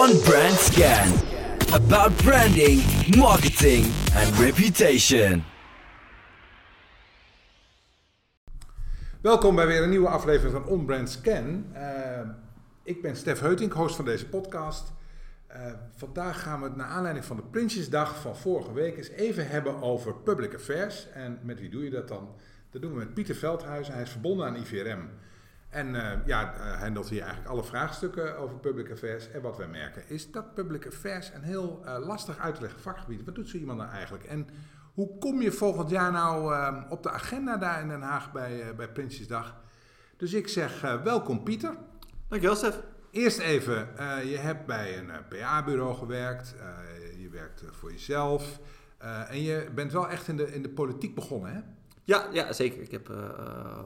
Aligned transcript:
On 0.00 0.20
Brand 0.20 0.58
Scan. 0.58 1.08
About 1.72 2.16
branding, 2.16 2.80
marketing 3.16 3.84
and 4.14 4.38
reputation. 4.38 5.44
Welkom 9.20 9.54
bij 9.54 9.66
weer 9.66 9.82
een 9.82 9.88
nieuwe 9.90 10.08
aflevering 10.08 10.52
van 10.52 10.66
On 10.66 10.84
Brand 10.84 11.10
Scan. 11.10 11.66
Uh, 11.74 12.28
ik 12.82 13.02
ben 13.02 13.16
Stef 13.16 13.40
Heutink, 13.40 13.72
host 13.72 13.96
van 13.96 14.04
deze 14.04 14.28
podcast. 14.28 14.92
Uh, 15.50 15.56
vandaag 15.96 16.42
gaan 16.42 16.60
we 16.60 16.66
het 16.66 16.76
naar 16.76 16.88
aanleiding 16.88 17.24
van 17.24 17.36
de 17.36 17.42
Prinsjesdag 17.42 18.20
van 18.20 18.36
vorige 18.36 18.72
week 18.72 18.96
eens 18.96 19.08
even 19.08 19.48
hebben 19.48 19.82
over 19.82 20.14
public 20.14 20.54
affairs. 20.54 21.10
En 21.12 21.38
met 21.42 21.60
wie 21.60 21.70
doe 21.70 21.84
je 21.84 21.90
dat 21.90 22.08
dan? 22.08 22.28
Dat 22.70 22.82
doen 22.82 22.92
we 22.92 22.98
met 22.98 23.14
Pieter 23.14 23.34
Veldhuizen. 23.34 23.94
Hij 23.94 24.02
is 24.02 24.10
verbonden 24.10 24.46
aan 24.46 24.56
IVRM. 24.56 25.08
En 25.70 25.94
uh, 25.94 26.12
ja, 26.26 26.54
handelt 26.78 27.08
hier 27.08 27.20
eigenlijk 27.20 27.50
alle 27.50 27.64
vraagstukken 27.64 28.38
over 28.38 28.56
public 28.56 28.90
affairs. 28.90 29.30
En 29.30 29.42
wat 29.42 29.56
wij 29.56 29.68
merken 29.68 30.02
is 30.08 30.30
dat 30.30 30.54
public 30.54 30.86
affairs 30.86 31.30
een 31.34 31.42
heel 31.42 31.82
uh, 31.84 32.06
lastig 32.06 32.38
uit 32.38 32.54
te 32.54 32.60
leggen 32.60 32.80
vakgebied. 32.80 33.24
Wat 33.24 33.34
doet 33.34 33.48
zo 33.48 33.56
iemand 33.56 33.78
nou 33.78 33.90
eigenlijk? 33.90 34.24
En 34.24 34.48
hoe 34.94 35.18
kom 35.18 35.42
je 35.42 35.52
volgend 35.52 35.90
jaar 35.90 36.12
nou 36.12 36.54
uh, 36.54 36.82
op 36.88 37.02
de 37.02 37.10
agenda 37.10 37.56
daar 37.56 37.80
in 37.80 37.88
Den 37.88 38.02
Haag 38.02 38.32
bij, 38.32 38.74
bij 38.76 38.88
Prinsjesdag? 38.88 39.56
Dus 40.16 40.32
ik 40.32 40.48
zeg 40.48 40.80
welkom 41.02 41.42
Pieter. 41.42 41.76
Dankjewel 42.28 42.56
Stef. 42.56 42.80
Eerst 43.10 43.38
even, 43.38 43.88
je 44.26 44.36
hebt 44.36 44.66
bij 44.66 44.98
een 44.98 45.10
PA-bureau 45.28 45.94
gewerkt. 45.94 46.54
je 47.18 47.28
werkt 47.28 47.62
voor 47.70 47.90
jezelf. 47.90 48.60
en 49.28 49.42
je 49.42 49.68
bent 49.74 49.92
wel 49.92 50.08
echt 50.08 50.28
in 50.28 50.36
de, 50.36 50.52
in 50.52 50.62
de 50.62 50.68
politiek 50.68 51.14
begonnen 51.14 51.52
hè? 51.52 51.60
Ja, 52.10 52.26
ja, 52.32 52.52
zeker. 52.52 52.82
Ik 52.82 52.90
heb 52.90 53.08
uh, 53.08 53.16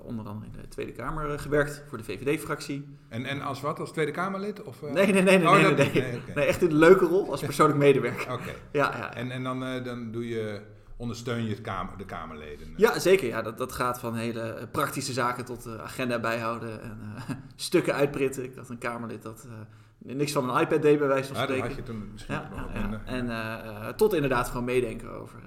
onder 0.02 0.26
andere 0.26 0.50
in 0.52 0.62
de 0.62 0.68
Tweede 0.68 0.92
Kamer 0.92 1.32
uh, 1.32 1.38
gewerkt 1.38 1.82
voor 1.88 1.98
de 1.98 2.04
VVD-fractie. 2.04 2.96
En, 3.08 3.24
en 3.24 3.42
als 3.42 3.60
wat? 3.60 3.80
Als 3.80 3.92
Tweede 3.92 4.10
Kamerlid? 4.10 4.62
Of, 4.62 4.82
uh... 4.82 4.92
nee, 4.92 5.06
nee, 5.06 5.22
nee, 5.22 5.38
nee, 5.38 5.48
oh, 5.48 5.52
nee, 5.52 5.62
nee, 5.62 5.74
nee. 5.74 6.02
nee, 6.02 6.20
okay. 6.20 6.34
nee, 6.34 6.46
echt 6.46 6.62
in 6.62 6.70
een 6.70 6.76
leuke 6.76 7.04
rol 7.04 7.30
als 7.30 7.40
persoonlijk 7.50 7.78
medewerker. 7.78 8.32
Oké. 8.32 8.42
Okay. 8.42 8.54
Ja, 8.72 8.96
ja. 8.96 9.14
En, 9.14 9.30
en 9.30 9.42
dan, 9.42 9.60
dan 9.84 10.12
doe 10.12 10.28
je, 10.28 10.60
ondersteun 10.96 11.44
je 11.44 11.50
het 11.50 11.60
kamer, 11.60 11.96
de 11.96 12.04
Kamerleden? 12.04 12.74
Ja, 12.76 12.98
zeker. 12.98 13.26
Ja, 13.26 13.42
dat, 13.42 13.58
dat 13.58 13.72
gaat 13.72 13.98
van 13.98 14.14
hele 14.14 14.68
praktische 14.72 15.12
zaken 15.12 15.44
tot 15.44 15.78
agenda 15.78 16.18
bijhouden 16.18 16.82
en 16.82 16.98
stukken 17.56 17.94
uitprinten. 17.94 18.44
Ik 18.44 18.56
had 18.56 18.68
een 18.68 18.78
Kamerlid 18.78 19.22
dat 19.22 19.46
niks 19.98 20.32
van 20.32 20.50
een 20.50 20.60
iPad 20.60 20.82
deed 20.82 20.98
bij 20.98 21.08
wijze 21.08 21.34
van 21.34 21.42
spreken. 21.42 21.68
Ja, 21.68 21.68
dat 21.68 21.76
had 21.76 21.86
je 21.86 21.92
toen 21.92 22.08
misschien 22.12 22.34
ja. 22.34 23.00
En 23.04 23.96
tot 23.96 24.14
inderdaad 24.14 24.48
gewoon 24.48 24.64
meedenken 24.64 25.10
over 25.10 25.38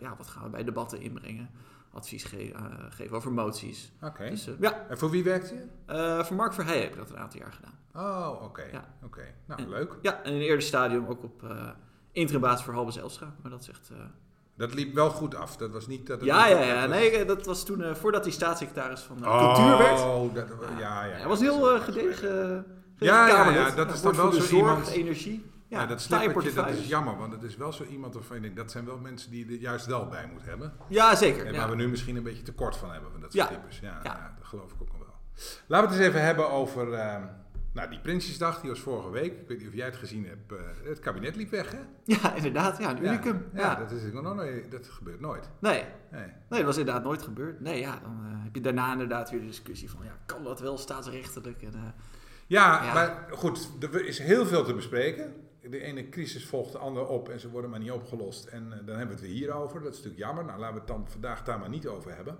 ja, 0.00 0.14
wat 0.18 0.28
gaan 0.28 0.42
we 0.42 0.50
bij 0.50 0.64
debatten 0.64 1.00
inbrengen 1.00 1.50
advies 1.92 2.24
ge 2.24 2.48
uh, 2.48 2.56
geven 2.88 3.16
over 3.16 3.32
moties. 3.32 3.92
Oké. 3.96 4.06
Okay. 4.06 4.30
Dus, 4.30 4.48
uh, 4.48 4.54
ja. 4.60 4.86
En 4.88 4.98
voor 4.98 5.10
wie 5.10 5.24
werkt 5.24 5.48
je? 5.48 5.66
Uh, 5.94 6.24
voor 6.24 6.36
Mark 6.36 6.52
Verheijen 6.52 6.82
heb 6.82 6.92
ik 6.92 6.98
dat 6.98 7.10
een 7.10 7.18
aantal 7.18 7.40
jaar 7.40 7.52
gedaan. 7.52 7.78
Oh, 7.94 8.32
oké. 8.34 8.44
Okay. 8.44 8.70
Ja. 8.72 8.94
Oké. 9.02 9.34
Nou, 9.46 9.62
en, 9.62 9.68
leuk. 9.68 9.96
Ja, 10.02 10.22
en 10.22 10.30
in 10.30 10.36
een 10.36 10.40
eerder 10.40 10.62
stadium 10.62 11.06
ook 11.06 11.22
op 11.22 11.54
interim 12.12 12.40
basis 12.40 12.64
voor 12.64 12.74
Halbe 12.74 12.90
Zelstra. 12.90 13.34
Maar 13.42 13.50
dat 13.50 13.60
is 13.60 13.68
echt... 13.68 13.90
dat 14.56 14.74
liep 14.74 14.94
wel 14.94 15.10
goed 15.10 15.34
af. 15.34 15.56
Dat 15.56 15.70
was 15.70 15.86
niet... 15.86 16.06
Dat 16.06 16.24
ja, 16.24 16.46
ja, 16.46 16.62
ja. 16.62 16.86
Nee, 16.86 17.24
dat 17.24 17.46
was 17.46 17.64
toen 17.64 17.96
voordat 17.96 18.24
hij 18.24 18.32
staatssecretaris 18.32 19.00
van 19.00 19.26
oh, 19.26 19.38
cultuur 19.38 19.78
werd. 19.78 20.00
Oh, 20.00 20.34
dat, 20.34 20.48
ja, 20.78 21.04
ja. 21.04 21.14
Hij 21.14 21.28
was 21.28 21.40
heel 21.40 21.80
gedegen... 21.80 22.64
Ja, 22.96 23.28
ja, 23.28 23.50
ja, 23.50 23.70
dat 23.70 23.92
is 23.92 24.02
dan 24.02 24.16
wel 24.16 24.32
zo 24.32 24.56
iemand... 24.56 24.88
energie. 24.88 25.51
Ja, 25.72 25.80
ja 25.80 25.86
dat 25.86 26.00
snippertje, 26.00 26.52
dat 26.52 26.68
is 26.68 26.86
jammer, 26.86 27.16
want 27.16 27.32
het 27.32 27.42
is 27.42 27.56
wel 27.56 27.72
zo 27.72 27.84
iemand 27.84 28.14
waarvan 28.14 28.36
je 28.36 28.42
denkt, 28.42 28.56
dat 28.56 28.70
zijn 28.70 28.84
wel 28.84 28.98
mensen 28.98 29.30
die 29.30 29.46
er 29.46 29.52
juist 29.52 29.86
wel 29.86 30.06
bij 30.06 30.28
moet 30.32 30.44
hebben. 30.44 30.72
Ja, 30.88 31.14
zeker. 31.14 31.46
En 31.46 31.52
ja. 31.52 31.58
waar 31.58 31.70
we 31.70 31.76
nu 31.76 31.88
misschien 31.88 32.16
een 32.16 32.22
beetje 32.22 32.42
tekort 32.42 32.76
van 32.76 32.90
hebben, 32.90 33.10
van 33.10 33.20
dat 33.20 33.32
soort 33.32 33.48
ja. 33.48 33.54
types. 33.54 33.78
Ja, 33.78 33.88
ja. 33.88 34.00
ja, 34.02 34.34
dat 34.38 34.46
geloof 34.46 34.72
ik 34.72 34.82
ook 34.82 34.88
nog 34.88 34.98
wel. 34.98 35.14
Laten 35.66 35.88
we 35.88 35.94
het 35.94 36.04
eens 36.04 36.14
even 36.14 36.24
hebben 36.26 36.50
over 36.50 36.88
uh, 36.88 37.16
nou, 37.72 37.90
die 37.90 38.00
Prinsjesdag, 38.00 38.60
die 38.60 38.70
was 38.70 38.80
vorige 38.80 39.10
week. 39.10 39.40
Ik 39.40 39.48
weet 39.48 39.58
niet 39.58 39.68
of 39.68 39.74
jij 39.74 39.86
het 39.86 39.96
gezien 39.96 40.26
hebt. 40.26 40.52
Uh, 40.52 40.58
het 40.84 41.00
kabinet 41.00 41.36
liep 41.36 41.50
weg, 41.50 41.72
hè? 41.72 41.78
Ja, 42.04 42.34
inderdaad. 42.34 42.78
Ja, 42.78 42.90
een 42.90 43.04
unicum. 43.04 43.44
Ja, 43.54 43.60
ja. 43.60 43.74
dat, 43.74 43.90
is 43.90 44.12
nog 44.12 44.34
nooit, 44.34 44.70
dat 44.70 44.88
gebeurt 44.88 45.20
nooit. 45.20 45.50
Nee. 45.58 45.84
nee. 46.10 46.22
Nee, 46.22 46.32
dat 46.48 46.64
was 46.64 46.78
inderdaad 46.78 47.04
nooit 47.04 47.22
gebeurd. 47.22 47.60
Nee, 47.60 47.80
ja, 47.80 47.98
dan 48.02 48.20
uh, 48.24 48.44
heb 48.44 48.54
je 48.54 48.60
daarna 48.60 48.92
inderdaad 48.92 49.30
weer 49.30 49.40
de 49.40 49.46
discussie 49.46 49.90
van, 49.90 50.04
ja, 50.04 50.18
kan 50.26 50.44
dat 50.44 50.60
wel 50.60 50.78
staatsrechtelijk? 50.78 51.62
En, 51.62 51.94
ja, 52.46 52.84
ja, 52.84 52.94
maar 52.94 53.26
goed, 53.30 53.70
er 53.80 54.06
is 54.06 54.18
heel 54.18 54.46
veel 54.46 54.64
te 54.64 54.74
bespreken 54.74 55.34
de 55.70 55.80
ene 55.80 56.08
crisis 56.08 56.46
volgt 56.46 56.72
de 56.72 56.78
andere 56.78 57.06
op 57.06 57.28
en 57.28 57.40
ze 57.40 57.50
worden 57.50 57.70
maar 57.70 57.78
niet 57.78 57.90
opgelost. 57.90 58.44
En 58.44 58.64
uh, 58.64 58.70
dan 58.70 58.96
hebben 58.96 59.06
we 59.06 59.12
het 59.12 59.20
weer 59.20 59.30
hierover. 59.30 59.82
Dat 59.82 59.92
is 59.92 59.96
natuurlijk 59.96 60.24
jammer. 60.24 60.44
Nou, 60.44 60.58
laten 60.58 60.74
we 60.74 60.80
het 60.80 60.88
dan 60.88 61.08
vandaag 61.08 61.44
daar 61.44 61.58
maar 61.58 61.68
niet 61.68 61.86
over 61.86 62.14
hebben. 62.14 62.38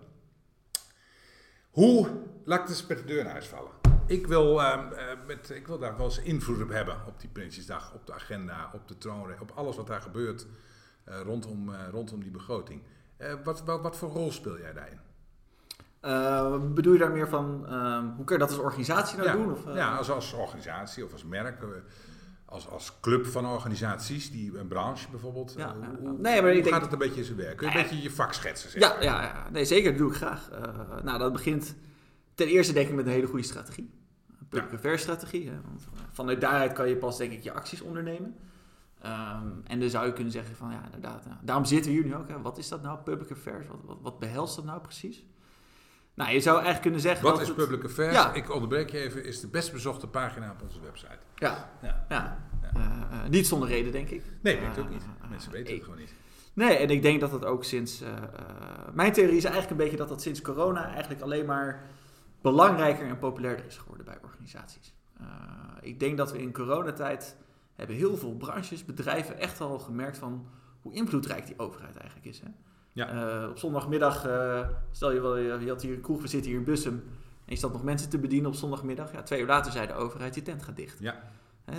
Hoe, 1.71 2.09
laat 2.44 2.60
ik 2.62 2.69
eens 2.69 2.87
met 2.87 2.99
de 2.99 3.05
deur 3.05 3.22
naar 3.22 3.33
huis 3.33 3.47
vallen. 3.47 3.71
Ik 4.06 4.27
wil, 4.27 4.60
uh, 4.60 4.78
met, 5.27 5.50
ik 5.50 5.66
wil 5.66 5.78
daar 5.78 5.97
wel 5.97 6.06
eens 6.06 6.22
invloed 6.22 6.62
op 6.62 6.69
hebben 6.69 6.97
op 7.06 7.21
die 7.21 7.28
Prinsjesdag, 7.28 7.94
op 7.94 8.06
de 8.06 8.12
agenda, 8.12 8.71
op 8.75 8.88
de 8.88 8.99
troonrede, 8.99 9.41
op 9.41 9.53
alles 9.54 9.77
wat 9.77 9.87
daar 9.87 10.00
gebeurt 10.00 10.47
uh, 11.09 11.21
rondom, 11.21 11.75
rondom 11.75 12.22
die 12.22 12.31
begroting. 12.31 12.83
wat, 13.44 13.65
wat, 13.65 13.81
wat 13.81 13.97
voor 13.97 14.10
rol 14.10 14.33
speel 14.33 14.59
jij 14.59 14.72
daarin? 14.72 15.00
bedoel 16.75 16.93
je 16.93 16.99
daar 16.99 17.10
meer 17.10 17.28
van, 17.28 17.66
ehm, 17.66 18.06
hoe 18.06 18.25
kun 18.25 18.34
je 18.34 18.41
dat 18.41 18.50
als 18.50 18.59
organisatie 18.59 19.19
nou 19.19 19.28
ja, 19.28 19.34
doen? 19.34 19.53
Of, 19.53 19.75
ja, 19.75 19.97
als, 19.97 20.10
als 20.10 20.33
organisatie 20.33 21.04
of 21.04 21.12
als 21.12 21.25
merk 21.25 21.60
als, 22.53 22.69
als 22.69 23.01
club 23.01 23.27
van 23.27 23.47
organisaties, 23.47 24.31
die, 24.31 24.59
een 24.59 24.69
branche 24.69 25.11
bijvoorbeeld. 25.11 25.55
Ja, 25.57 25.75
uh, 25.75 25.87
hoe, 26.01 26.19
nee, 26.19 26.43
maar 26.43 26.51
hoe 26.51 26.59
ik 26.59 26.63
gaat 26.63 26.71
denk, 26.71 26.83
het 26.83 26.93
een 26.93 26.99
beetje 26.99 27.21
in 27.21 27.25
zijn 27.25 27.37
werk? 27.37 27.57
Kun 27.57 27.71
je 27.71 27.77
een 27.77 27.83
beetje 27.83 28.03
je 28.03 28.11
vak 28.11 28.33
schetsen? 28.33 28.71
Zeg 28.71 28.83
ja, 28.83 29.03
ja, 29.03 29.23
ja, 29.23 29.51
nee, 29.51 29.65
zeker. 29.65 29.91
Dat 29.91 29.99
doe 29.99 30.11
ik 30.11 30.17
graag. 30.17 30.51
Uh, 30.53 31.03
nou, 31.03 31.19
dat 31.19 31.33
begint 31.33 31.75
ten 32.35 32.47
eerste 32.47 32.73
denk 32.73 32.89
ik 32.89 32.95
met 32.95 33.07
een 33.07 33.13
hele 33.13 33.27
goede 33.27 33.45
strategie. 33.45 33.91
Een 34.41 34.49
public 34.49 34.73
affairs 34.73 35.03
strategie. 35.03 35.49
Hè? 35.49 35.61
Want 35.65 35.89
vanuit 36.11 36.41
daaruit 36.41 36.73
kan 36.73 36.89
je 36.89 36.97
pas 36.97 37.17
denk 37.17 37.33
ik 37.33 37.43
je 37.43 37.53
acties 37.53 37.81
ondernemen. 37.81 38.37
Um, 39.05 39.63
en 39.65 39.81
dan 39.81 39.91
zou 39.91 40.07
je 40.07 40.13
kunnen 40.13 40.33
zeggen 40.33 40.57
van 40.57 40.71
ja, 40.71 40.84
inderdaad. 40.84 41.25
Nou, 41.27 41.37
daarom 41.43 41.65
zitten 41.65 41.91
we 41.91 41.97
hier 41.97 42.07
nu 42.07 42.15
ook. 42.15 42.29
Hè. 42.29 42.41
Wat 42.41 42.59
is 42.59 42.69
dat 42.69 42.83
nou, 42.83 42.99
public 42.99 43.31
affairs? 43.31 43.67
Wat, 43.67 43.81
wat, 43.84 43.99
wat 44.03 44.19
behelst 44.19 44.57
dat 44.57 44.65
nou 44.65 44.81
precies? 44.81 45.25
Nou, 46.15 46.31
je 46.33 46.41
zou 46.41 46.55
eigenlijk 46.55 46.83
kunnen 46.83 47.00
zeggen. 47.00 47.25
Wat 47.25 47.41
is 47.41 47.49
het, 47.49 47.56
Public 47.56 47.84
Affairs? 47.84 48.15
Ja. 48.15 48.33
Ik 48.33 48.55
onderbreek 48.55 48.91
je 48.91 48.99
even. 48.99 49.25
Is 49.25 49.41
de 49.41 49.49
best 49.49 49.73
bezochte 49.73 50.06
pagina 50.06 50.50
op 50.50 50.62
onze 50.62 50.81
website. 50.81 51.19
Ja. 51.34 51.71
ja. 51.83 52.06
ja. 52.09 52.39
Uh, 52.77 52.83
uh, 53.12 53.28
niet 53.28 53.47
zonder 53.47 53.69
reden, 53.69 53.93
denk 53.93 54.09
ik. 54.09 54.22
Nee, 54.41 54.61
weet 54.61 54.77
uh, 54.77 54.84
ook 54.84 54.91
niet. 54.91 55.05
Mensen 55.31 55.53
weten 55.53 55.75
het 55.75 55.83
gewoon 55.83 55.99
niet. 55.99 56.15
Nee, 56.53 56.77
en 56.77 56.91
ik 56.91 57.03
denk 57.03 57.21
dat 57.21 57.33
het 57.33 57.45
ook 57.45 57.65
sinds. 57.65 58.03
mijn 58.93 59.12
theorie 59.12 59.37
is 59.37 59.45
eigenlijk 59.45 59.71
een 59.71 59.84
beetje 59.84 59.97
dat 59.97 60.09
dat 60.09 60.22
sinds 60.22 60.41
corona 60.41 60.89
eigenlijk 60.89 61.22
alleen 61.22 61.47
maar 61.47 61.87
belangrijker 62.41 63.06
en 63.06 63.19
populairder 63.19 63.67
is 63.67 63.77
geworden 63.77 64.05
bij 64.06 64.19
organisaties. 64.22 64.95
ik 65.81 66.01
denk 66.01 66.17
dat 66.17 66.33
we 66.33 66.39
in 66.39 66.53
coronatijd 66.53 67.37
hebben 67.75 67.97
heel 67.97 68.17
veel 68.17 68.37
branches, 68.37 68.84
bedrijven 68.84 69.39
echt 69.39 69.61
al 69.61 69.78
gemerkt 69.78 70.19
van 70.19 70.47
hoe 70.81 70.93
invloedrijk 70.93 71.47
die 71.47 71.59
overheid 71.59 71.97
eigenlijk 71.97 72.27
is. 72.27 72.41
Hè? 72.41 72.49
Ja. 72.92 73.42
Uh, 73.42 73.48
op 73.48 73.58
zondagmiddag, 73.58 74.26
uh, 74.26 74.69
stel 74.91 75.12
je 75.12 75.20
wel, 75.20 75.36
je 75.36 75.69
had 75.69 75.82
hier 75.82 75.94
een 75.94 76.00
kroeg, 76.00 76.22
we 76.22 76.28
zitten 76.28 76.50
hier 76.50 76.58
in 76.58 76.66
Bussum. 76.66 77.03
En 77.44 77.53
je 77.53 77.56
staat 77.56 77.72
nog 77.72 77.82
mensen 77.82 78.08
te 78.08 78.19
bedienen 78.19 78.50
op 78.50 78.56
zondagmiddag. 78.56 79.12
Ja, 79.12 79.22
twee 79.22 79.41
uur 79.41 79.47
later 79.47 79.72
zei 79.72 79.86
de 79.86 79.94
overheid, 79.94 80.34
je 80.34 80.42
tent 80.42 80.62
gaat 80.62 80.76
dicht. 80.76 80.98
Ja. 80.98 81.22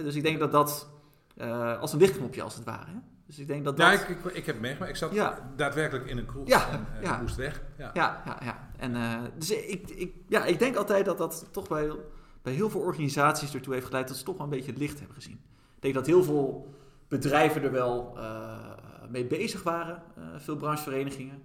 Dus 0.04 0.16
ik 0.16 0.24
denk 0.24 0.40
dat 0.40 0.52
dat, 0.52 0.90
uh, 1.38 1.80
als 1.80 1.94
een 1.94 2.00
dichtknopje 2.00 2.42
als 2.42 2.56
het 2.56 2.64
ware. 2.64 2.92
Hè? 2.92 2.98
Dus 3.26 3.40
ik 3.40 3.48
denk 3.48 3.64
dat 3.64 3.78
ja, 3.78 3.92
dat... 3.92 4.02
ik, 4.02 4.10
ik, 4.10 4.26
ik 4.26 4.46
heb 4.46 4.60
meegemaakt. 4.60 4.92
Ik 4.92 4.98
zat 4.98 5.14
ja. 5.14 5.52
daadwerkelijk 5.56 6.06
in 6.06 6.18
een 6.18 6.26
kroeg 6.26 6.48
ja, 6.48 6.70
en 6.72 6.86
ja. 7.02 7.18
moest 7.22 7.36
weg. 7.36 7.62
Ja, 7.78 7.92
ja, 7.94 8.22
ja. 8.26 8.38
ja. 8.44 8.70
En, 8.78 8.94
dus 9.38 9.52
ik, 9.52 9.90
ik, 9.90 10.16
ja, 10.28 10.46
ik 10.46 10.60
denk 10.60 10.76
altijd 10.76 11.06
dat 11.06 11.18
dat 11.18 11.48
toch 11.52 11.68
bij, 11.68 11.92
bij 12.42 12.54
heel 12.54 12.70
veel 12.70 12.82
organisaties 12.82 13.54
ertoe 13.54 13.74
heeft 13.74 13.86
geleid 13.86 14.08
dat 14.08 14.18
ze 14.18 14.24
toch 14.24 14.36
wel 14.36 14.44
een 14.44 14.52
beetje 14.52 14.72
het 14.72 14.80
licht 14.80 14.98
hebben 14.98 15.16
gezien. 15.16 15.42
Ik 15.76 15.82
denk 15.82 15.94
dat 15.94 16.06
heel 16.06 16.24
veel 16.24 16.74
bedrijven 17.08 17.64
er 17.64 17.72
wel 17.72 18.18
mee 19.10 19.26
bezig 19.26 19.64
waren, 19.64 20.04
uh, 20.18 20.24
veel 20.38 20.56
brancheverenigingen. 20.56 21.42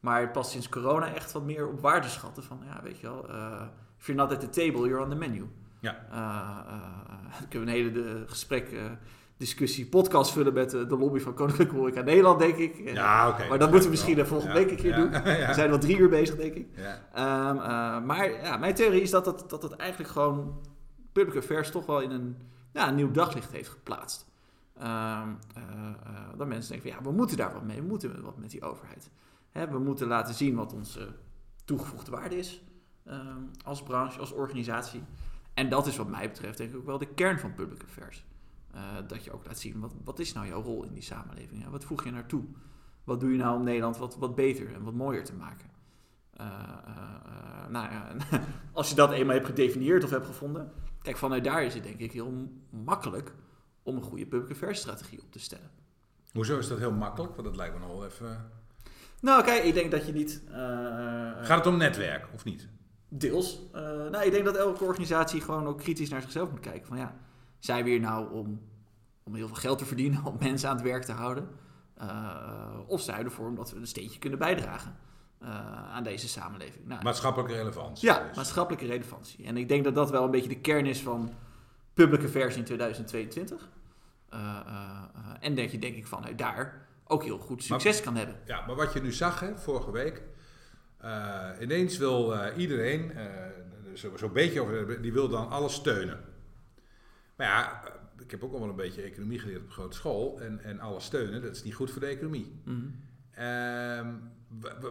Maar 0.00 0.30
pas 0.30 0.50
sinds 0.50 0.68
corona 0.68 1.14
echt 1.14 1.32
wat 1.32 1.44
meer 1.44 1.68
op 1.68 1.80
waarde 1.80 2.08
schatten 2.08 2.42
van, 2.42 2.60
ja, 2.66 2.80
weet 2.82 2.98
je 2.98 3.06
wel, 3.06 3.30
uh, 3.30 3.62
if 3.98 4.06
you're 4.06 4.22
not 4.22 4.32
at 4.32 4.40
the 4.40 4.48
table, 4.48 4.88
you're 4.88 5.04
on 5.04 5.10
the 5.10 5.16
menu. 5.16 5.46
Ja. 5.80 5.96
Dan 7.38 7.48
kunnen 7.48 7.68
we 7.68 7.74
een 7.74 7.82
hele 7.82 7.92
de 7.92 8.24
gesprek, 8.26 8.74
discussie, 9.36 9.86
podcast 9.86 10.32
vullen 10.32 10.52
met 10.52 10.70
de 10.70 10.96
lobby 10.98 11.18
van 11.18 11.34
Koninklijke 11.34 11.74
Horeca 11.74 12.00
Nederland, 12.00 12.38
denk 12.38 12.56
ik. 12.56 12.94
Ja, 12.94 13.28
oké. 13.28 13.34
Okay. 13.34 13.48
Maar 13.48 13.58
dat 13.58 13.70
moeten 13.70 13.88
we 13.88 13.94
misschien 13.94 14.16
de 14.16 14.26
volgende 14.26 14.54
ja. 14.54 14.60
week 14.60 14.70
een 14.70 14.76
keer 14.76 14.90
ja. 14.90 14.96
doen. 14.96 15.10
We 15.48 15.54
zijn 15.54 15.68
wel 15.68 15.78
drie 15.78 15.98
uur 15.98 16.08
bezig, 16.08 16.36
denk 16.36 16.54
ik. 16.54 16.66
Ja. 16.76 17.48
Um, 17.50 18.06
maar 18.06 18.30
ja, 18.42 18.56
mijn 18.56 18.74
theorie 18.74 19.02
is 19.02 19.10
dat 19.10 19.26
het, 19.26 19.50
dat 19.50 19.62
het 19.62 19.76
eigenlijk 19.76 20.10
gewoon 20.10 20.60
public 21.12 21.36
affairs 21.36 21.70
toch 21.70 21.86
wel 21.86 22.00
in 22.00 22.10
een, 22.10 22.36
ja, 22.72 22.88
een 22.88 22.94
nieuw 22.94 23.10
daglicht 23.10 23.52
heeft 23.52 23.68
geplaatst. 23.68 24.30
Uh, 24.82 25.22
uh, 25.56 25.64
dat 26.36 26.46
mensen 26.46 26.72
denken 26.72 26.90
van 26.90 26.98
ja, 26.98 27.10
we 27.10 27.16
moeten 27.16 27.36
daar 27.36 27.52
wat 27.52 27.64
mee, 27.64 27.80
we 27.80 27.86
moeten 27.86 28.22
wat 28.22 28.38
met 28.38 28.50
die 28.50 28.62
overheid. 28.62 29.10
Hè, 29.50 29.68
we 29.68 29.78
moeten 29.78 30.06
laten 30.06 30.34
zien 30.34 30.54
wat 30.54 30.72
onze 30.72 31.14
toegevoegde 31.64 32.10
waarde 32.10 32.38
is 32.38 32.62
uh, 33.06 33.36
als 33.64 33.82
branche, 33.82 34.20
als 34.20 34.32
organisatie. 34.32 35.02
En 35.54 35.68
dat 35.68 35.86
is 35.86 35.96
wat 35.96 36.08
mij 36.08 36.28
betreft 36.28 36.58
denk 36.58 36.70
ik 36.70 36.76
ook 36.76 36.86
wel 36.86 36.98
de 36.98 37.14
kern 37.14 37.38
van 37.38 37.54
public 37.54 37.82
affairs. 37.82 38.24
Uh, 38.74 38.80
dat 39.06 39.24
je 39.24 39.32
ook 39.32 39.46
laat 39.46 39.58
zien, 39.58 39.80
wat, 39.80 39.94
wat 40.04 40.18
is 40.18 40.32
nou 40.32 40.46
jouw 40.46 40.62
rol 40.62 40.84
in 40.84 40.92
die 40.92 41.02
samenleving? 41.02 41.62
Hè? 41.62 41.70
Wat 41.70 41.84
voeg 41.84 42.04
je 42.04 42.10
naartoe? 42.10 42.44
Wat 43.04 43.20
doe 43.20 43.30
je 43.30 43.38
nou 43.38 43.56
om 43.56 43.64
Nederland 43.64 43.96
wat, 43.96 44.16
wat 44.16 44.34
beter 44.34 44.74
en 44.74 44.82
wat 44.82 44.94
mooier 44.94 45.24
te 45.24 45.34
maken? 45.34 45.70
nou 47.68 47.90
ja, 47.90 48.12
als 48.72 48.88
je 48.88 48.94
dat 48.94 49.12
eenmaal 49.12 49.34
hebt 49.34 49.46
gedefinieerd 49.46 50.04
of 50.04 50.10
hebt 50.10 50.26
gevonden, 50.26 50.72
kijk, 51.02 51.16
vanuit 51.16 51.44
daar 51.44 51.64
is 51.64 51.74
het 51.74 51.82
denk 51.82 51.98
ik 51.98 52.12
heel 52.12 52.48
makkelijk 52.70 53.34
om 53.82 53.96
een 53.96 54.02
goede 54.02 54.26
public 54.26 54.50
affairs 54.50 54.78
strategie 54.78 55.22
op 55.22 55.32
te 55.32 55.38
stellen. 55.38 55.70
Hoezo 56.32 56.58
is 56.58 56.68
dat 56.68 56.78
heel 56.78 56.92
makkelijk? 56.92 57.34
Want 57.34 57.46
dat 57.46 57.56
lijkt 57.56 57.74
me 57.74 57.80
nog 57.80 57.88
wel 57.88 58.04
even... 58.04 58.50
Nou, 59.20 59.44
kijk, 59.44 59.64
ik 59.64 59.74
denk 59.74 59.90
dat 59.90 60.06
je 60.06 60.12
niet... 60.12 60.42
Uh, 60.48 60.54
Gaat 61.42 61.58
het 61.58 61.66
om 61.66 61.76
netwerk, 61.76 62.28
of 62.34 62.44
niet? 62.44 62.68
Deels. 63.08 63.60
Uh, 63.74 63.80
nou, 63.82 64.24
ik 64.24 64.32
denk 64.32 64.44
dat 64.44 64.56
elke 64.56 64.84
organisatie 64.84 65.40
gewoon 65.40 65.66
ook 65.66 65.78
kritisch 65.78 66.08
naar 66.08 66.22
zichzelf 66.22 66.50
moet 66.50 66.60
kijken. 66.60 66.86
Van 66.86 66.96
ja, 66.96 67.14
zijn 67.58 67.84
we 67.84 67.90
hier 67.90 68.00
nou 68.00 68.32
om, 68.32 68.60
om 69.22 69.34
heel 69.34 69.46
veel 69.46 69.56
geld 69.56 69.78
te 69.78 69.84
verdienen, 69.84 70.24
om 70.24 70.36
mensen 70.40 70.68
aan 70.68 70.76
het 70.76 70.84
werk 70.84 71.04
te 71.04 71.12
houden? 71.12 71.48
Uh, 72.02 72.78
of 72.86 73.00
zijn 73.00 73.18
we 73.18 73.24
ervoor 73.24 73.46
omdat 73.46 73.70
we 73.70 73.76
een 73.78 73.86
steentje 73.86 74.18
kunnen 74.18 74.38
bijdragen 74.38 74.96
aan 75.92 76.02
deze 76.02 76.28
samenleving? 76.28 76.86
Nou, 76.86 77.02
maatschappelijke 77.02 77.54
relevantie. 77.54 78.08
Ja, 78.08 78.26
dus. 78.26 78.36
maatschappelijke 78.36 78.86
relevantie. 78.86 79.44
En 79.44 79.56
ik 79.56 79.68
denk 79.68 79.84
dat 79.84 79.94
dat 79.94 80.10
wel 80.10 80.24
een 80.24 80.30
beetje 80.30 80.48
de 80.48 80.60
kern 80.60 80.86
is 80.86 81.02
van 81.02 81.30
public 81.94 82.24
affairs 82.24 82.56
in 82.56 82.64
2022. 82.64 83.68
en 85.40 85.54
dat 85.54 85.70
je 85.70 85.78
denk 85.78 85.96
ik 85.96 86.06
vanuit 86.06 86.38
daar 86.38 86.86
ook 87.04 87.24
heel 87.24 87.38
goed 87.38 87.62
succes 87.62 88.00
kan 88.00 88.16
hebben. 88.16 88.36
Ja, 88.44 88.66
maar 88.66 88.76
wat 88.76 88.92
je 88.92 89.00
nu 89.00 89.12
zag 89.12 89.40
hè, 89.40 89.58
vorige 89.58 89.90
week, 89.90 90.22
ineens 91.60 91.98
wil 91.98 92.34
iedereen, 92.56 93.12
zo'n 93.94 94.18
zo 94.18 94.28
beetje 94.28 94.60
over, 94.60 95.02
die 95.02 95.12
wil 95.12 95.28
dan 95.28 95.48
alles 95.48 95.74
steunen. 95.74 96.20
Maar 97.36 97.46
ja, 97.46 97.82
ik 98.18 98.30
heb 98.30 98.44
ook 98.44 98.52
al 98.52 98.60
wel 98.60 98.68
een 98.68 98.76
beetje 98.76 99.02
economie 99.02 99.38
geleerd 99.38 99.62
op 99.62 99.70
grote 99.70 99.96
school. 99.96 100.40
En, 100.40 100.60
en 100.64 100.80
alles 100.80 101.04
steunen, 101.04 101.42
dat 101.42 101.56
is 101.56 101.62
niet 101.62 101.74
goed 101.74 101.90
voor 101.90 102.00
de 102.00 102.06
economie. 102.06 102.60
Mm 102.64 103.10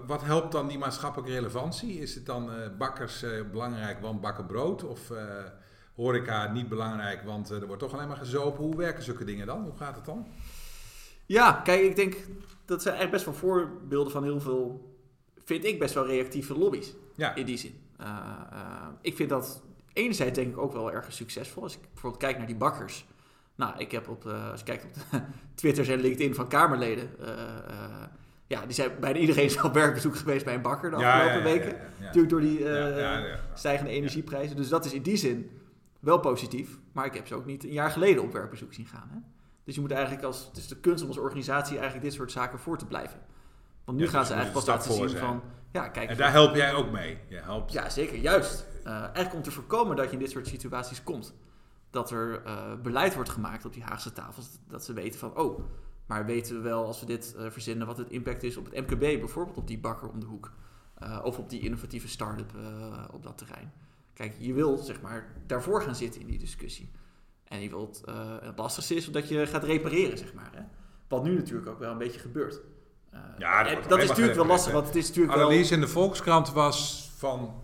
wat 0.06 0.24
helpt 0.24 0.52
dan 0.52 0.68
die 0.68 0.78
maatschappelijke 0.78 1.34
relevantie? 1.34 2.00
Is 2.00 2.16
het 2.16 2.26
dan 2.26 2.50
bakkers 2.78 3.26
belangrijk, 3.52 4.00
want 4.00 4.22
bakken 4.22 4.46
brood? 4.46 4.84
Of 4.84 5.12
horeca 5.96 6.52
niet 6.52 6.70
belangrijk, 6.70 7.24
want 7.24 7.50
er 7.50 7.68
wordt 7.68 7.82
toch 7.82 7.94
alleen 7.94 8.08
maar 8.08 8.18
gezopen? 8.18 8.64
Hoe 8.64 8.76
werken 8.76 9.04
zulke 9.04 9.24
dingen 9.24 9.48
dan? 9.48 9.64
Hoe 9.64 9.78
gaat 9.78 9.96
het 9.96 10.06
dan? 10.06 10.28
Ja, 11.26 11.52
kijk, 11.64 11.82
ik 11.82 11.96
denk 11.96 12.16
dat 12.66 12.82
zijn 12.82 12.96
echt 12.96 13.12
best 13.12 13.26
wel 13.26 13.34
voorbeelden 13.34 14.12
van 14.12 14.24
heel 14.24 14.40
veel, 14.40 14.96
vind 15.44 15.66
ik 15.66 15.80
best 15.80 15.94
wel 15.94 16.08
reactieve 16.08 16.58
lobby's. 16.58 16.94
Ja. 17.16 17.36
In 17.36 17.46
die 17.46 17.58
zin. 17.58 17.80
Uh, 18.02 18.08
uh, 18.54 18.88
ik 19.02 19.16
vind 19.16 19.30
dat 19.30 19.62
enerzijds 19.94 20.40
denk 20.40 20.52
ik 20.52 20.58
ook 20.58 20.74
wel 20.74 20.92
erg 20.92 21.14
succesvol. 21.14 21.64
Als 21.64 21.76
ik 21.76 21.82
bijvoorbeeld 21.94 22.24
kijk 22.24 22.38
naar 22.38 22.48
die 22.48 22.56
bakkers. 22.56 23.06
Nou, 23.56 23.78
ik 23.78 23.92
heb 23.92 24.10
op, 24.10 24.26
uh, 24.26 24.52
als 24.52 24.60
je 24.60 24.66
kijkt 24.66 24.84
op 24.84 24.94
de 24.94 25.22
Twitter 25.56 25.92
en 25.92 26.00
LinkedIn 26.00 26.36
van 26.36 26.48
Kamerleden. 26.48 27.10
ja, 28.48 28.66
die 28.66 28.74
zijn 28.74 28.92
bijna 29.00 29.20
iedereen 29.20 29.44
is 29.44 29.62
op 29.62 29.74
werkbezoek 29.74 30.16
geweest 30.16 30.46
bij 30.46 30.54
een 30.54 30.62
bakker 30.62 30.90
de 30.90 30.96
afgelopen 30.96 31.32
ja, 31.32 31.38
ja, 31.38 31.44
weken. 31.44 31.78
Natuurlijk 32.00 32.30
door 32.30 32.42
die 32.42 32.66
stijgende 33.54 33.92
energieprijzen. 33.92 34.56
Dus 34.56 34.70
dat 34.70 34.86
is 34.86 34.94
in 34.94 35.02
die 35.02 35.18
zin 35.18 35.61
wel 36.02 36.20
positief. 36.20 36.80
Maar 36.92 37.06
ik 37.06 37.14
heb 37.14 37.28
ze 37.28 37.36
ook 37.36 37.46
niet 37.46 37.64
een 37.64 37.72
jaar 37.72 37.92
geleden 37.92 38.24
op 38.24 38.32
werkbezoek 38.32 38.74
zien 38.74 38.86
gaan. 38.86 39.10
Hè? 39.12 39.18
Dus 39.64 39.76
je 39.76 39.82
moet 39.82 39.92
eigenlijk 39.92 40.24
als, 40.24 40.46
het 40.46 40.58
is 40.58 40.68
de 40.68 40.80
kunst 40.80 41.04
om 41.04 41.10
als 41.10 41.18
organisatie 41.18 41.74
eigenlijk 41.76 42.06
dit 42.06 42.14
soort 42.14 42.32
zaken 42.32 42.60
voor 42.60 42.78
te 42.78 42.86
blijven. 42.86 43.20
Want 43.86 43.98
nu 43.98 44.08
gaan 44.08 44.20
dus 44.20 44.28
ze 44.28 44.34
eigenlijk 44.34 44.66
pas 44.66 44.76
laten 44.76 44.94
zien 44.94 45.10
zijn. 45.10 45.26
van, 45.26 45.42
ja 45.72 45.88
kijk. 45.88 46.10
En 46.10 46.18
daar 46.18 46.32
help 46.32 46.56
jij 46.56 46.74
ook 46.74 46.92
mee? 46.92 47.18
Je 47.28 47.36
helpt. 47.36 47.72
Ja, 47.72 47.90
zeker, 47.90 48.18
juist. 48.18 48.66
Uh, 48.86 48.92
eigenlijk 48.94 49.34
om 49.34 49.42
te 49.42 49.52
voorkomen 49.52 49.96
dat 49.96 50.06
je 50.06 50.12
in 50.12 50.20
dit 50.20 50.30
soort 50.32 50.48
situaties 50.48 51.04
komt. 51.04 51.34
Dat 51.90 52.12
er 52.12 52.46
uh, 52.46 52.76
beleid 52.82 53.14
wordt 53.14 53.30
gemaakt 53.30 53.66
op 53.66 53.74
die 53.74 53.84
Haagse 53.84 54.14
tafels. 54.14 54.50
Dat 54.68 54.86
ze 54.86 54.94
weten 54.94 55.20
van, 55.20 55.38
oh, 55.38 55.60
maar 56.06 56.26
weten 56.26 56.56
we 56.56 56.62
wel 56.62 56.86
als 56.86 57.00
we 57.00 57.06
dit 57.06 57.36
uh, 57.38 57.50
verzinnen 57.50 57.88
wat 57.88 57.98
het 57.98 58.10
impact 58.10 58.44
is 58.44 58.58
op 58.58 58.66
het 58.66 58.74
MKB, 58.74 59.00
bijvoorbeeld 59.00 59.58
op 59.58 59.68
die 59.68 59.80
bakker 59.80 60.10
om 60.10 60.20
de 60.20 60.26
hoek. 60.26 60.52
of 61.24 61.38
op 61.38 61.50
die 61.50 61.62
innovatieve 61.62 62.08
start-up 62.08 62.52
op 63.12 63.24
dat 63.24 63.38
terrein. 63.38 63.72
Kijk, 64.14 64.36
je 64.38 64.54
wil 64.54 64.78
zeg 64.78 65.02
maar 65.02 65.28
daarvoor 65.48 65.82
gaan 65.82 65.96
zitten 65.96 66.22
in 66.22 66.28
die 66.28 66.40
discussie. 66.40 66.92
En 67.44 67.62
je 67.62 67.70
wilt, 67.70 68.02
uh, 68.10 68.36
het 68.42 68.58
lastigste 68.58 68.96
is 68.96 69.06
dat 69.06 69.30
je 69.30 69.48
gaat 69.48 69.64
repareren, 69.64 70.18
zeg 70.18 70.34
maar. 70.34 70.50
Hè? 70.54 70.62
Wat 71.08 71.24
nu 71.24 71.36
natuurlijk 71.36 71.70
ook 71.70 71.80
wel 71.80 71.92
een 71.92 71.98
beetje 71.98 72.20
gebeurt. 72.20 72.62
Uh, 73.14 73.20
ja, 73.38 73.64
dat, 73.64 73.90
dat 73.90 74.02
is 74.02 74.08
natuurlijk 74.08 74.36
wel 74.36 74.46
lastig, 74.46 74.74
want 74.74 74.86
het 74.86 74.96
is 74.96 75.08
natuurlijk 75.08 75.36
wel... 75.36 75.50
in 75.50 75.80
de 75.80 75.88
Volkskrant 75.88 76.52
was 76.52 77.10
van... 77.18 77.64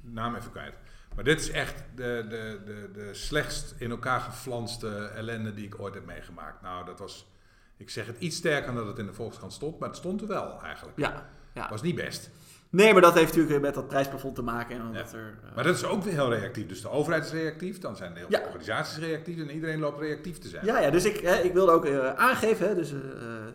Naam 0.00 0.34
even 0.34 0.50
kwijt. 0.50 0.74
Maar 1.14 1.24
dit 1.24 1.40
is 1.40 1.50
echt 1.50 1.84
de, 1.94 2.26
de, 2.28 2.60
de, 2.64 2.90
de 2.92 3.14
slechtst 3.14 3.74
in 3.78 3.90
elkaar 3.90 4.20
geflanste 4.20 4.88
ellende 5.14 5.54
die 5.54 5.64
ik 5.64 5.80
ooit 5.80 5.94
heb 5.94 6.06
meegemaakt. 6.06 6.62
Nou, 6.62 6.84
dat 6.84 6.98
was... 6.98 7.30
Ik 7.76 7.90
zeg 7.90 8.06
het 8.06 8.18
iets 8.18 8.36
sterker 8.36 8.66
dan 8.66 8.74
dat 8.74 8.86
het 8.86 8.98
in 8.98 9.06
de 9.06 9.14
Volkskrant 9.14 9.52
stond, 9.52 9.78
maar 9.78 9.88
het 9.88 9.98
stond 9.98 10.20
er 10.20 10.26
wel 10.26 10.62
eigenlijk. 10.62 10.98
Ja. 10.98 11.28
ja. 11.54 11.68
Was 11.68 11.82
niet 11.82 11.94
best. 11.94 12.30
Nee, 12.72 12.92
maar 12.92 13.02
dat 13.02 13.14
heeft 13.14 13.36
natuurlijk 13.36 13.62
met 13.62 13.74
dat 13.74 13.88
prijsplafond 13.88 14.34
te 14.34 14.42
maken. 14.42 14.76
En 14.76 14.92
dat 14.92 15.12
er, 15.12 15.38
uh... 15.44 15.54
Maar 15.54 15.64
dat 15.64 15.76
is 15.76 15.84
ook 15.84 16.02
weer 16.02 16.12
heel 16.12 16.34
reactief. 16.34 16.66
Dus 16.66 16.80
de 16.80 16.90
overheid 16.90 17.24
is 17.24 17.32
reactief, 17.32 17.78
dan 17.78 17.96
zijn 17.96 18.14
de 18.14 18.26
ja. 18.28 18.40
organisaties 18.40 18.98
reactief 18.98 19.38
en 19.38 19.50
iedereen 19.50 19.78
loopt 19.78 20.00
reactief 20.00 20.38
te 20.38 20.48
zijn. 20.48 20.66
Ja, 20.66 20.80
ja 20.80 20.90
dus 20.90 21.04
ik, 21.04 21.16
hè, 21.16 21.34
ik 21.34 21.52
wilde 21.52 21.72
ook 21.72 21.86
uh, 21.86 22.14
aangeven, 22.14 22.68
hè, 22.68 22.74
dus 22.74 22.92
uh, 22.92 23.00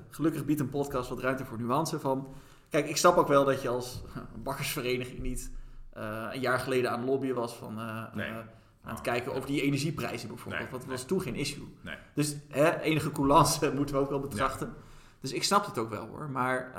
gelukkig 0.10 0.46
biedt 0.46 0.60
een 0.60 0.69
podcast 0.69 1.10
wat 1.10 1.19
ruimte 1.19 1.46
voor 1.46 1.62
nuance 1.62 2.00
van... 2.00 2.34
Kijk, 2.69 2.90
ik 2.90 2.98
snap 2.98 3.18
ook 3.18 3.28
wel 3.28 3.46
dat 3.46 3.62
je 3.62 3.69
als 3.69 4.04
bakkersvereniging 4.44 5.20
niet 5.20 5.52
een 6.31 6.40
jaar 6.40 6.60
geleden 6.60 6.92
aan 6.92 7.00
het 7.00 7.10
lobbyen 7.10 7.36
was 7.36 7.56
van... 7.56 7.75
Nee. 8.13 8.31
Aan 8.84 8.94
het 8.94 9.02
kijken 9.02 9.34
over 9.34 9.48
die 9.48 9.62
energieprijzen 9.62 10.28
bijvoorbeeld. 10.28 10.72
Nee, 10.72 10.80
dat 10.80 10.86
was 10.86 11.06
toen 11.06 11.22
geen 11.22 11.36
issue. 11.36 11.68
Nee. 11.81 11.96
Dus 12.13 12.36
hè, 12.48 12.80
enige 12.80 13.12
coulance 13.12 13.72
moeten 13.75 13.96
we 13.96 14.02
ook 14.02 14.10
wel 14.10 14.20
betrachten. 14.20 14.74
Dus 15.22 15.34
ik 15.34 15.44
snap 15.44 15.66
het 15.66 15.78
ook 15.78 15.90
wel 15.90 16.08
hoor. 16.08 16.30
Maar 16.30 16.72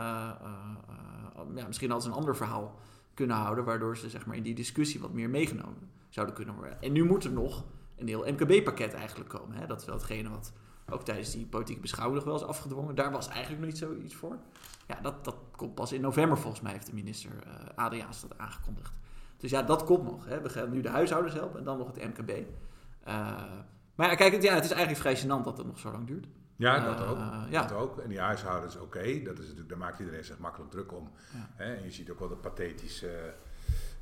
ja, 1.55 1.67
misschien 1.67 1.93
als 1.93 2.05
een 2.05 2.13
ander 2.13 2.37
verhaal 2.37 2.79
kunnen 3.15 3.37
houden, 3.37 3.65
waardoor 3.65 3.97
ze 3.97 4.09
zeg 4.09 4.27
maar, 4.27 4.37
in 4.37 4.43
die 4.43 4.55
discussie 4.55 5.01
wat 5.01 5.13
meer 5.13 5.31
meegenomen 5.31 5.91
zouden 6.09 6.35
kunnen 6.35 6.55
worden. 6.55 6.83
En 6.83 6.93
nu 6.93 7.05
moet 7.05 7.25
er 7.25 7.33
nog 7.33 7.65
een 7.97 8.09
heel 8.09 8.25
MKB-pakket 8.27 8.95
eigenlijk 8.95 9.31
komen. 9.31 9.57
Hè? 9.57 9.67
Dat 9.67 9.81
is 9.81 9.87
wel 9.87 9.95
hetgene 9.95 10.31
wat 10.31 10.53
ook 10.91 11.05
tijdens 11.05 11.31
die 11.31 11.47
politieke 11.47 11.81
beschouwing 11.81 12.17
nog 12.17 12.27
wel 12.27 12.37
is 12.37 12.49
afgedwongen. 12.49 12.95
Daar 12.95 13.11
was 13.11 13.29
eigenlijk 13.29 13.61
nog 13.61 13.69
niet 13.69 13.79
zoiets 13.79 14.15
voor. 14.15 14.39
Ja, 14.87 14.99
dat, 15.03 15.25
dat 15.25 15.37
komt 15.57 15.75
pas 15.75 15.93
in 15.93 16.01
november 16.01 16.39
volgens 16.39 16.63
mij, 16.63 16.73
heeft 16.73 16.87
de 16.87 16.95
minister 16.95 17.31
uh, 17.31 17.53
Adriaans 17.75 18.21
dat 18.21 18.39
aangekondigd. 18.39 18.93
Dus 19.37 19.51
ja, 19.51 19.63
dat 19.63 19.85
komt 19.85 20.05
nog. 20.05 20.27
Hè. 20.27 20.41
We 20.41 20.49
gaan 20.49 20.71
nu 20.71 20.81
de 20.81 20.89
huishoudens 20.89 21.35
helpen 21.35 21.59
en 21.59 21.65
dan 21.65 21.79
nog 21.79 21.87
het 21.87 22.05
MKB. 22.05 22.31
Eh, 22.31 23.43
maar 23.95 24.09
ja, 24.09 24.15
kijk, 24.15 24.43
ja, 24.43 24.55
het 24.55 24.65
is 24.65 24.71
eigenlijk 24.71 25.01
vrij 25.01 25.17
gênant 25.17 25.45
dat 25.45 25.59
het 25.59 25.67
nog 25.67 25.79
zo 25.79 25.91
lang 25.91 26.07
duurt. 26.07 26.27
Ja, 26.59 26.95
dat 26.95 27.07
ook. 27.07 27.19
Uh, 27.19 27.43
ja. 27.49 27.63
Dat 27.63 27.79
ook. 27.79 27.99
En 27.99 28.09
die 28.09 28.21
huishoudens, 28.21 28.77
oké, 28.77 29.23
dat 29.23 29.39
is 29.39 29.45
natuurlijk, 29.45 29.69
daar 29.69 29.79
maakt 29.79 29.99
iedereen 29.99 30.25
zich 30.25 30.39
makkelijk 30.39 30.71
druk 30.71 30.93
om. 30.93 31.11
Hè? 31.55 31.75
En 31.75 31.85
je 31.85 31.91
ziet 31.91 32.11
ook 32.11 32.19
wel 32.19 32.29
de 32.29 32.37
pathetische. 32.37 33.35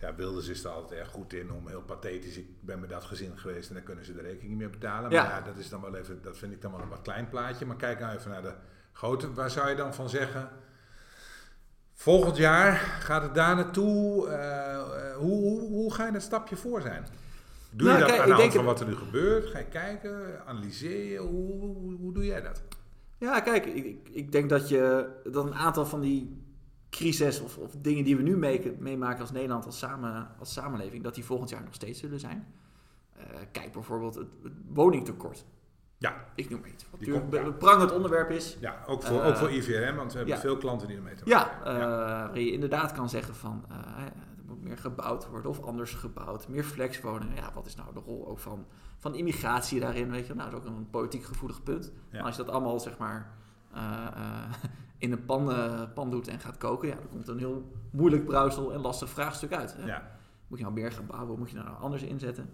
Ja, 0.00 0.14
Wilders 0.14 0.48
is 0.48 0.64
er 0.64 0.70
altijd 0.70 1.00
erg 1.00 1.08
goed 1.08 1.32
in 1.32 1.52
om 1.52 1.68
heel 1.68 1.82
pathetisch. 1.82 2.36
Ik 2.36 2.48
ben 2.60 2.80
met 2.80 2.88
dat 2.88 3.04
gezin 3.04 3.38
geweest 3.38 3.68
en 3.68 3.74
dan 3.74 3.84
kunnen 3.84 4.04
ze 4.04 4.14
de 4.14 4.20
rekening 4.20 4.58
meer 4.58 4.70
betalen. 4.70 5.10
Maar 5.10 5.28
ja. 5.28 5.40
dat 5.40 5.56
is 5.56 5.68
dan 5.68 5.80
wel 5.80 5.94
even, 5.94 6.22
dat 6.22 6.38
vind 6.38 6.52
ik 6.52 6.62
dan 6.62 6.72
wel 6.72 6.80
een 6.80 6.88
wat 6.88 7.02
klein 7.02 7.28
plaatje. 7.28 7.66
Maar 7.66 7.76
kijk 7.76 8.00
nou 8.00 8.16
even 8.16 8.30
naar 8.30 8.42
de 8.42 8.54
grote. 8.92 9.32
Waar 9.32 9.50
zou 9.50 9.68
je 9.68 9.74
dan 9.74 9.94
van 9.94 10.08
zeggen? 10.08 10.48
Volgend 11.92 12.36
jaar 12.36 12.76
gaat 12.76 13.22
het 13.22 13.34
daar 13.34 13.56
naartoe. 13.56 14.28
Uh, 14.28 15.14
hoe, 15.16 15.42
hoe, 15.42 15.60
hoe 15.60 15.94
ga 15.94 16.06
je 16.06 16.12
dat 16.12 16.22
stapje 16.22 16.56
voor 16.56 16.80
zijn? 16.80 17.06
Doe 17.76 17.88
je 17.88 17.98
nou, 17.98 18.06
dat 18.06 18.18
aan 18.18 18.28
de 18.28 18.34
hand 18.34 18.52
van 18.52 18.64
wat 18.64 18.80
er 18.80 18.86
nu 18.86 18.94
gebeurt? 18.94 19.46
Ga 19.46 19.58
je 19.58 19.64
kijken, 19.64 20.46
analyseer 20.46 21.12
je? 21.12 21.18
Hoe, 21.18 21.60
hoe, 21.60 21.96
hoe 21.96 22.12
doe 22.12 22.24
jij 22.24 22.42
dat? 22.42 22.62
Ja, 23.18 23.40
kijk, 23.40 23.66
ik, 23.66 24.08
ik 24.10 24.32
denk 24.32 24.48
dat 24.48 24.68
je 24.68 25.08
dat 25.24 25.46
een 25.46 25.54
aantal 25.54 25.86
van 25.86 26.00
die 26.00 26.44
crises 26.90 27.40
of, 27.40 27.58
of 27.58 27.74
dingen 27.78 28.04
die 28.04 28.16
we 28.16 28.22
nu 28.22 28.36
meemaken 28.78 29.20
als 29.20 29.32
Nederland, 29.32 29.66
als, 29.66 29.78
samen, 29.78 30.28
als 30.38 30.52
samenleving, 30.52 31.02
dat 31.02 31.14
die 31.14 31.24
volgend 31.24 31.50
jaar 31.50 31.62
nog 31.64 31.74
steeds 31.74 32.00
zullen 32.00 32.20
zijn. 32.20 32.46
Uh, 33.18 33.22
kijk 33.52 33.72
bijvoorbeeld 33.72 34.14
het, 34.14 34.28
het, 34.42 34.52
woningtekort. 34.68 35.44
Ja. 35.98 36.24
Ik 36.34 36.50
noem 36.50 36.60
maar 36.60 36.70
iets. 36.70 36.86
Wat 36.90 37.00
natuurlijk 37.00 37.46
een 37.46 37.56
prangend 37.56 37.92
onderwerp 37.92 38.30
is. 38.30 38.56
Ja, 38.60 38.82
ook 38.86 39.02
voor, 39.02 39.16
uh, 39.16 39.26
ook 39.26 39.36
voor 39.36 39.50
IVRM, 39.50 39.96
want 39.96 40.12
we 40.12 40.18
hebben 40.18 40.38
veel 40.38 40.56
klanten 40.56 40.88
die 40.88 40.96
ermee 40.96 41.14
te 41.14 41.24
maken 41.24 41.48
hebben. 41.48 41.72
Ja, 41.72 41.74
uh, 41.74 42.28
waar 42.28 42.40
je 42.40 42.52
inderdaad 42.52 42.92
kan 42.92 43.08
zeggen 43.08 43.34
van 43.34 43.64
meer 44.66 44.78
gebouwd 44.78 45.28
worden 45.28 45.50
of 45.50 45.62
anders 45.62 45.94
gebouwd. 45.94 46.48
Meer 46.48 46.64
flexwoningen. 46.64 47.34
Ja, 47.34 47.50
wat 47.54 47.66
is 47.66 47.74
nou 47.74 47.94
de 47.94 48.00
rol 48.00 48.28
ook 48.28 48.38
van, 48.38 48.66
van 48.98 49.14
immigratie 49.14 49.80
daarin? 49.80 50.10
Weet 50.10 50.26
je, 50.26 50.34
nou, 50.34 50.50
dat 50.50 50.62
is 50.62 50.68
ook 50.68 50.76
een 50.76 50.90
politiek 50.90 51.24
gevoelig 51.24 51.62
punt. 51.62 51.92
Maar 52.12 52.22
als 52.22 52.36
je 52.36 52.44
dat 52.44 52.54
allemaal, 52.54 52.80
zeg 52.80 52.98
maar, 52.98 53.32
uh, 53.74 54.06
uh, 54.16 54.52
in 54.98 55.12
een 55.12 55.24
pan, 55.24 55.50
uh, 55.50 55.82
pan 55.94 56.10
doet 56.10 56.28
en 56.28 56.40
gaat 56.40 56.58
koken, 56.58 56.88
ja, 56.88 56.94
dan 56.94 57.08
komt 57.08 57.28
een 57.28 57.38
heel 57.38 57.72
moeilijk 57.90 58.24
brouwsel 58.24 58.72
en 58.72 58.80
lastig 58.80 59.08
vraagstuk 59.08 59.52
uit. 59.52 59.76
Hè? 59.76 59.86
Ja. 59.86 60.10
Moet 60.46 60.58
je 60.58 60.64
nou 60.64 60.76
meer 60.76 60.92
gaan 60.92 61.06
bouwen? 61.06 61.38
Moet 61.38 61.50
je 61.50 61.56
nou 61.56 61.80
anders 61.80 62.02
inzetten? 62.02 62.50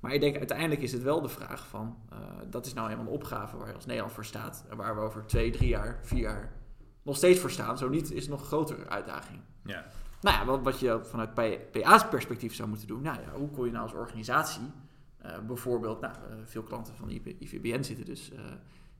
Maar 0.00 0.12
ik 0.12 0.20
denk 0.20 0.36
uiteindelijk 0.36 0.80
is 0.80 0.92
het 0.92 1.02
wel 1.02 1.20
de 1.20 1.28
vraag 1.28 1.66
van, 1.66 1.96
dat 2.50 2.66
is 2.66 2.74
nou 2.74 2.88
helemaal 2.88 3.12
een 3.12 3.18
opgave 3.18 3.56
waar 3.56 3.68
je 3.68 3.74
als 3.74 3.86
Nederland 3.86 4.12
voor 4.12 4.24
staat. 4.24 4.64
En 4.68 4.76
waar 4.76 4.94
we 4.94 5.00
over 5.00 5.26
twee, 5.26 5.50
drie 5.50 5.68
jaar, 5.68 5.98
vier 6.02 6.20
jaar 6.20 6.52
nog 7.02 7.16
steeds 7.16 7.40
voor 7.40 7.50
staan. 7.50 7.78
Zo 7.78 7.88
niet 7.88 8.12
is 8.12 8.20
het 8.20 8.30
nog 8.30 8.40
een 8.40 8.46
grotere 8.46 8.88
uitdaging. 8.88 9.40
Ja. 9.64 9.84
Nou 10.22 10.36
ja, 10.36 10.44
wat, 10.44 10.62
wat 10.62 10.80
je 10.80 11.00
vanuit 11.02 11.34
PA's 11.70 12.08
perspectief 12.08 12.54
zou 12.54 12.68
moeten 12.68 12.86
doen. 12.86 13.02
Nou 13.02 13.20
ja, 13.20 13.38
hoe 13.38 13.50
kon 13.50 13.64
je 13.64 13.70
nou 13.72 13.82
als 13.82 13.94
organisatie, 13.94 14.62
uh, 15.26 15.38
bijvoorbeeld, 15.46 16.00
nou, 16.00 16.14
uh, 16.14 16.34
veel 16.44 16.62
klanten 16.62 16.94
van 16.94 17.08
de 17.08 17.36
IVBN 17.38 17.82
zitten 17.82 18.04
dus 18.04 18.32
uh, 18.32 18.38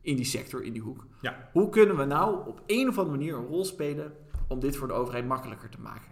in 0.01 0.17
die 0.17 0.25
sector, 0.25 0.63
in 0.63 0.73
die 0.73 0.83
hoek. 0.83 1.07
Ja. 1.21 1.49
Hoe 1.53 1.69
kunnen 1.69 1.97
we 1.97 2.05
nou 2.05 2.47
op 2.47 2.63
een 2.67 2.89
of 2.89 2.99
andere 2.99 3.17
manier 3.17 3.35
een 3.35 3.47
rol 3.47 3.65
spelen 3.65 4.13
om 4.49 4.61
dit 4.61 4.77
voor 4.77 4.89
de 4.89 4.95
overheid 4.95 5.27
makkelijker 5.27 5.69
te 5.69 5.81
maken? 5.81 6.11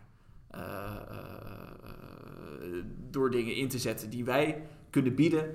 door 3.11 3.31
dingen 3.31 3.55
in 3.55 3.69
te 3.69 3.79
zetten 3.79 4.11
die 4.11 4.25
wij 4.25 4.67
kunnen 4.91 5.15
bieden 5.15 5.55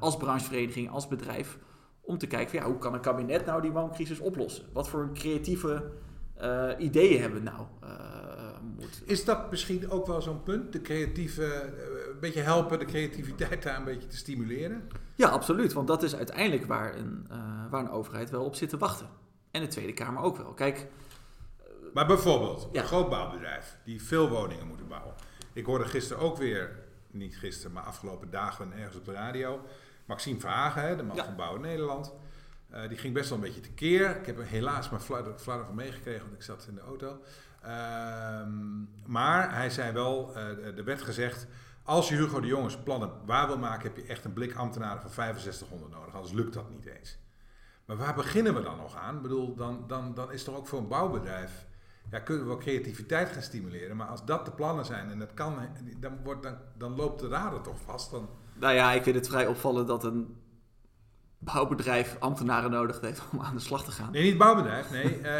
als 0.00 0.16
branchevereniging, 0.16 0.90
als 0.90 1.08
bedrijf, 1.08 1.58
om 2.00 2.18
te 2.18 2.26
kijken 2.26 2.50
van, 2.50 2.58
ja, 2.58 2.66
hoe 2.66 2.78
kan 2.78 2.94
een 2.94 3.00
kabinet 3.00 3.46
nou 3.46 3.62
die 3.62 3.70
wooncrisis 3.70 4.20
oplossen? 4.20 4.64
Wat 4.72 4.88
voor 4.88 5.10
creatieve 5.12 5.90
ideeën 6.78 7.20
hebben 7.20 7.44
we 7.44 7.50
nou? 7.50 7.66
Moet... 8.78 9.02
Is 9.04 9.24
dat 9.24 9.50
misschien 9.50 9.90
ook 9.90 10.06
wel 10.06 10.22
zo'n 10.22 10.42
punt? 10.42 10.72
De 10.72 10.80
creatieve, 10.80 11.44
een 12.12 12.20
beetje 12.20 12.40
helpen 12.40 12.78
de 12.78 12.84
creativiteit 12.84 13.62
daar 13.62 13.76
een 13.76 13.84
beetje 13.84 14.08
te 14.08 14.16
stimuleren? 14.16 14.88
Ja, 15.14 15.28
absoluut. 15.28 15.72
Want 15.72 15.86
dat 15.86 16.02
is 16.02 16.14
uiteindelijk 16.14 16.66
waar 16.66 16.94
een, 16.96 17.26
waar 17.70 17.80
een 17.80 17.90
overheid 17.90 18.30
wel 18.30 18.44
op 18.44 18.54
zit 18.54 18.68
te 18.68 18.78
wachten. 18.78 19.08
En 19.50 19.60
de 19.60 19.68
Tweede 19.68 19.92
Kamer 19.92 20.22
ook 20.22 20.36
wel. 20.36 20.52
Kijk, 20.52 20.86
maar 21.94 22.06
bijvoorbeeld, 22.06 22.68
een 22.72 22.84
groot 22.84 23.08
bouwbedrijf 23.08 23.76
die 23.84 24.02
veel 24.02 24.28
woningen 24.28 24.66
moeten 24.66 24.88
bouwen. 24.88 25.14
Ik 25.52 25.64
hoorde 25.64 25.84
gisteren 25.84 26.22
ook 26.22 26.36
weer, 26.36 26.78
niet 27.10 27.36
gisteren, 27.36 27.72
maar 27.72 27.82
afgelopen 27.82 28.30
dagen 28.30 28.72
ergens 28.72 28.96
op 28.96 29.04
de 29.04 29.12
radio. 29.12 29.60
Maxime 30.04 30.40
Verhagen, 30.40 30.96
de 30.96 31.02
man 31.02 31.16
van 31.16 31.36
Bouwen 31.36 31.60
Nederland. 31.60 32.12
Uh, 32.74 32.88
die 32.88 32.98
ging 32.98 33.14
best 33.14 33.28
wel 33.28 33.38
een 33.38 33.44
beetje 33.44 33.60
tekeer. 33.60 34.16
Ik 34.16 34.26
heb 34.26 34.38
er 34.38 34.46
helaas 34.46 34.90
maar 34.90 35.00
flarden 35.00 35.40
van 35.40 35.74
meegekregen, 35.74 36.22
want 36.22 36.34
ik 36.34 36.42
zat 36.42 36.66
in 36.68 36.74
de 36.74 36.80
auto. 36.80 37.20
Ehm, 37.68 38.50
maar 39.06 39.54
hij 39.54 39.70
zei 39.70 39.92
wel, 39.92 40.32
uh, 40.36 40.78
er 40.78 40.84
werd 40.84 41.02
gezegd... 41.02 41.46
als 41.82 42.08
je 42.08 42.14
Hugo 42.14 42.40
de 42.40 42.46
Jongens 42.46 42.78
plannen 42.78 43.10
waar 43.24 43.46
wil 43.46 43.58
maken... 43.58 43.82
heb 43.82 43.96
je 43.96 44.12
echt 44.12 44.24
een 44.24 44.32
blik 44.32 44.54
ambtenaren 44.54 45.00
van 45.00 45.10
6500 45.10 45.92
nodig. 45.92 46.14
Anders 46.14 46.32
lukt 46.32 46.54
dat 46.54 46.70
niet 46.70 46.86
eens. 46.86 47.18
Maar 47.84 47.96
waar 47.96 48.14
beginnen 48.14 48.54
we 48.54 48.62
dan 48.62 48.76
nog 48.76 48.96
aan? 48.96 49.16
Ik 49.16 49.22
bedoel, 49.22 49.54
dan, 49.54 49.84
dan, 49.86 50.14
dan 50.14 50.32
is 50.32 50.44
toch 50.44 50.56
ook 50.56 50.66
voor 50.66 50.78
een 50.78 50.88
bouwbedrijf 50.88 51.66
ja, 52.10 52.18
kunnen 52.18 52.48
we 52.48 52.56
creativiteit 52.56 53.28
gaan 53.28 53.42
stimuleren. 53.42 53.96
Maar 53.96 54.06
als 54.06 54.24
dat 54.24 54.44
de 54.44 54.50
plannen 54.50 54.84
zijn 54.84 55.10
en 55.10 55.18
dat 55.18 55.34
kan, 55.34 55.58
dan, 56.00 56.12
wordt, 56.22 56.42
dan, 56.42 56.56
dan 56.76 56.96
loopt 56.96 57.20
de 57.20 57.28
rader 57.28 57.60
toch 57.60 57.80
vast. 57.80 58.10
Dan... 58.10 58.28
Nou 58.54 58.74
ja, 58.74 58.92
ik 58.92 59.02
vind 59.02 59.16
het 59.16 59.28
vrij 59.28 59.46
opvallend 59.46 59.88
dat 59.88 60.04
een 60.04 60.36
bouwbedrijf 61.38 62.16
ambtenaren 62.18 62.70
nodig 62.70 63.00
heeft 63.00 63.22
om 63.32 63.40
aan 63.40 63.54
de 63.54 63.60
slag 63.60 63.84
te 63.84 63.90
gaan. 63.90 64.12
Nee, 64.12 64.22
niet 64.22 64.38
bouwbedrijf, 64.38 64.90
nee. 64.90 65.20
Uh, 65.20 65.32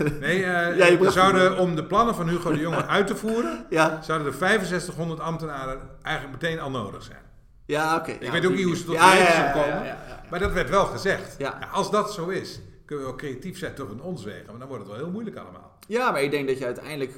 nee, 0.20 0.38
uh, 0.38 0.44
ja, 0.78 0.86
je 0.86 1.10
zouden, 1.10 1.58
om 1.58 1.76
de 1.76 1.84
plannen 1.84 2.14
van 2.14 2.28
Hugo 2.28 2.52
de 2.52 2.58
Jonge 2.58 2.86
uit 2.96 3.06
te 3.06 3.16
voeren, 3.16 3.66
ja. 3.70 4.02
zouden 4.02 4.26
er 4.26 4.34
6500 4.34 5.20
ambtenaren 5.20 5.80
eigenlijk 6.02 6.42
meteen 6.42 6.60
al 6.60 6.70
nodig 6.70 7.02
zijn. 7.02 7.22
Ja, 7.66 7.96
oké. 7.96 8.10
ik 8.10 8.30
weet 8.30 8.46
ook 8.46 8.54
niet 8.54 8.64
hoe 8.64 8.76
ze 8.76 8.84
tot 8.84 8.94
ja, 8.94 9.14
ja, 9.14 9.52
komen, 9.52 9.96
maar 10.30 10.38
dat 10.38 10.52
werd 10.52 10.70
wel 10.70 10.84
gezegd. 10.84 11.36
als 11.72 11.90
dat 11.90 12.12
zo 12.12 12.28
is, 12.28 12.60
kunnen 12.84 13.04
we 13.04 13.10
wel 13.10 13.20
creatief 13.20 13.58
zijn 13.58 13.74
toch 13.74 13.90
in 13.90 14.00
ons 14.00 14.24
wegen, 14.24 14.46
maar 14.46 14.58
dan 14.58 14.68
wordt 14.68 14.82
het 14.82 14.92
wel 14.92 15.02
heel 15.02 15.12
moeilijk 15.12 15.36
allemaal. 15.36 15.78
Ja, 15.88 16.10
maar 16.10 16.22
ik 16.22 16.30
denk 16.30 16.48
dat 16.48 16.58
je 16.58 16.64
uiteindelijk 16.64 17.12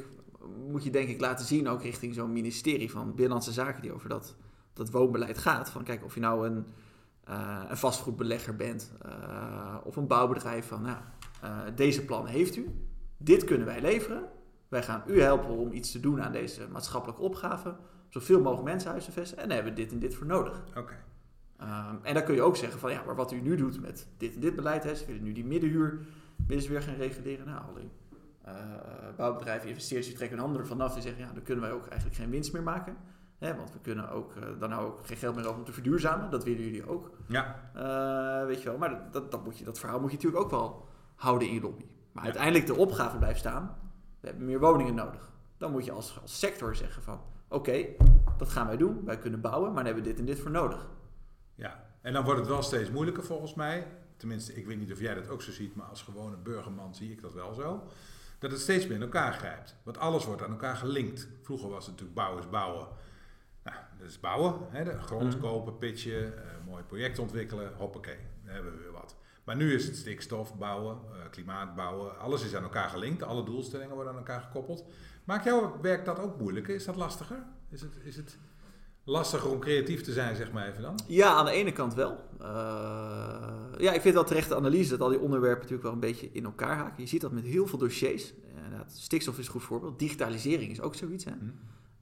moet 0.69 0.85
je 0.85 0.91
denk 0.91 1.09
ik 1.09 1.21
laten 1.21 1.47
zien, 1.47 1.69
ook 1.69 1.83
richting 1.83 2.15
zo'n 2.15 2.33
ministerie 2.33 2.91
van 2.91 3.09
Binnenlandse 3.15 3.53
Zaken 3.53 3.83
die 3.83 3.93
over 3.93 4.09
dat, 4.09 4.35
dat 4.73 4.91
woonbeleid 4.91 5.39
gaat. 5.39 5.71
Van 5.71 5.85
kijk, 5.85 6.05
of 6.05 6.15
je 6.15 6.21
nou 6.21 6.47
een, 6.47 6.67
uh, 7.29 7.63
een 7.69 7.77
vastgoedbelegger 7.77 8.57
bent 8.57 8.93
uh, 9.07 9.77
of 9.85 9.97
een 9.97 10.07
bouwbedrijf 10.07 10.67
van 10.67 10.83
nou, 10.83 10.97
uh, 11.45 11.59
deze 11.75 12.05
plannen 12.05 12.33
heeft 12.33 12.57
u, 12.57 12.87
dit 13.17 13.45
kunnen 13.45 13.67
wij 13.67 13.81
leveren. 13.81 14.23
Wij 14.69 14.83
gaan 14.83 15.03
u 15.07 15.21
helpen 15.21 15.51
om 15.51 15.73
iets 15.73 15.93
te 15.93 16.01
doen 16.01 16.23
aan 16.23 16.33
deze 16.33 16.69
maatschappelijke 16.69 17.23
opgave. 17.23 17.77
Zoveel 18.09 18.41
mogelijk 18.41 18.69
mensen 18.69 18.91
huisvesten 18.91 19.39
en 19.39 19.49
daar 19.49 19.57
hebben 19.57 19.75
we 19.75 19.81
dit 19.81 19.93
en 19.93 19.99
dit 19.99 20.15
voor 20.15 20.27
nodig. 20.27 20.63
Oké. 20.77 20.95
Um, 21.61 21.99
en 22.03 22.15
dan 22.15 22.25
kun 22.25 22.35
je 22.35 22.43
ook 22.43 22.57
zeggen 22.57 22.81
van 22.81 22.91
ja, 22.91 23.03
maar 23.07 23.17
wat 23.17 23.33
u 23.33 23.41
nu 23.41 23.57
doet 23.57 23.81
met 23.81 24.07
dit 24.17 24.35
en 24.35 24.41
dit 24.41 24.57
beleid, 24.57 24.85
hè, 24.85 24.95
ze 24.95 25.07
willen 25.07 25.23
nu 25.23 25.33
die 25.33 25.45
middenhuur 25.45 26.07
willen 26.47 26.63
ze 26.63 26.69
weer 26.69 26.83
gaan 26.83 26.95
reguleren. 26.95 27.47
Nou, 27.47 27.63
alleen 27.69 27.91
uh, 28.47 28.53
bouwbedrijven, 29.17 29.69
investeerders, 29.69 30.09
die 30.09 30.17
trekken 30.17 30.39
een 30.39 30.45
handen 30.45 30.63
ervan 30.63 30.81
af. 30.81 30.93
Die 30.93 31.03
zeggen, 31.03 31.23
ja, 31.23 31.33
dan 31.33 31.43
kunnen 31.43 31.65
wij 31.65 31.73
ook 31.73 31.87
eigenlijk 31.87 32.21
geen 32.21 32.31
winst 32.31 32.53
meer 32.53 32.63
maken. 32.63 32.97
Hè, 33.39 33.57
want 33.57 33.73
we 33.73 33.79
kunnen 33.79 34.11
ook, 34.11 34.35
uh, 34.37 34.61
dan 34.61 34.71
nou 34.71 34.87
ook 34.87 35.07
geen 35.07 35.17
geld 35.17 35.35
meer 35.35 35.47
over 35.47 35.59
om 35.59 35.65
te 35.65 35.73
verduurzamen. 35.73 36.31
Dat 36.31 36.45
willen 36.45 36.63
jullie 36.63 36.89
ook. 36.89 37.11
Ja. 37.27 37.71
Uh, 37.77 38.47
weet 38.47 38.63
je 38.63 38.69
wel, 38.69 38.79
maar 38.79 39.11
dat, 39.11 39.31
dat, 39.31 39.45
moet 39.45 39.59
je, 39.59 39.65
dat 39.65 39.79
verhaal 39.79 40.01
moet 40.01 40.11
je 40.11 40.17
natuurlijk 40.17 40.45
ook 40.45 40.51
wel 40.51 40.89
houden 41.15 41.49
in 41.49 41.55
je 41.55 41.61
lobby. 41.61 41.85
Maar 42.13 42.25
uiteindelijk 42.25 42.67
de 42.67 42.75
opgave 42.75 43.19
blijft 43.19 43.39
staan. 43.39 43.77
We 44.21 44.29
hebben 44.29 44.47
meer 44.47 44.61
woningen 44.61 44.95
nodig. 44.95 45.31
Dan 45.57 45.71
moet 45.71 45.85
je 45.85 45.93
als, 45.93 46.19
als 46.23 46.39
sector 46.39 46.77
zeggen 46.77 47.03
van, 47.03 47.21
oké, 47.49 47.85
dat 48.37 48.49
gaan 48.49 48.67
wij 48.67 48.77
doen. 48.77 49.05
Wij 49.05 49.19
kunnen 49.19 49.41
bouwen, 49.41 49.73
maar 49.73 49.85
dan 49.85 49.95
hebben 49.95 50.03
we 50.03 50.09
dit 50.09 50.19
en 50.19 50.27
dit 50.27 50.41
voor 50.41 50.51
nodig. 50.51 50.89
Ja, 51.55 51.85
en 52.01 52.13
dan 52.13 52.25
wordt 52.25 52.41
het 52.41 52.49
wel 52.49 52.63
steeds 52.63 52.91
moeilijker 52.91 53.25
volgens 53.25 53.55
mij. 53.55 53.87
Tenminste, 54.17 54.55
ik 54.55 54.67
weet 54.67 54.79
niet 54.79 54.93
of 54.93 55.01
jij 55.01 55.15
dat 55.15 55.29
ook 55.29 55.43
zo 55.43 55.53
ziet, 55.53 55.75
maar 55.75 55.87
als 55.87 56.03
gewone 56.03 56.37
burgerman 56.37 56.95
zie 56.95 57.11
ik 57.11 57.23
dat 57.23 57.35
wel 57.35 57.55
zo 57.55 57.83
dat 58.39 58.51
het 58.51 58.61
steeds 58.61 58.87
meer 58.87 58.97
in 58.97 59.03
elkaar 59.03 59.33
grijpt. 59.33 59.77
Want 59.83 59.99
alles 59.99 60.25
wordt 60.25 60.43
aan 60.43 60.51
elkaar 60.51 60.77
gelinkt. 60.77 61.29
Vroeger 61.43 61.69
was 61.69 61.87
het 61.87 61.91
natuurlijk 61.91 62.19
bouwen 62.19 62.43
is 62.43 62.51
bouwen. 62.51 62.87
Nou, 63.67 63.77
dat 63.99 64.09
is 64.09 64.21
bouwen. 64.21 64.55
Hè, 64.69 64.85
de 64.85 64.99
grond 65.01 65.33
mhm. 65.33 65.41
kopen, 65.41 65.79
pitchen, 65.79 66.25
uh, 66.27 66.41
mooi 66.67 66.83
project 66.83 67.19
ontwikkelen. 67.19 67.73
Hoppakee, 67.77 68.19
dan 68.45 68.55
hebben 68.55 68.73
we 68.73 68.79
weer 68.79 68.93
wat. 68.93 69.17
Maar 69.45 69.57
nu 69.57 69.75
is 69.75 69.87
het 69.87 69.97
stikstof 69.97 70.59
bouwen, 70.59 70.99
uh, 71.11 71.31
klimaat 71.31 71.75
bouwen. 71.75 72.19
Alles 72.19 72.45
is 72.45 72.55
aan 72.55 72.63
elkaar 72.63 72.89
gelinkt. 72.89 73.23
Alle 73.23 73.45
doelstellingen 73.45 73.95
worden 73.95 74.13
aan 74.13 74.19
elkaar 74.19 74.41
gekoppeld. 74.41 74.85
Maakt 75.25 75.45
jouw 75.45 75.79
werk 75.81 76.05
dat 76.05 76.19
ook 76.19 76.39
moeilijker? 76.39 76.75
Is 76.75 76.85
dat 76.85 76.97
lastiger? 76.97 77.43
Is 77.71 77.81
het... 77.81 77.99
Is 78.03 78.17
het 78.17 78.39
lastiger 79.05 79.51
om 79.51 79.61
creatief 79.61 80.03
te 80.03 80.13
zijn, 80.13 80.37
zeg 80.37 80.53
maar 80.53 80.69
even 80.69 80.83
dan? 80.83 80.99
Ja, 81.07 81.35
aan 81.35 81.45
de 81.45 81.51
ene 81.51 81.73
kant 81.73 81.95
wel. 81.95 82.21
Uh, 82.41 82.47
ja, 83.79 83.93
ik 83.93 84.01
vind 84.01 84.15
wel 84.15 84.25
terecht 84.25 84.49
de 84.49 84.57
analyse 84.57 84.91
dat 84.91 85.01
al 85.01 85.09
die 85.09 85.21
onderwerpen 85.21 85.61
natuurlijk 85.61 85.83
wel 85.83 85.93
een 85.93 86.01
beetje 86.01 86.29
in 86.33 86.45
elkaar 86.45 86.77
haken. 86.77 87.03
Je 87.03 87.09
ziet 87.09 87.21
dat 87.21 87.33
met 87.33 87.45
heel 87.45 87.67
veel 87.67 87.79
dossiers. 87.79 88.35
Inderdaad, 88.55 88.93
stikstof 88.93 89.39
is 89.39 89.47
een 89.47 89.53
goed 89.53 89.63
voorbeeld. 89.63 89.99
Digitalisering 89.99 90.71
is 90.71 90.81
ook 90.81 90.95
zoiets. 90.95 91.25
Hè? 91.25 91.31
Hm. 91.31 91.51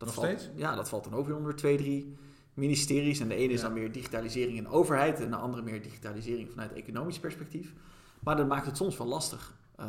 Dat 0.04 0.14
Nog 0.14 0.24
valt, 0.24 0.40
steeds? 0.40 0.56
Ja, 0.56 0.74
dat 0.74 0.88
valt 0.88 1.04
dan 1.04 1.14
ook 1.14 1.26
weer 1.26 1.36
onder 1.36 1.56
twee, 1.56 1.76
drie 1.76 2.16
ministeries. 2.54 3.20
En 3.20 3.28
de 3.28 3.34
ene 3.34 3.52
is 3.52 3.60
dan 3.60 3.72
meer 3.72 3.92
digitalisering 3.92 4.56
in 4.56 4.68
overheid 4.68 5.20
en 5.20 5.30
de 5.30 5.36
andere 5.36 5.62
meer 5.62 5.82
digitalisering 5.82 6.50
vanuit 6.50 6.72
economisch 6.72 7.18
perspectief. 7.18 7.72
Maar 8.20 8.36
dat 8.36 8.48
maakt 8.48 8.66
het 8.66 8.76
soms 8.76 8.96
wel 8.96 9.06
lastig 9.06 9.54
uh, 9.80 9.86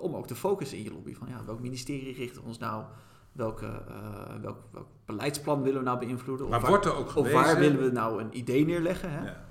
om 0.00 0.14
ook 0.14 0.26
te 0.26 0.34
focussen 0.34 0.78
in 0.78 0.84
je 0.84 0.92
lobby. 0.92 1.14
Van 1.14 1.28
ja, 1.28 1.44
welk 1.44 1.60
ministerie 1.60 2.14
richten 2.14 2.42
we 2.42 2.48
ons 2.48 2.58
nou 2.58 2.84
welke, 3.32 3.66
uh, 3.66 4.42
welk, 4.42 4.58
welk, 4.70 4.86
beleidsplan 5.04 5.62
willen 5.62 5.78
we 5.78 5.84
nou 5.84 5.98
beïnvloeden? 5.98 6.48
Maar 6.48 6.62
of 6.62 6.68
wordt 6.68 6.84
er 6.84 6.96
ook 6.96 7.10
gewezen? 7.10 7.38
Of 7.38 7.44
waar 7.44 7.58
willen 7.58 7.82
we 7.82 7.90
nou 7.90 8.20
een 8.20 8.38
idee 8.38 8.64
neerleggen? 8.64 9.10
Hè? 9.10 9.24
Ja. 9.24 9.44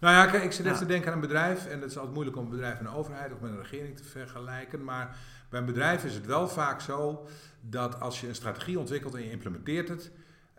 Nou 0.00 0.14
ja, 0.14 0.26
kijk, 0.26 0.42
ik 0.42 0.52
zit 0.52 0.66
even 0.66 0.78
te 0.78 0.86
denken 0.86 1.08
aan 1.08 1.14
een 1.14 1.20
bedrijf. 1.20 1.66
En 1.66 1.80
het 1.80 1.90
is 1.90 1.96
altijd 1.96 2.14
moeilijk 2.14 2.36
om 2.36 2.44
een 2.44 2.50
bedrijf 2.50 2.78
en 2.78 2.86
een 2.86 2.92
overheid 2.92 3.32
of 3.32 3.40
met 3.40 3.50
een 3.50 3.58
regering 3.58 3.96
te 3.96 4.04
vergelijken. 4.04 4.84
Maar 4.84 5.16
bij 5.48 5.60
een 5.60 5.66
bedrijf 5.66 6.04
is 6.04 6.14
het 6.14 6.26
wel 6.26 6.48
vaak 6.48 6.80
zo 6.80 7.26
dat 7.60 8.00
als 8.00 8.20
je 8.20 8.28
een 8.28 8.34
strategie 8.34 8.78
ontwikkelt 8.78 9.14
en 9.14 9.22
je 9.22 9.30
implementeert 9.30 9.88
het. 9.88 10.10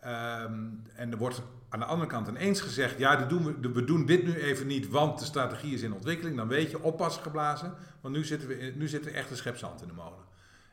Um, 0.06 0.82
en 0.96 1.12
er 1.12 1.18
wordt 1.18 1.42
aan 1.70 1.80
de 1.80 1.86
andere 1.86 2.10
kant 2.10 2.28
ineens 2.28 2.62
gezegd: 2.62 2.98
ja, 2.98 3.16
doen 3.16 3.44
we, 3.62 3.72
we, 3.72 3.84
doen 3.84 4.06
dit 4.06 4.24
nu 4.24 4.36
even 4.36 4.68
niet, 4.68 4.88
want 4.88 5.20
de 5.20 5.26
strategie 5.26 5.74
is 5.74 5.82
in 5.82 5.94
ontwikkeling. 5.94 6.38
Dan 6.38 6.48
weet 6.48 6.72
je, 6.72 6.84
oppassen 6.84 7.24
geblazen. 7.24 7.74
Want 8.02 8.16
nu 8.16 8.26
zitten 8.26 8.48
we 8.48 8.74
nu 8.76 8.88
zit 8.88 9.06
er 9.06 9.14
echt 9.14 9.30
een 9.30 9.38
schep 9.38 9.58
zand 9.58 9.82
in 9.82 9.88
de 9.88 9.94
molen. 9.94 10.28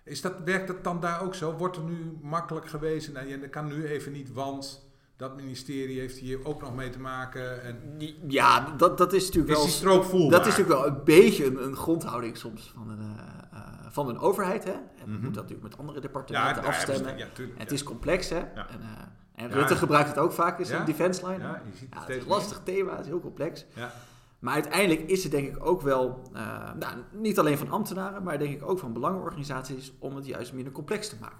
Is 0.04 0.20
dat, 0.20 0.40
werkt 0.44 0.68
het 0.68 0.84
dan 0.84 1.00
daar 1.00 1.22
ook 1.22 1.34
zo? 1.34 1.56
Wordt 1.56 1.76
er 1.76 1.82
nu 1.82 2.18
makkelijk 2.22 2.68
gewezen? 2.68 3.12
Nou, 3.12 3.26
je 3.26 3.48
kan 3.48 3.66
nu 3.66 3.86
even 3.86 4.12
niet, 4.12 4.32
want 4.32 4.88
dat 5.16 5.36
ministerie 5.36 6.00
heeft 6.00 6.18
hier 6.18 6.44
ook 6.44 6.60
nog 6.60 6.74
mee 6.74 6.90
te 6.90 7.00
maken. 7.00 7.62
En 7.62 7.96
ja, 8.28 8.74
dat, 8.76 8.98
dat 8.98 9.12
is 9.12 9.24
natuurlijk 9.24 9.58
is 9.58 9.80
wel. 9.80 10.28
Dat 10.28 10.46
is 10.46 10.56
natuurlijk 10.56 10.68
wel 10.68 10.86
een 10.86 11.04
beetje 11.04 11.46
een, 11.46 11.64
een 11.64 11.76
grondhouding 11.76 12.36
soms 12.36 12.72
van 12.74 12.90
een, 12.90 13.16
uh, 13.52 13.60
van 13.88 14.08
een 14.08 14.18
overheid. 14.18 14.64
Hè? 14.64 14.72
En 14.72 14.80
we 14.96 15.02
mhm. 15.04 15.12
moeten 15.12 15.32
dat 15.32 15.42
natuurlijk 15.42 15.68
met 15.68 15.78
andere 15.78 16.00
departementen 16.00 16.62
afstemmen. 16.62 17.18
Ja, 17.18 17.26
tuurlijk, 17.32 17.58
het 17.58 17.72
is 17.72 17.82
complex, 17.82 18.28
hè? 18.28 18.38
En, 18.38 18.80
uh, 18.80 19.44
en 19.44 19.50
Rutte 19.50 19.76
gebruikt 19.76 20.08
het 20.08 20.18
ook 20.18 20.32
vaak 20.32 20.58
in 20.58 20.66
zijn 20.66 20.84
defense 20.84 21.26
line. 21.26 21.42
Ja, 21.42 21.62
je 21.70 21.76
ziet 21.76 21.94
het, 21.94 22.06
het 22.06 22.16
is 22.16 22.22
een 22.22 22.28
lastig 22.28 22.60
thema, 22.64 22.90
het 22.90 23.00
is 23.00 23.06
heel 23.06 23.20
complex. 23.20 23.64
Ja. 23.74 23.92
Maar 24.38 24.54
uiteindelijk 24.54 25.00
is 25.00 25.22
het 25.22 25.32
denk 25.32 25.48
ik 25.48 25.66
ook 25.66 25.82
wel, 25.82 26.22
uh, 26.34 26.74
nou, 26.78 26.96
niet 27.12 27.38
alleen 27.38 27.58
van 27.58 27.70
ambtenaren, 27.70 28.22
maar 28.22 28.38
denk 28.38 28.54
ik 28.54 28.68
ook 28.68 28.78
van 28.78 28.92
belangenorganisaties 28.92 29.92
om 29.98 30.16
het 30.16 30.26
juist 30.26 30.52
minder 30.52 30.72
complex 30.72 31.08
te 31.08 31.16
maken. 31.20 31.38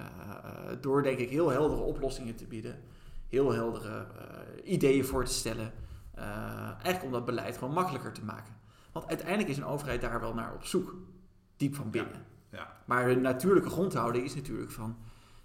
Uh, 0.00 0.06
door 0.80 1.02
denk 1.02 1.18
ik 1.18 1.30
heel 1.30 1.50
heldere 1.50 1.80
oplossingen 1.80 2.36
te 2.36 2.46
bieden, 2.46 2.80
heel 3.28 3.52
heldere 3.52 4.06
ideeën 4.64 5.04
voor 5.04 5.24
te 5.24 5.32
stellen. 5.32 5.72
eigenlijk 6.14 7.04
om 7.04 7.10
dat 7.10 7.24
beleid 7.24 7.56
gewoon 7.56 7.74
makkelijker 7.74 8.12
te 8.12 8.24
maken. 8.24 8.54
Want 8.92 9.06
uiteindelijk 9.06 9.48
is 9.48 9.56
een 9.56 9.64
overheid 9.64 10.00
daar 10.00 10.20
wel 10.20 10.34
naar 10.34 10.54
op 10.54 10.64
zoek, 10.64 10.96
diep 11.56 11.74
van 11.74 11.90
binnen. 11.90 12.26
Ja, 12.50 12.58
ja. 12.58 12.76
Maar 12.84 13.04
hun 13.04 13.20
natuurlijke 13.20 13.70
grondhouding 13.70 14.24
is 14.24 14.34
natuurlijk 14.34 14.70
van, 14.70 14.96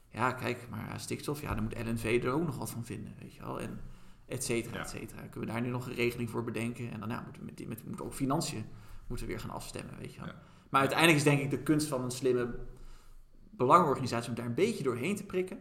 ja 0.08 0.32
kijk, 0.32 0.68
maar 0.70 1.00
stikstof, 1.00 1.41
ja, 1.41 1.53
dan 1.53 1.63
moet 1.63 1.77
LNV 1.86 2.22
er 2.24 2.32
ook 2.32 2.46
nog 2.46 2.58
wat 2.58 2.72
van 2.72 2.86
vinden, 2.86 3.13
weet 3.20 3.34
je 3.34 3.41
wel. 3.41 3.62
En, 3.62 3.79
et 4.25 4.44
cetera, 4.44 4.79
et 4.79 4.89
cetera. 4.89 5.22
Kunnen 5.22 5.39
we 5.39 5.46
daar 5.46 5.62
nu 5.62 5.70
nog 5.70 5.88
een 5.88 5.94
regeling 5.94 6.29
voor 6.29 6.44
bedenken? 6.44 6.91
En 6.91 7.00
daarna 7.00 7.22
moeten 7.22 7.46
we 7.46 7.65
met, 7.68 7.86
met, 7.86 8.01
ook 8.01 8.13
financiën 8.13 8.65
moeten 9.08 9.25
we 9.25 9.32
weer 9.32 9.41
gaan 9.41 9.50
afstemmen, 9.50 9.98
weet 10.00 10.13
je 10.13 10.22
wel. 10.22 10.34
Maar 10.70 10.79
uiteindelijk 10.79 11.18
is 11.18 11.24
denk 11.24 11.41
ik 11.41 11.50
de 11.50 11.63
kunst 11.63 11.88
van 11.88 12.03
een 12.03 12.12
slimme 12.12 12.56
belangenorganisatie 13.59 14.29
om 14.29 14.35
daar 14.35 14.45
een 14.45 14.53
beetje 14.53 14.83
doorheen 14.83 15.15
te 15.15 15.25
prikken. 15.25 15.59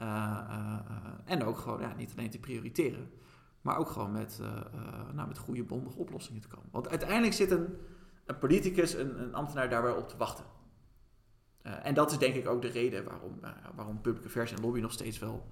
Uh, 0.00 0.06
uh, 0.06 0.78
en 1.24 1.44
ook 1.44 1.58
gewoon 1.58 1.80
ja, 1.80 1.94
niet 1.94 2.12
alleen 2.16 2.30
te 2.30 2.38
prioriteren, 2.38 3.10
maar 3.60 3.78
ook 3.78 3.90
gewoon 3.90 4.12
met, 4.12 4.40
nou, 5.14 5.28
met 5.28 5.38
goede 5.38 5.64
bondige 5.64 5.98
oplossingen 5.98 6.40
te 6.40 6.48
komen. 6.48 6.68
Want 6.70 6.88
uiteindelijk 6.88 7.32
zit 7.32 7.50
een, 7.50 7.76
een 8.26 8.38
politicus, 8.38 8.94
een, 8.94 9.22
een 9.22 9.34
ambtenaar 9.34 9.70
daar 9.70 9.82
wel 9.82 9.96
op 9.96 10.08
te 10.08 10.16
wachten. 10.16 10.44
en 11.62 11.94
dat 11.94 12.10
is 12.10 12.18
denk 12.18 12.34
ik 12.34 12.48
ook 12.48 12.62
de 12.62 12.68
reden 12.68 13.04
waarom, 13.04 13.40
waarom 13.74 14.00
publieke 14.00 14.28
versie 14.28 14.56
en 14.56 14.62
lobby 14.62 14.80
nog 14.80 14.92
steeds 14.92 15.18
wel 15.18 15.48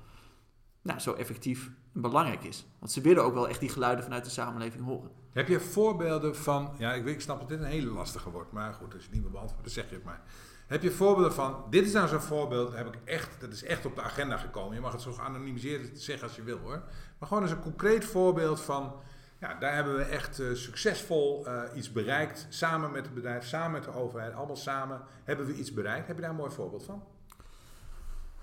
nou, 0.82 0.98
zo 0.98 1.12
effectief 1.12 1.70
en 1.94 2.00
belangrijk 2.00 2.44
is. 2.44 2.66
Want 2.78 2.92
ze 2.92 3.00
willen 3.00 3.24
ook 3.24 3.34
wel 3.34 3.48
echt 3.48 3.60
die 3.60 3.68
geluiden 3.68 4.04
vanuit 4.04 4.24
de 4.24 4.30
samenleving 4.30 4.84
horen. 4.84 5.10
Heb 5.32 5.48
je 5.48 5.60
voorbeelden 5.60 6.36
van, 6.36 6.74
ja, 6.78 6.94
ik, 6.94 7.04
weet, 7.04 7.14
ik 7.14 7.20
snap 7.20 7.38
dat 7.38 7.48
dit 7.48 7.58
een 7.58 7.64
hele 7.64 7.90
lastige 7.90 8.30
wordt, 8.30 8.52
maar 8.52 8.74
goed, 8.74 8.94
als 8.94 9.02
je 9.02 9.06
het 9.06 9.12
niet 9.12 9.22
meer 9.22 9.32
beantwoordt, 9.32 9.64
dan 9.64 9.72
zeg 9.72 9.88
je 9.88 9.94
het 9.94 10.04
maar. 10.04 10.22
Heb 10.70 10.82
je 10.82 10.90
voorbeelden 10.90 11.32
van, 11.32 11.64
dit 11.70 11.86
is 11.86 11.92
nou 11.92 12.08
zo'n 12.08 12.20
voorbeeld, 12.20 12.74
heb 12.74 12.86
ik 12.86 12.98
echt, 13.04 13.40
dat 13.40 13.52
is 13.52 13.64
echt 13.64 13.86
op 13.86 13.94
de 13.94 14.02
agenda 14.02 14.36
gekomen. 14.36 14.74
Je 14.74 14.80
mag 14.80 14.92
het 14.92 15.00
zo 15.00 15.14
anonimiseren 15.20 15.96
zeggen 15.96 16.28
als 16.28 16.36
je 16.36 16.42
wil 16.42 16.58
hoor. 16.58 16.82
Maar 17.18 17.28
gewoon 17.28 17.42
eens 17.42 17.52
een 17.52 17.60
concreet 17.60 18.04
voorbeeld 18.04 18.60
van, 18.60 18.92
ja, 19.40 19.54
daar 19.54 19.74
hebben 19.74 19.96
we 19.96 20.02
echt 20.02 20.40
uh, 20.40 20.54
succesvol 20.54 21.46
uh, 21.46 21.62
iets 21.74 21.92
bereikt. 21.92 22.46
Samen 22.48 22.90
met 22.90 23.04
het 23.04 23.14
bedrijf, 23.14 23.46
samen 23.46 23.70
met 23.70 23.84
de 23.84 23.92
overheid, 23.92 24.34
allemaal 24.34 24.56
samen 24.56 25.00
hebben 25.24 25.46
we 25.46 25.54
iets 25.54 25.72
bereikt. 25.72 26.06
Heb 26.06 26.16
je 26.16 26.22
daar 26.22 26.30
een 26.30 26.36
mooi 26.36 26.50
voorbeeld 26.50 26.84
van? 26.84 27.02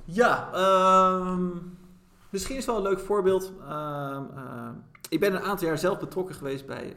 Ja, 0.03 0.50
um, 1.31 1.77
misschien 2.29 2.57
is 2.57 2.65
wel 2.65 2.75
een 2.75 2.81
leuk 2.81 3.00
voorbeeld. 3.00 3.53
Uh, 3.60 4.19
uh, 4.36 4.69
ik 5.10 5.19
ben 5.19 5.36
een 5.36 5.41
aantal 5.41 5.67
jaar 5.67 5.77
zelf 5.77 6.00
betrokken 6.00 6.36
geweest 6.36 6.65
bij 6.65 6.93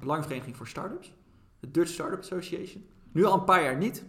Belangvereniging 0.00 0.56
voor 0.56 0.68
Startups. 0.68 1.14
De 1.60 1.70
Dutch 1.70 1.90
Startup 1.90 2.18
Association. 2.18 2.88
Nu 3.12 3.24
al 3.24 3.34
een 3.34 3.44
paar 3.44 3.62
jaar 3.62 3.76
niet. 3.76 4.04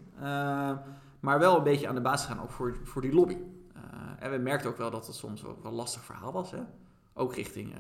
Maar 1.20 1.40
wel 1.40 1.58
een 1.58 1.64
beetje 1.64 1.88
aan 1.88 1.96
de 1.96 2.02
basis 2.02 2.28
gaan 2.28 2.42
ook 2.42 2.52
voor, 2.52 2.78
voor 2.84 3.02
die 3.02 3.14
lobby. 3.14 3.38
en 4.20 4.32
we 4.32 4.38
merkten 4.38 4.70
ook 4.70 4.78
wel 4.78 4.92
dat 4.92 5.08
het 5.08 5.16
soms 5.16 5.46
ook 5.46 5.62
wel 5.62 5.72
een 5.72 5.78
lastig 5.78 6.04
verhaal 6.04 6.32
was. 6.32 6.52
Hè? 6.52 6.60
Ook 7.14 7.36
richting, 7.36 7.74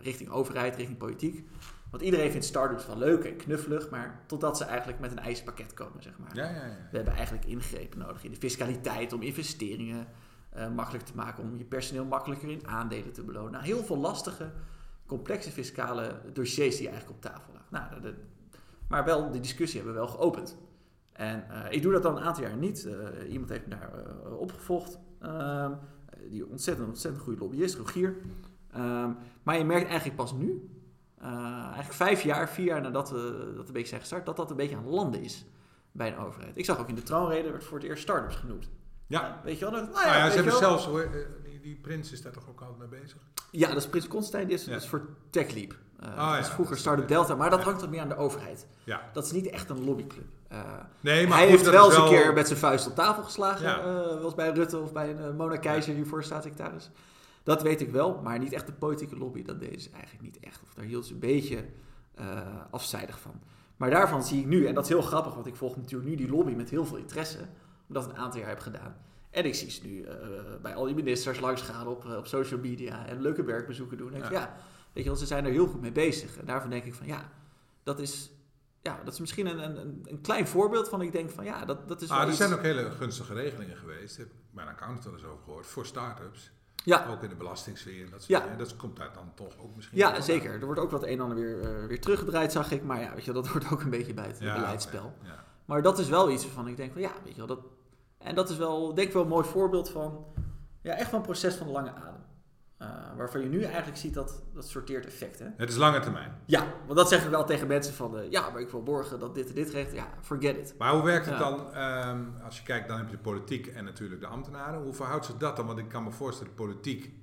richting 0.00 0.30
overheid, 0.30 0.76
richting 0.76 0.98
politiek. 0.98 1.48
Want 1.90 2.02
iedereen 2.02 2.30
vindt 2.30 2.46
startups 2.46 2.86
wel 2.86 2.98
leuk 2.98 3.24
en 3.24 3.36
knuffelig, 3.36 3.90
maar 3.90 4.20
totdat 4.26 4.56
ze 4.56 4.64
eigenlijk 4.64 5.00
met 5.00 5.10
een 5.10 5.18
eisenpakket 5.18 5.74
komen, 5.74 6.02
zeg 6.02 6.18
maar. 6.18 6.36
Ja, 6.36 6.44
ja, 6.44 6.66
ja. 6.66 6.88
We 6.90 6.96
hebben 6.96 7.14
eigenlijk 7.14 7.46
ingrepen 7.46 7.98
nodig 7.98 8.24
in 8.24 8.30
de 8.30 8.36
fiscaliteit 8.36 9.12
om 9.12 9.22
investeringen 9.22 10.06
uh, 10.56 10.68
makkelijk 10.68 11.04
te 11.04 11.14
maken, 11.14 11.42
om 11.42 11.56
je 11.56 11.64
personeel 11.64 12.04
makkelijker 12.04 12.48
in 12.48 12.68
aandelen 12.68 13.12
te 13.12 13.22
belonen. 13.22 13.52
Nou, 13.52 13.64
heel 13.64 13.84
veel 13.84 13.96
lastige, 13.96 14.52
complexe 15.06 15.50
fiscale 15.50 16.20
dossiers 16.32 16.76
die 16.76 16.88
eigenlijk 16.88 17.16
op 17.16 17.22
tafel 17.22 17.52
lagen. 17.52 17.68
Nou, 17.70 18.00
de, 18.00 18.14
maar 18.88 19.04
wel, 19.04 19.30
de 19.30 19.40
discussie 19.40 19.80
hebben 19.80 20.00
we 20.00 20.06
wel 20.06 20.16
geopend. 20.16 20.56
En 21.16 21.44
uh, 21.50 21.64
ik 21.70 21.82
doe 21.82 21.92
dat 21.92 22.04
al 22.04 22.16
een 22.16 22.22
aantal 22.22 22.42
jaar 22.42 22.56
niet. 22.56 22.84
Uh, 22.84 23.32
iemand 23.32 23.50
heeft 23.50 23.66
me 23.66 23.70
daar 23.70 23.90
opgevolgd. 24.38 24.98
Ehm, 25.20 25.72
die 26.30 26.46
ontzettend, 26.46 26.88
ontzettend 26.88 27.24
goede 27.24 27.40
lobbyist, 27.40 27.76
Rogier. 27.76 28.16
Ehm, 28.72 29.10
maar 29.42 29.58
je 29.58 29.64
merkt 29.64 29.86
eigenlijk 29.86 30.16
pas 30.16 30.32
nu, 30.32 30.70
eigenlijk 31.20 31.92
vijf 31.92 32.22
jaar, 32.22 32.48
vier 32.48 32.66
jaar 32.66 32.80
nadat 32.80 33.10
we 33.10 33.52
dat 33.56 33.66
een 33.66 33.72
beetje 33.72 33.88
zijn 33.88 34.00
gestart, 34.00 34.26
dat 34.26 34.36
dat 34.36 34.50
een 34.50 34.56
beetje 34.56 34.76
aan 34.76 34.88
landen 34.88 35.22
is 35.22 35.44
bij 35.92 36.08
een 36.12 36.18
overheid. 36.18 36.56
Ik 36.56 36.64
zag 36.64 36.78
ook 36.78 36.88
in 36.88 36.94
de 36.94 37.02
troonrede, 37.02 37.50
werd 37.50 37.64
voor 37.64 37.78
het 37.78 37.86
eerst 37.86 38.02
start-ups 38.02 38.36
genoemd. 38.36 38.68
Ja. 39.06 39.40
weet 39.44 39.58
je 39.58 39.64
wel? 39.64 39.74
Nou 39.74 39.86
ja, 39.86 39.92
nou 39.92 40.06
ja 40.06 40.28
ze 40.28 40.36
hebben 40.36 40.56
zelfs, 40.56 40.84
hoor, 40.84 41.00
eh, 41.00 41.10
die, 41.44 41.60
die 41.60 41.76
prins 41.76 42.12
is 42.12 42.22
daar 42.22 42.32
toch 42.32 42.48
ook 42.48 42.60
altijd 42.60 42.90
mee 42.90 43.00
bezig? 43.00 43.18
Ja, 43.50 43.68
dat 43.68 43.76
is 43.76 43.88
Prins 43.88 44.08
Constantijn, 44.08 44.46
die 44.46 44.56
is, 44.56 44.68
is 44.68 44.88
voor 44.88 45.08
TechLeap. 45.30 45.76
Uh, 46.02 46.08
oh, 46.18 46.36
is 46.40 46.48
vroeger 46.48 46.76
Startup 46.76 47.08
Delta, 47.08 47.34
maar 47.34 47.50
dat 47.50 47.62
hangt 47.62 47.80
wat 47.80 47.90
meer 47.90 48.00
aan 48.00 48.08
de 48.08 48.16
overheid. 48.16 48.66
Ja. 48.84 49.00
Dat 49.12 49.24
is 49.24 49.32
niet 49.32 49.46
echt 49.46 49.70
een 49.70 49.84
lobbyclub. 49.84 50.26
Uh, 50.52 50.60
nee, 51.00 51.26
maar 51.26 51.38
hij 51.38 51.46
heeft 51.46 51.70
wel 51.70 51.84
eens 51.86 51.96
een 51.96 52.08
keer 52.08 52.32
met 52.32 52.46
zijn 52.46 52.58
vuist 52.58 52.86
op 52.86 52.94
tafel 52.94 53.22
geslagen. 53.22 53.68
Ja. 53.68 53.84
wel 53.84 54.24
eens 54.24 54.34
bij 54.34 54.50
Rutte 54.50 54.78
of 54.78 54.92
bij 54.92 55.16
een 55.16 55.36
Mona 55.36 55.56
Keizer 55.56 55.94
hiervoor 55.94 56.24
staatssecretaris. 56.24 56.90
Dat 57.42 57.62
weet 57.62 57.80
ik 57.80 57.90
wel, 57.90 58.20
maar 58.22 58.38
niet 58.38 58.52
echt 58.52 58.66
de 58.66 58.72
politieke 58.72 59.16
lobby. 59.16 59.42
Dat 59.42 59.60
deden 59.60 59.80
ze 59.80 59.90
eigenlijk 59.90 60.22
niet 60.22 60.38
echt. 60.40 60.60
Of 60.62 60.74
daar 60.74 60.84
hield 60.84 61.06
ze 61.06 61.12
een 61.12 61.18
beetje 61.18 61.64
afzijdig 62.70 63.18
van. 63.18 63.40
Maar 63.76 63.90
daarvan 63.90 64.24
zie 64.24 64.40
ik 64.40 64.46
nu, 64.46 64.66
en 64.66 64.74
dat 64.74 64.82
is 64.82 64.88
heel 64.88 65.02
grappig, 65.02 65.34
want 65.34 65.46
ik 65.46 65.56
volg 65.56 65.76
natuurlijk 65.76 66.10
nu 66.10 66.16
die 66.16 66.28
lobby 66.28 66.52
met 66.52 66.70
heel 66.70 66.86
veel 66.86 66.96
interesse 66.96 67.38
omdat 67.88 68.04
ik 68.04 68.10
een 68.10 68.18
aantal 68.18 68.40
jaar 68.40 68.48
heb 68.48 68.60
gedaan. 68.60 68.96
En 69.30 69.44
ik 69.44 69.54
zie 69.54 69.70
ze 69.70 69.86
nu 69.86 70.00
uh, 70.00 70.10
bij 70.62 70.74
al 70.74 70.84
die 70.84 70.94
ministers 70.94 71.40
langs 71.40 71.62
gaan 71.62 71.86
op, 71.86 72.04
uh, 72.04 72.16
op 72.16 72.26
social 72.26 72.60
media 72.60 73.06
en 73.06 73.20
leuke 73.20 73.44
werkbezoeken 73.44 73.96
doen. 73.96 74.12
En 74.12 74.20
ja. 74.20 74.30
ja, 74.30 74.56
weet 74.96 75.04
je 75.04 75.10
wel, 75.10 75.18
ze 75.18 75.26
zijn 75.26 75.44
er 75.44 75.50
heel 75.50 75.66
goed 75.66 75.80
mee 75.80 75.92
bezig. 75.92 76.38
En 76.38 76.46
daarvan 76.46 76.70
denk 76.70 76.84
ik 76.84 76.94
van 76.94 77.06
ja, 77.06 77.30
dat 77.82 78.00
is, 78.00 78.30
ja, 78.82 79.00
dat 79.04 79.12
is 79.12 79.20
misschien 79.20 79.46
een, 79.46 79.78
een, 79.80 80.04
een 80.04 80.20
klein 80.20 80.46
voorbeeld 80.46 80.88
van 80.88 81.02
ik 81.02 81.12
denk 81.12 81.30
van 81.30 81.44
ja, 81.44 81.64
dat, 81.64 81.88
dat 81.88 82.02
is 82.02 82.10
ah, 82.10 82.28
Er 82.28 82.32
zijn 82.32 82.52
ook 82.52 82.62
hele 82.62 82.90
gunstige 82.90 83.34
regelingen 83.34 83.76
geweest. 83.76 84.18
Ik 84.18 84.24
heb 84.24 84.32
mijn 84.50 84.68
accountant 84.68 85.04
wel 85.04 85.14
eens 85.14 85.24
over 85.24 85.44
gehoord. 85.44 85.66
Voor 85.66 85.86
start-ups. 85.86 86.50
Ja. 86.84 87.06
Ook 87.10 87.22
in 87.22 87.28
de 87.28 87.34
belastingssfeer 87.34 88.04
en 88.04 88.10
dat 88.10 88.22
soort 88.22 88.38
ja. 88.38 88.40
dingen. 88.40 88.58
Dat 88.58 88.76
komt 88.76 88.96
daar 88.96 89.12
dan 89.12 89.32
toch 89.34 89.58
ook 89.58 89.76
misschien 89.76 89.98
Ja, 89.98 90.20
zeker. 90.20 90.52
Er 90.52 90.64
wordt 90.64 90.80
ook 90.80 90.90
wat 90.90 91.02
een 91.02 91.08
en 91.08 91.20
ander 91.20 91.36
weer, 91.36 91.80
uh, 91.80 91.86
weer 91.86 92.00
teruggedraaid, 92.00 92.52
zag 92.52 92.70
ik. 92.70 92.82
Maar 92.82 93.00
ja, 93.00 93.14
weet 93.14 93.24
je, 93.24 93.32
dat 93.32 93.46
hoort 93.50 93.70
ook 93.70 93.82
een 93.82 93.90
beetje 93.90 94.14
bij 94.14 94.26
het 94.26 94.38
ja, 94.40 94.54
beleidsspel. 94.54 95.14
Ja. 95.22 95.44
Maar 95.64 95.82
dat 95.82 95.98
is 95.98 96.08
wel 96.08 96.30
iets 96.30 96.44
waarvan 96.44 96.68
ik 96.68 96.76
denk 96.76 96.92
van 96.92 97.00
ja, 97.00 97.12
weet 97.24 97.32
je 97.32 97.38
wel, 97.38 97.46
dat, 97.46 97.60
en 98.18 98.34
dat 98.34 98.50
is 98.50 98.56
wel, 98.56 98.94
denk 98.94 99.06
ik 99.08 99.14
wel 99.14 99.22
een 99.22 99.28
mooi 99.28 99.46
voorbeeld 99.46 99.90
van, 99.90 100.24
ja, 100.82 100.92
echt 100.92 101.10
van 101.10 101.18
een 101.18 101.24
proces 101.24 101.54
van 101.54 101.70
lange 101.70 101.92
adem. 101.92 102.15
Uh, 102.82 103.16
waarvan 103.16 103.40
je 103.40 103.48
nu 103.48 103.62
eigenlijk 103.62 103.96
ziet 103.96 104.14
dat 104.14 104.42
dat 104.54 104.68
sorteert 104.68 105.06
effecten. 105.06 105.54
Het 105.56 105.68
is 105.68 105.76
lange 105.76 106.00
termijn. 106.00 106.40
Ja, 106.46 106.66
want 106.86 106.98
dat 106.98 107.08
zeg 107.08 107.24
ik 107.24 107.30
wel 107.30 107.44
tegen 107.44 107.66
mensen 107.66 107.94
van, 107.94 108.18
uh, 108.18 108.30
ja, 108.30 108.50
maar 108.50 108.60
ik 108.60 108.70
wil 108.70 108.82
borgen 108.82 109.18
dat 109.18 109.34
dit 109.34 109.48
en 109.48 109.54
dit 109.54 109.70
recht. 109.70 109.92
Ja, 109.92 110.08
forget 110.22 110.56
it. 110.56 110.74
Maar 110.78 110.92
hoe 110.92 111.02
werkt 111.02 111.26
het 111.26 111.38
ja. 111.38 111.50
dan, 111.50 111.82
um, 112.08 112.34
als 112.44 112.58
je 112.58 112.64
kijkt, 112.64 112.88
dan 112.88 112.98
heb 112.98 113.10
je 113.10 113.16
de 113.16 113.22
politiek 113.22 113.66
en 113.66 113.84
natuurlijk 113.84 114.20
de 114.20 114.26
ambtenaren. 114.26 114.82
Hoe 114.82 114.94
verhoudt 114.94 115.24
zich 115.24 115.36
dat 115.36 115.56
dan? 115.56 115.66
Want 115.66 115.78
ik 115.78 115.88
kan 115.88 116.04
me 116.04 116.10
voorstellen, 116.10 116.54
politiek, 116.54 117.14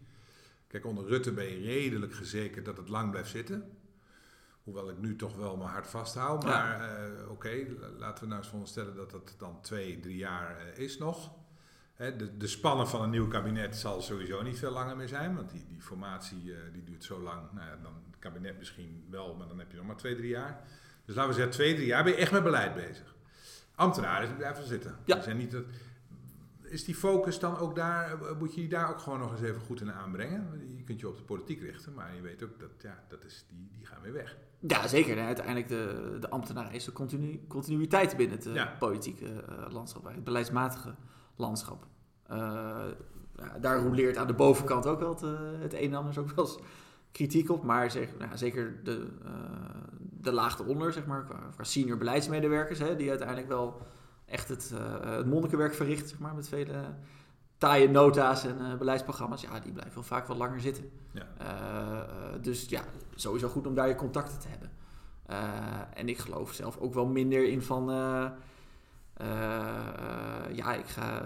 kijk, 0.68 0.86
onder 0.86 1.08
Rutte 1.08 1.32
ben 1.32 1.46
je 1.46 1.66
redelijk 1.66 2.14
gezekerd 2.14 2.66
dat 2.66 2.78
het 2.78 2.90
lang 2.90 3.12
blijft 3.12 3.30
zitten. 3.30 3.78
Hoewel 4.64 4.90
ik 4.90 4.98
nu 4.98 5.16
toch 5.16 5.36
wel 5.36 5.58
mijn 5.58 5.70
hart 5.70 5.88
vasthoud. 5.88 6.44
Maar 6.44 6.82
ja. 6.82 7.08
uh, 7.08 7.22
oké, 7.22 7.32
okay, 7.32 7.78
laten 7.98 8.24
we 8.24 8.26
nou 8.26 8.38
eens 8.38 8.48
veronderstellen 8.48 8.96
dat 8.96 9.12
het 9.12 9.36
dan 9.38 9.62
twee, 9.62 10.00
drie 10.00 10.18
jaar 10.18 10.58
is 10.76 10.98
nog. 10.98 11.32
Hè, 11.94 12.16
de, 12.16 12.38
de 12.38 12.48
spannen 12.48 12.88
van 12.88 13.02
een 13.02 13.10
nieuw 13.10 13.28
kabinet 13.28 13.76
zal 13.76 14.02
sowieso 14.02 14.42
niet 14.42 14.60
veel 14.60 14.72
langer 14.72 14.98
meer 14.98 15.08
zijn. 15.08 15.36
Want 15.36 15.52
die, 15.52 15.66
die 15.68 15.82
formatie 15.82 16.44
uh, 16.44 16.58
die 16.74 16.84
duurt 16.84 17.04
zo 17.04 17.20
lang. 17.22 17.42
Nou 17.52 17.68
ja, 17.68 17.78
dan 17.84 17.94
het 18.06 18.20
kabinet 18.20 18.58
misschien 18.58 19.06
wel, 19.10 19.36
maar 19.36 19.48
dan 19.48 19.60
heb 19.60 19.72
je 19.72 19.78
nog 19.78 19.86
maar 19.86 19.98
twee, 19.98 20.16
drie 20.16 20.30
jaar. 20.30 20.62
Dus 21.06 21.16
laten 21.16 21.30
we 21.30 21.36
zeggen, 21.36 21.54
twee, 21.54 21.76
drie 21.76 21.88
jaar 21.88 22.04
ben 22.04 22.14
je 22.14 22.18
echt 22.18 22.32
met 22.32 22.44
beleid 22.44 22.76
bezig. 22.76 23.16
Ambtenaren 23.76 24.36
blijven 24.36 24.68
zitten. 24.68 24.96
Ja. 25.06 25.14
Die 25.16 25.24
zijn 25.24 25.38
niet 25.38 25.52
het, 25.52 25.66
is 26.74 26.84
die 26.84 26.96
focus 26.96 27.40
dan 27.40 27.58
ook 27.58 27.76
daar, 27.76 28.18
moet 28.40 28.56
je 28.56 28.62
je 28.62 28.68
daar 28.68 28.90
ook 28.90 29.00
gewoon 29.00 29.20
nog 29.20 29.32
eens 29.32 29.42
even 29.42 29.62
goed 29.62 29.82
in 29.82 29.92
aanbrengen? 29.92 30.74
Je 30.78 30.84
kunt 30.84 31.00
je 31.00 31.08
op 31.08 31.18
de 31.18 31.24
politiek 31.24 31.62
richten, 31.62 31.94
maar 31.94 32.16
je 32.16 32.22
weet 32.22 32.44
ook 32.44 32.60
dat 32.60 32.70
ja, 32.82 33.04
dat 33.08 33.24
is, 33.24 33.46
die, 33.50 33.70
die 33.72 33.86
gaan 33.86 34.02
weer 34.02 34.14
weg. 34.14 34.38
Ja, 34.60 34.88
zeker. 34.88 35.16
Nee, 35.16 35.26
uiteindelijk 35.26 35.68
de, 35.68 36.18
de 36.20 36.30
ambtenaar 36.30 36.74
is 36.74 36.86
de 36.86 36.92
continu, 36.92 37.42
continuïteit 37.48 38.18
binnen 38.18 38.38
het 38.38 38.46
ja. 38.54 38.76
politieke 38.80 39.26
uh, 39.26 39.66
landschap, 39.70 40.06
het 40.06 40.24
beleidsmatige 40.24 40.96
landschap. 41.36 41.88
Ja, 43.36 43.60
daar 43.62 43.80
roleert 43.80 44.18
aan 44.18 44.28
de 44.28 44.34
bovenkant 44.34 44.86
ook 44.86 45.00
wel 45.00 45.10
het, 45.10 45.22
het 45.62 45.74
een 45.74 45.80
en 45.80 45.94
ander 45.94 46.20
ook 46.20 46.32
wel 46.32 46.46
eens 46.46 46.60
kritiek 47.12 47.50
op, 47.50 47.64
maar 47.64 47.92
zeg, 47.92 48.10
nou, 48.18 48.38
zeker 48.38 48.84
de, 48.84 49.08
de 50.00 50.32
laag 50.32 50.60
eronder, 50.60 50.94
zeg 50.94 51.06
maar, 51.06 51.24
qua, 51.24 51.40
qua 51.54 51.64
senior 51.64 51.98
beleidsmedewerkers, 51.98 52.80
hè, 52.80 52.96
die 52.96 53.10
uiteindelijk 53.10 53.48
wel 53.48 53.82
echt 54.26 54.50
het, 54.50 54.72
het 55.06 55.26
monnikenwerk 55.26 55.74
verricht, 55.74 56.10
zeg 56.10 56.20
maar, 56.20 56.36
met 56.36 56.48
vele 56.48 56.84
taaie 57.64 57.90
nota's 57.90 58.44
en 58.46 58.58
uh, 58.62 58.76
beleidsprogramma's, 58.76 59.42
ja, 59.42 59.60
die 59.60 59.72
blijven 59.72 59.94
wel 59.94 60.04
vaak 60.04 60.28
wat 60.28 60.38
langer 60.38 60.62
zitten. 60.62 60.92
Ja. 61.12 61.28
Uh, 61.42 62.42
dus 62.42 62.66
ja, 62.70 62.82
sowieso 63.16 63.48
goed 63.48 63.68
om 63.68 63.76
daar 63.76 63.88
je 63.88 63.96
contacten 63.96 64.40
te 64.40 64.48
hebben. 64.48 64.72
Uh, 65.30 66.00
en 66.00 66.10
ik 66.10 66.18
geloof 66.18 66.52
zelf 66.52 66.78
ook 66.78 66.94
wel 66.94 67.06
minder 67.06 67.48
in 67.48 67.62
van, 67.62 67.90
ja, 70.52 70.74
ik 70.74 70.86
ga 70.86 71.24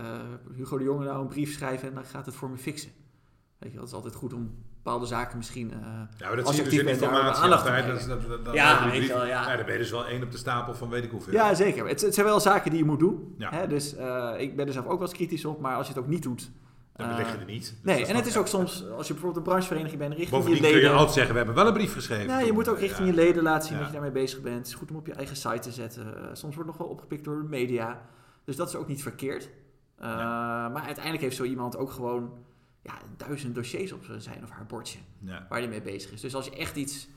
Hugo 0.56 0.78
de 0.78 0.84
Jonge 0.84 1.06
nou 1.06 1.21
een 1.21 1.28
brief 1.28 1.54
schrijven 1.54 1.88
en 1.88 1.93
dan 1.93 2.06
gaat 2.06 2.26
het 2.26 2.36
voor 2.36 2.50
me 2.50 2.58
fixen. 2.58 2.91
Weet 3.58 3.71
je, 3.71 3.78
dat 3.78 3.88
is 3.88 3.93
altijd 3.93 4.15
goed 4.15 4.34
om 4.34 4.65
bepaalde 4.84 5.06
zaken 5.06 5.38
misschien. 5.38 5.71
Uh, 5.71 5.80
ja, 6.17 6.28
maar 6.28 6.36
dat 6.36 6.47
zie 6.47 6.63
je 6.63 6.69
dus 6.69 6.80
in 6.80 6.88
informatie 6.88 7.43
altijd. 7.43 7.88
Dat, 7.88 8.08
dat, 8.08 8.30
dat, 8.30 8.45
dat, 8.45 8.54
ja, 8.54 8.89
weet 8.89 9.08
wel, 9.08 9.26
ja. 9.26 9.50
ja. 9.50 9.56
Dan 9.56 9.65
ben 9.65 9.73
je 9.73 9.80
dus 9.80 9.91
wel 9.91 10.06
één 10.06 10.23
op 10.23 10.32
de 10.32 10.38
stapel 10.38 10.73
van 10.73 10.89
weet 10.89 11.04
ik 11.04 11.12
hoeveel. 11.12 11.34
Ja, 11.34 11.54
zeker. 11.54 11.88
Het, 11.88 12.02
het 12.02 12.13
zijn 12.13 12.26
wel 12.26 12.39
zaken 12.39 12.71
die 12.71 12.80
je 12.80 12.86
moet 12.86 13.00
doen. 13.00 13.36
Ja. 13.38 13.50
Hè? 13.52 13.67
Dus 13.67 13.97
uh, 13.97 14.34
ik 14.38 14.56
ben 14.56 14.67
er 14.67 14.73
zelf 14.73 14.86
ook 14.86 15.00
wel 15.00 15.08
eens 15.08 15.17
kritisch 15.17 15.45
op, 15.45 15.60
maar 15.60 15.76
als 15.76 15.88
je 15.88 15.93
het 15.93 16.02
ook 16.02 16.10
niet 16.10 16.23
doet. 16.23 16.52
Dan 16.97 17.15
lig 17.15 17.31
je 17.31 17.38
er 17.38 17.45
niet. 17.45 17.75
Dus 17.81 17.95
nee, 17.95 18.05
en 18.05 18.15
het 18.15 18.25
is 18.25 18.38
ook 18.38 18.47
soms, 18.47 18.89
als 18.89 19.07
je 19.07 19.13
bijvoorbeeld 19.13 19.36
een 19.36 19.51
branchevereniging 19.51 19.99
bent, 19.99 20.13
richting 20.13 20.31
Bovendien 20.31 20.55
je 20.55 20.62
leden... 20.62 20.79
kun 20.79 20.89
je 20.89 20.95
altijd 20.95 21.13
zeggen, 21.13 21.31
we 21.31 21.38
hebben 21.38 21.55
wel 21.55 21.67
een 21.67 21.73
brief 21.73 21.93
geschreven. 21.93 22.27
Ja, 22.27 22.39
je 22.39 22.51
moet 22.51 22.67
ook 22.67 22.79
richting 22.79 23.07
je 23.07 23.13
leden 23.13 23.43
laten 23.43 23.67
zien 23.67 23.77
dat 23.77 23.86
je 23.86 23.93
daarmee 23.93 24.12
bezig 24.12 24.41
bent. 24.41 24.57
Het 24.57 24.67
is 24.67 24.73
goed 24.73 24.89
om 24.89 24.95
op 24.95 25.07
je 25.07 25.13
eigen 25.13 25.36
site 25.36 25.60
te 25.60 25.71
zetten. 25.71 26.05
Uh, 26.05 26.29
soms 26.33 26.55
wordt 26.55 26.69
nog 26.69 26.77
wel 26.77 26.88
opgepikt 26.88 27.23
door 27.23 27.41
de 27.41 27.47
media. 27.47 28.01
Dus 28.43 28.55
dat 28.55 28.67
is 28.67 28.75
ook 28.75 28.88
niet 28.88 29.01
verkeerd. 29.01 29.49
Maar 29.99 30.81
uiteindelijk 30.81 31.23
heeft 31.23 31.36
zo 31.36 31.43
iemand 31.43 31.77
ook 31.77 31.91
gewoon 31.91 32.33
ja, 32.81 32.93
duizend 33.17 33.55
dossiers 33.55 33.91
op 33.91 34.03
zijn 34.17 34.43
of 34.43 34.49
haar 34.49 34.65
bordje 34.65 34.99
ja. 35.19 35.45
waar 35.49 35.60
hij 35.60 35.67
mee 35.67 35.81
bezig 35.81 36.12
is. 36.12 36.21
Dus 36.21 36.36
als 36.36 36.45
je 36.45 36.55
echt 36.55 36.75
iets 36.75 37.07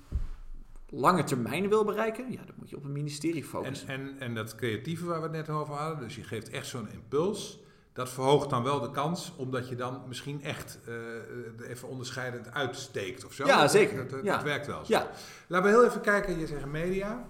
lange 0.89 1.25
termijn 1.25 1.69
wil 1.69 1.85
bereiken, 1.85 2.33
ja, 2.33 2.45
dan 2.45 2.55
moet 2.59 2.71
je 2.71 2.77
op 2.77 2.85
een 2.85 2.93
ministerie 2.93 3.45
focussen. 3.45 3.89
En, 3.89 4.01
en, 4.01 4.19
en 4.19 4.35
dat 4.35 4.55
creatieve 4.55 5.05
waar 5.05 5.17
we 5.17 5.23
het 5.23 5.47
net 5.47 5.49
over 5.49 5.75
hadden, 5.75 5.99
dus 5.99 6.17
je 6.17 6.25
geeft 6.25 6.51
echt 6.51 6.67
zo'n 6.67 6.91
impuls, 6.93 7.61
dat 8.01 8.11
verhoogt 8.11 8.51
dan 8.51 8.63
wel 8.63 8.81
de 8.81 8.91
kans, 8.91 9.33
omdat 9.37 9.69
je 9.69 9.77
dan 9.77 10.03
misschien 10.07 10.43
echt 10.43 10.79
uh, 10.89 11.69
even 11.69 11.89
onderscheidend 11.89 12.53
uitsteekt 12.53 13.25
of 13.25 13.33
zo. 13.33 13.47
Ja, 13.47 13.69
zeker. 13.69 13.97
Dat, 13.97 14.11
dat, 14.11 14.25
ja. 14.25 14.35
dat 14.35 14.45
werkt 14.45 14.67
wel. 14.67 14.85
Zo. 14.85 14.93
Ja. 14.93 15.11
Laten 15.47 15.71
we 15.71 15.77
heel 15.77 15.87
even 15.87 16.01
kijken, 16.01 16.39
je 16.39 16.47
zegt 16.47 16.67
media. 16.67 17.29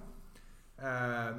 Uh, 0.78 0.85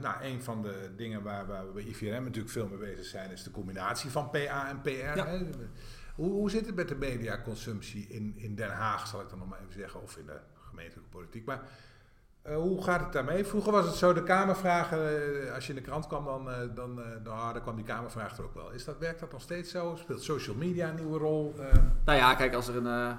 nou, 0.01 0.23
een 0.23 0.41
van 0.43 0.61
de 0.61 0.89
dingen 0.95 1.23
waar, 1.23 1.47
waar 1.47 1.65
we 1.65 1.71
bij 1.71 1.83
IVRM 1.83 2.23
natuurlijk 2.23 2.53
veel 2.53 2.67
mee 2.67 2.77
bezig 2.77 3.05
zijn, 3.05 3.31
is 3.31 3.43
de 3.43 3.51
combinatie 3.51 4.09
van 4.09 4.29
PA 4.29 4.69
en 4.69 4.81
PR. 4.81 4.89
Ja. 4.89 5.25
Hè? 5.25 5.39
Hoe, 6.15 6.31
hoe 6.31 6.49
zit 6.49 6.65
het 6.65 6.75
met 6.75 6.87
de 6.87 6.95
mediaconsumptie 6.95 8.07
in, 8.07 8.33
in 8.37 8.55
Den 8.55 8.71
Haag, 8.71 9.07
zal 9.07 9.21
ik 9.21 9.29
dan 9.29 9.39
nog 9.39 9.47
maar 9.47 9.59
even 9.59 9.73
zeggen, 9.73 10.01
of 10.01 10.17
in 10.17 10.25
de 10.25 10.39
gemeentelijke 10.69 11.09
politiek? 11.09 11.45
Maar 11.45 11.61
uh, 12.47 12.55
hoe 12.55 12.83
gaat 12.83 12.99
het 12.99 13.13
daarmee? 13.13 13.45
Vroeger 13.45 13.71
was 13.71 13.85
het 13.85 13.95
zo, 13.95 14.13
de 14.13 14.23
Kamervragen, 14.23 14.97
uh, 14.97 15.53
als 15.53 15.67
je 15.67 15.73
in 15.73 15.75
de 15.75 15.85
krant 15.85 16.07
kwam, 16.07 16.25
dan, 16.25 16.47
uh, 16.47 16.55
dan, 16.75 16.99
nou, 17.23 17.53
dan 17.53 17.61
kwam 17.61 17.75
die 17.75 17.85
Kamervraag 17.85 18.37
er 18.37 18.43
ook 18.43 18.53
wel. 18.53 18.71
Is 18.71 18.85
dat, 18.85 18.97
werkt 18.97 19.19
dat 19.19 19.31
nog 19.31 19.41
steeds 19.41 19.71
zo? 19.71 19.95
Speelt 19.99 20.23
social 20.23 20.55
media 20.55 20.89
een 20.89 20.95
nieuwe 20.95 21.17
rol? 21.17 21.55
Nou 22.05 22.17
ja, 22.17 22.35
kijk, 22.35 22.53
als 22.53 22.67
er 22.67 22.85
een 22.85 23.15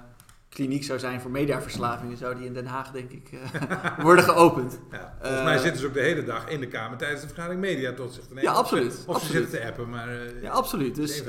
kliniek 0.49 0.85
zou 0.85 0.99
zijn 0.99 1.21
voor 1.21 1.31
mediaverslavingen, 1.31 2.17
zou 2.17 2.35
die 2.37 2.47
in 2.47 2.55
Den 2.55 2.67
Haag, 2.67 2.91
denk 2.91 3.11
ik, 3.11 3.31
worden 4.03 4.25
geopend. 4.25 4.81
Ja, 4.91 5.15
volgens 5.21 5.45
mij 5.45 5.59
zitten 5.59 5.81
ze 5.81 5.87
ook 5.87 5.95
de 5.95 6.01
hele 6.01 6.25
dag 6.25 6.49
in 6.49 6.61
de 6.61 6.69
Kamer 6.69 6.99
tijdens 6.99 7.21
de 7.21 7.27
vergadering 7.27 7.61
media 7.61 7.93
tot 7.93 8.13
zich 8.13 8.27
te 8.27 8.35
nemen. 8.35 8.51
Ja, 8.51 8.57
absoluut. 8.57 9.05
Of, 9.07 9.15
absoluut. 9.15 9.23
ze 9.23 9.33
zitten 9.33 9.61
te 9.61 9.67
appen, 9.67 9.91
maar... 9.91 10.41
ja, 10.43 10.51
absoluut. 10.51 10.95
Dus... 10.95 11.23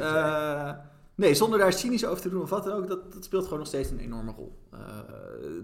Nee, 1.16 1.34
zonder 1.34 1.60
daar 1.60 1.74
cynisch 1.74 2.06
over 2.06 2.22
te 2.22 2.30
doen 2.30 2.42
of 2.42 2.50
wat 2.50 2.64
dan 2.64 2.74
ook, 2.74 2.88
dat, 2.88 3.14
dat 3.14 3.24
speelt 3.24 3.44
gewoon 3.44 3.60
nog 3.60 3.68
steeds 3.68 3.90
een 3.90 4.00
enorme 4.00 4.32
rol. 4.32 4.58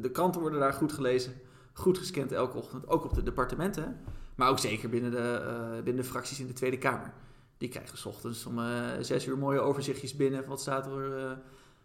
de 0.01 0.11
kranten 0.11 0.41
worden 0.41 0.59
daar 0.59 0.73
goed 0.73 0.93
gelezen 0.93 1.33
goed 1.79 1.97
gescand 1.97 2.31
elke 2.31 2.57
ochtend, 2.57 2.87
ook 2.87 3.03
op 3.03 3.13
de 3.13 3.23
departementen. 3.23 3.99
Maar 4.35 4.49
ook 4.49 4.59
zeker 4.59 4.89
binnen 4.89 5.11
de, 5.11 5.41
uh, 5.43 5.83
binnen 5.83 6.03
de 6.03 6.09
fracties 6.09 6.39
in 6.39 6.47
de 6.47 6.53
Tweede 6.53 6.77
Kamer. 6.77 7.13
Die 7.57 7.69
krijgen 7.69 7.97
s 7.97 8.05
ochtends 8.05 8.45
om 8.45 8.59
uh, 8.59 8.65
zes 8.99 9.25
uur 9.25 9.37
mooie 9.37 9.59
overzichtjes 9.59 10.15
binnen. 10.15 10.45
Wat 10.45 10.61
staat 10.61 10.85
er, 10.85 11.17
uh, 11.17 11.31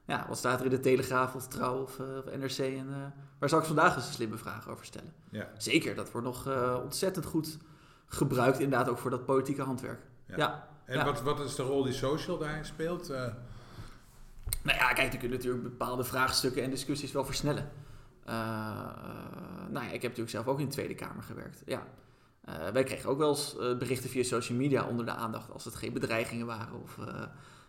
ja, 0.05 0.25
wat 0.29 0.39
staat 0.39 0.59
er 0.59 0.65
in 0.65 0.71
de 0.71 0.81
Telegraaf 0.81 1.35
of 1.35 1.49
Trouw 1.49 1.83
of, 1.83 1.99
of 1.99 2.37
NRC? 2.37 2.59
En 2.59 3.15
waar 3.39 3.49
zal 3.49 3.59
ik 3.59 3.65
vandaag 3.65 3.97
eens 3.97 4.07
een 4.07 4.13
slimme 4.13 4.37
vraag 4.37 4.69
over 4.69 4.85
stellen? 4.85 5.13
Ja. 5.31 5.49
Zeker, 5.59 5.95
dat 5.95 6.11
wordt 6.11 6.27
nog 6.27 6.49
ontzettend 6.83 7.25
goed 7.25 7.59
gebruikt. 8.07 8.59
Inderdaad 8.59 8.89
ook 8.89 8.99
voor 8.99 9.11
dat 9.11 9.25
politieke 9.25 9.63
handwerk. 9.63 10.01
Ja. 10.27 10.37
ja. 10.37 10.69
En 10.85 11.05
Wat, 11.05 11.23
wat 11.23 11.41
is 11.41 11.55
de 11.55 11.63
rol 11.63 11.83
die 11.83 11.93
social 11.93 12.39
daarin 12.39 12.65
speelt? 12.65 13.09
Nou 14.63 14.79
ja, 14.79 14.93
kijk, 14.93 15.13
je 15.13 15.19
kunt 15.19 15.33
natuurlijk 15.33 15.63
bepaalde 15.63 16.05
vraagstukken 16.05 16.63
en 16.63 16.71
discussies 16.71 17.13
wel 17.13 17.25
versnellen. 17.25 17.71
Uh, 18.29 18.35
nou 19.69 19.85
ja, 19.85 19.91
ik 19.91 20.03
heb 20.03 20.03
natuurlijk 20.03 20.31
zelf 20.31 20.47
ook 20.47 20.59
in 20.59 20.67
de 20.67 20.73
Tweede 20.73 20.95
Kamer 20.95 21.23
gewerkt. 21.23 21.63
Ja. 21.67 21.87
Uh, 22.49 22.69
wij 22.69 22.83
kregen 22.83 23.11
ook 23.11 23.19
wel 23.19 23.29
eens 23.29 23.57
uh, 23.61 23.79
berichten 23.79 24.11
via 24.11 24.23
social 24.23 24.59
media 24.59 24.89
onder 24.89 25.05
de 25.05 25.13
aandacht 25.13 25.51
als 25.51 25.65
het 25.65 25.75
geen 25.75 25.93
bedreigingen 25.93 26.47
waren 26.47 26.83
of, 26.83 26.99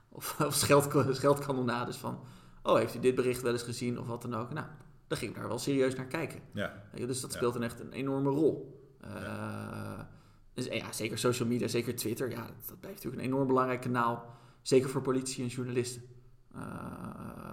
of, 0.09 0.39
of 0.47 0.53
scheld, 0.53 1.15
scheldkanonades 1.15 1.97
van 1.97 2.19
oh, 2.63 2.77
heeft 2.77 2.95
u 2.95 2.99
dit 2.99 3.15
bericht 3.15 3.41
wel 3.41 3.51
eens 3.51 3.63
gezien 3.63 3.99
of 3.99 4.07
wat 4.07 4.21
dan 4.21 4.35
ook. 4.35 4.53
Nou, 4.53 4.67
dan 5.07 5.17
ging 5.17 5.31
ik 5.31 5.37
daar 5.37 5.47
wel 5.47 5.59
serieus 5.59 5.95
naar 5.95 6.05
kijken. 6.05 6.41
Ja. 6.53 6.73
dus 6.91 7.21
dat 7.21 7.33
speelt 7.33 7.53
dan 7.53 7.63
echt 7.63 7.79
een 7.79 7.91
enorme 7.91 8.29
rol. 8.29 8.79
Ja. 9.01 10.09
Dus 10.53 10.65
ja, 10.65 10.91
zeker 10.91 11.17
social 11.17 11.47
media, 11.47 11.67
zeker 11.67 11.95
Twitter, 11.95 12.29
ja, 12.29 12.45
dat, 12.45 12.67
dat, 12.67 12.79
blijft 12.79 12.95
natuurlijk 12.95 13.23
een 13.23 13.29
enorm 13.29 13.47
belangrijk 13.47 13.81
kanaal. 13.81 14.25
Zeker 14.61 14.89
voor 14.89 15.01
politie 15.01 15.43
en 15.43 15.49
journalisten. 15.49 16.01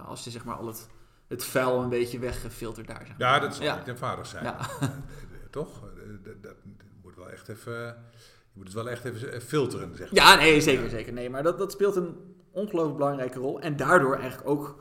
als 0.05 0.23
je 0.23 0.29
zeg 0.29 0.45
maar 0.45 0.55
al 0.55 0.67
het 0.67 0.89
het 1.33 1.45
vuil 1.45 1.81
een 1.81 1.89
beetje 1.89 2.19
weggefilterd 2.19 2.87
daar. 2.87 3.03
Zeg 3.07 3.17
Ja, 3.17 3.39
dat 3.39 3.55
zal 3.55 3.65
ja. 3.65 3.77
niet 3.77 3.87
eenvoudig 3.87 4.25
zijn. 4.27 4.43
Ja. 4.43 4.57
Toch? 5.51 5.81
Dat, 6.23 6.43
dat, 6.43 6.55
moet 7.01 7.15
wel 7.15 7.29
echt 7.29 7.49
even... 7.49 7.73
Je 7.73 8.59
moet 8.59 8.65
het 8.65 8.73
wel 8.73 8.89
echt 8.89 9.03
even 9.03 9.41
filteren, 9.41 9.95
zeg 9.95 10.11
maar. 10.11 10.23
Ja, 10.23 10.35
nee, 10.35 10.61
zeker, 10.61 10.89
zeker. 10.89 11.13
Nee, 11.13 11.29
maar 11.29 11.43
dat, 11.43 11.57
dat 11.57 11.71
speelt 11.71 11.95
een 11.95 12.15
ongelooflijk 12.51 12.97
belangrijke 12.97 13.39
rol. 13.39 13.61
En 13.61 13.75
daardoor 13.75 14.15
eigenlijk 14.15 14.49
ook 14.49 14.77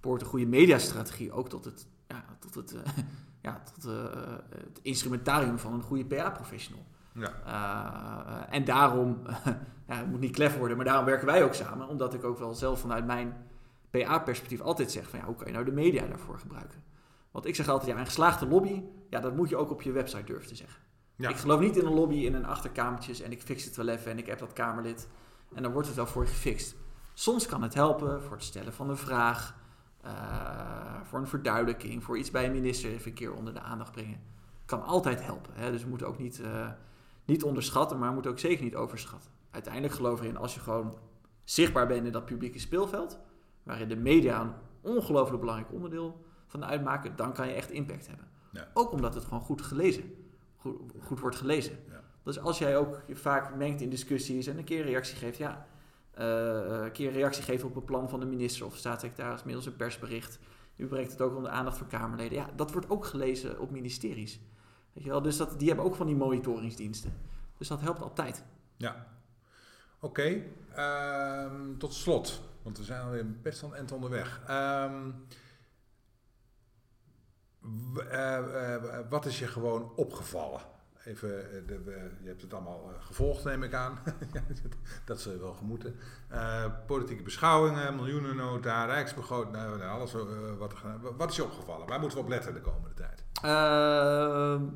behoort 0.00 0.20
een 0.20 0.26
goede 0.26 0.46
mediastrategie 0.46 1.32
ook 1.32 1.48
tot 1.48 1.64
het, 1.64 1.86
ja, 2.08 2.24
tot 2.38 2.54
het, 2.54 2.74
uh, 2.74 2.80
ja, 3.46 3.62
tot, 3.74 3.92
uh, 3.92 4.04
het 4.48 4.80
instrumentarium 4.82 5.58
van 5.58 5.72
een 5.72 5.82
goede 5.82 6.04
PA-professional. 6.04 6.84
Ja. 7.12 7.32
Uh, 7.46 8.54
en 8.56 8.64
daarom, 8.64 9.22
ja, 9.88 9.94
het 9.94 10.10
moet 10.10 10.20
niet 10.20 10.34
klef 10.34 10.56
worden, 10.56 10.76
maar 10.76 10.86
daarom 10.86 11.04
werken 11.04 11.26
wij 11.26 11.44
ook 11.44 11.54
samen. 11.54 11.88
Omdat 11.88 12.14
ik 12.14 12.24
ook 12.24 12.38
wel 12.38 12.54
zelf 12.54 12.80
vanuit 12.80 13.06
mijn 13.06 13.49
PA-perspectief 13.90 14.60
altijd 14.60 14.90
zeg 14.90 15.08
van 15.08 15.18
ja, 15.18 15.24
hoe 15.24 15.34
kan 15.34 15.46
je 15.46 15.52
nou 15.52 15.64
de 15.64 15.72
media 15.72 16.06
daarvoor 16.06 16.38
gebruiken? 16.38 16.82
Want 17.30 17.46
ik 17.46 17.54
zeg 17.54 17.68
altijd, 17.68 17.90
ja, 17.90 17.98
een 17.98 18.06
geslaagde 18.06 18.46
lobby, 18.46 18.82
ja, 19.10 19.20
dat 19.20 19.36
moet 19.36 19.48
je 19.48 19.56
ook 19.56 19.70
op 19.70 19.82
je 19.82 19.92
website 19.92 20.24
durven 20.24 20.48
te 20.48 20.54
zeggen. 20.54 20.82
Ja. 21.16 21.28
Ik 21.28 21.36
geloof 21.36 21.60
niet 21.60 21.76
in 21.76 21.86
een 21.86 21.94
lobby 21.94 22.16
in 22.16 22.34
een 22.34 22.46
achterkamertjes 22.46 23.20
en 23.20 23.32
ik 23.32 23.42
fix 23.42 23.64
het 23.64 23.76
wel 23.76 23.88
even 23.88 24.10
en 24.10 24.18
ik 24.18 24.26
heb 24.26 24.38
dat 24.38 24.52
kamerlid 24.52 25.08
en 25.54 25.62
dan 25.62 25.72
wordt 25.72 25.86
het 25.86 25.96
wel 25.96 26.06
voor 26.06 26.22
je 26.22 26.28
gefixt. 26.28 26.74
Soms 27.14 27.46
kan 27.46 27.62
het 27.62 27.74
helpen 27.74 28.22
voor 28.22 28.32
het 28.32 28.44
stellen 28.44 28.72
van 28.72 28.90
een 28.90 28.96
vraag, 28.96 29.56
uh, 30.04 31.00
voor 31.02 31.18
een 31.18 31.26
verduidelijking, 31.26 32.04
voor 32.04 32.18
iets 32.18 32.30
bij 32.30 32.44
een 32.44 32.52
minister 32.52 32.90
even 32.90 33.08
een 33.08 33.14
keer 33.14 33.34
onder 33.34 33.54
de 33.54 33.60
aandacht 33.60 33.92
brengen. 33.92 34.20
Kan 34.64 34.82
altijd 34.82 35.24
helpen. 35.24 35.54
Hè? 35.54 35.70
Dus 35.70 35.82
we 35.82 35.88
moeten 35.88 36.06
ook 36.06 36.18
niet, 36.18 36.38
uh, 36.38 36.68
niet 37.24 37.44
onderschatten, 37.44 37.98
maar 37.98 38.08
we 38.08 38.14
moeten 38.14 38.30
ook 38.30 38.38
zeker 38.38 38.64
niet 38.64 38.76
overschatten. 38.76 39.30
Uiteindelijk 39.50 39.94
geloof 39.94 40.18
ik 40.18 40.24
erin, 40.24 40.36
als 40.36 40.54
je 40.54 40.60
gewoon 40.60 40.98
zichtbaar 41.44 41.86
bent 41.86 42.06
in 42.06 42.12
dat 42.12 42.24
publieke 42.24 42.58
speelveld, 42.58 43.18
waarin 43.62 43.88
de 43.88 43.96
media 43.96 44.40
een 44.40 44.52
ongelooflijk 44.80 45.40
belangrijk 45.40 45.72
onderdeel 45.72 46.24
van 46.46 46.64
uitmaken, 46.64 47.16
dan 47.16 47.32
kan 47.32 47.48
je 47.48 47.54
echt 47.54 47.70
impact 47.70 48.06
hebben. 48.06 48.26
Ja. 48.52 48.68
Ook 48.74 48.92
omdat 48.92 49.14
het 49.14 49.24
gewoon 49.24 49.40
goed 49.40 49.62
gelezen, 49.62 50.14
goed, 50.56 50.76
goed 51.00 51.20
wordt 51.20 51.36
gelezen. 51.36 51.78
Ja. 51.88 52.00
Dus 52.22 52.38
als 52.38 52.58
jij 52.58 52.76
ook 52.76 53.02
je 53.06 53.16
vaak 53.16 53.54
mengt 53.56 53.80
in 53.80 53.90
discussies 53.90 54.46
en 54.46 54.58
een 54.58 54.64
keer 54.64 54.84
reactie 54.84 55.16
geeft, 55.16 55.38
ja, 55.38 55.66
uh, 56.18 56.82
een 56.82 56.92
keer 56.92 57.12
reactie 57.12 57.42
geeft 57.42 57.64
op 57.64 57.76
een 57.76 57.84
plan 57.84 58.08
van 58.08 58.20
de 58.20 58.26
minister 58.26 58.66
of 58.66 58.76
staatssecretaris 58.76 59.44
middels 59.44 59.66
een 59.66 59.76
persbericht. 59.76 60.38
U 60.76 60.86
brengt 60.86 61.12
het 61.12 61.20
ook 61.20 61.36
onder 61.36 61.50
aandacht 61.50 61.78
van 61.78 61.86
Kamerleden. 61.86 62.38
Ja, 62.38 62.50
dat 62.56 62.72
wordt 62.72 62.90
ook 62.90 63.04
gelezen 63.04 63.58
op 63.58 63.70
ministeries. 63.70 64.40
Weet 64.92 65.04
je 65.04 65.10
wel? 65.10 65.22
Dus 65.22 65.36
dat, 65.36 65.58
die 65.58 65.68
hebben 65.68 65.86
ook 65.86 65.94
van 65.94 66.06
die 66.06 66.16
monitoringsdiensten. 66.16 67.12
Dus 67.58 67.68
dat 67.68 67.80
helpt 67.80 68.02
altijd. 68.02 68.44
Ja. 68.76 69.06
Oké, 70.00 70.20
okay. 70.20 70.48
Ehm, 70.74 71.76
tot 71.78 71.94
slot. 71.94 72.42
Want 72.62 72.78
we 72.78 72.84
zijn 72.84 73.02
alweer 73.02 73.40
best 73.40 73.60
wel 73.60 73.74
eind 73.74 73.92
onderweg. 73.92 74.40
Um, 74.50 75.26
wat 79.08 79.26
is 79.26 79.38
je 79.38 79.46
gewoon 79.46 79.92
opgevallen? 79.96 80.60
Even, 81.04 81.50
eh, 81.50 81.66
de, 81.66 82.10
je 82.22 82.28
hebt 82.28 82.42
het 82.42 82.54
allemaal 82.54 82.92
gevolgd, 82.98 83.44
neem 83.44 83.62
ik 83.62 83.74
aan. 83.74 83.98
dat 85.04 85.22
je 85.22 85.38
wel 85.38 85.52
gemoeten. 85.52 85.96
Uh, 86.32 86.64
politieke 86.86 87.22
beschouwingen, 87.22 87.94
miljoenennota, 87.94 88.84
rijksbegroting, 88.84 89.52
nou, 89.52 89.78
nou, 89.78 89.90
alles 89.90 90.12
wat, 90.58 90.74
wat 91.16 91.30
is 91.30 91.36
je 91.36 91.44
opgevallen? 91.44 91.86
Waar 91.86 92.00
moeten 92.00 92.18
we 92.18 92.24
op 92.24 92.30
letten 92.30 92.54
de 92.54 92.60
komende 92.60 92.94
tijd? 92.94 93.22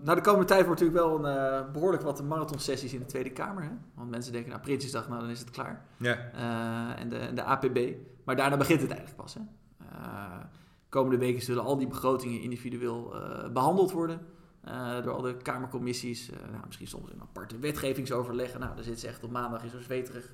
nou, 0.04 0.14
de 0.14 0.20
komende 0.20 0.46
tijd 0.46 0.66
wordt 0.66 0.80
natuurlijk 0.80 1.06
wel 1.06 1.24
een, 1.24 1.72
behoorlijk 1.72 2.02
wat 2.02 2.22
marathonsessies 2.22 2.92
in 2.92 2.98
de 2.98 3.06
Tweede 3.06 3.30
Kamer. 3.30 3.62
Hè? 3.62 3.70
Want 3.94 4.10
mensen 4.10 4.32
denken, 4.32 4.50
nou, 4.50 4.62
Prinsjesdag, 4.62 5.08
nou, 5.08 5.20
dan 5.20 5.30
is 5.30 5.40
het 5.40 5.50
klaar. 5.50 5.84
Ja. 5.96 6.16
en, 6.96 7.08
de, 7.08 7.32
de 7.34 7.42
APB. 7.42 7.78
Maar 8.24 8.36
daarna 8.36 8.56
begint 8.56 8.80
het 8.80 8.90
eigenlijk 8.90 9.20
pas. 9.20 9.34
Hè? 9.34 9.40
komende 10.88 11.18
weken 11.18 11.42
zullen 11.42 11.64
al 11.64 11.76
die 11.76 11.86
begrotingen 11.86 12.40
individueel 12.40 13.14
behandeld 13.52 13.92
worden. 13.92 14.20
Uh, 14.68 15.02
door 15.02 15.14
al 15.14 15.22
de 15.22 15.36
Kamercommissies. 15.36 16.30
Uh, 16.30 16.36
nou, 16.50 16.62
misschien 16.66 16.86
soms 16.86 17.10
een 17.10 17.20
aparte 17.20 17.58
wetgevingsoverleggen. 17.58 18.60
Nou, 18.60 18.74
daar 18.74 18.84
zit 18.84 19.00
ze 19.00 19.08
echt 19.08 19.24
op 19.24 19.30
maandag 19.30 19.62
in 19.62 19.70
zo'n 19.70 19.82
zweterig 19.82 20.32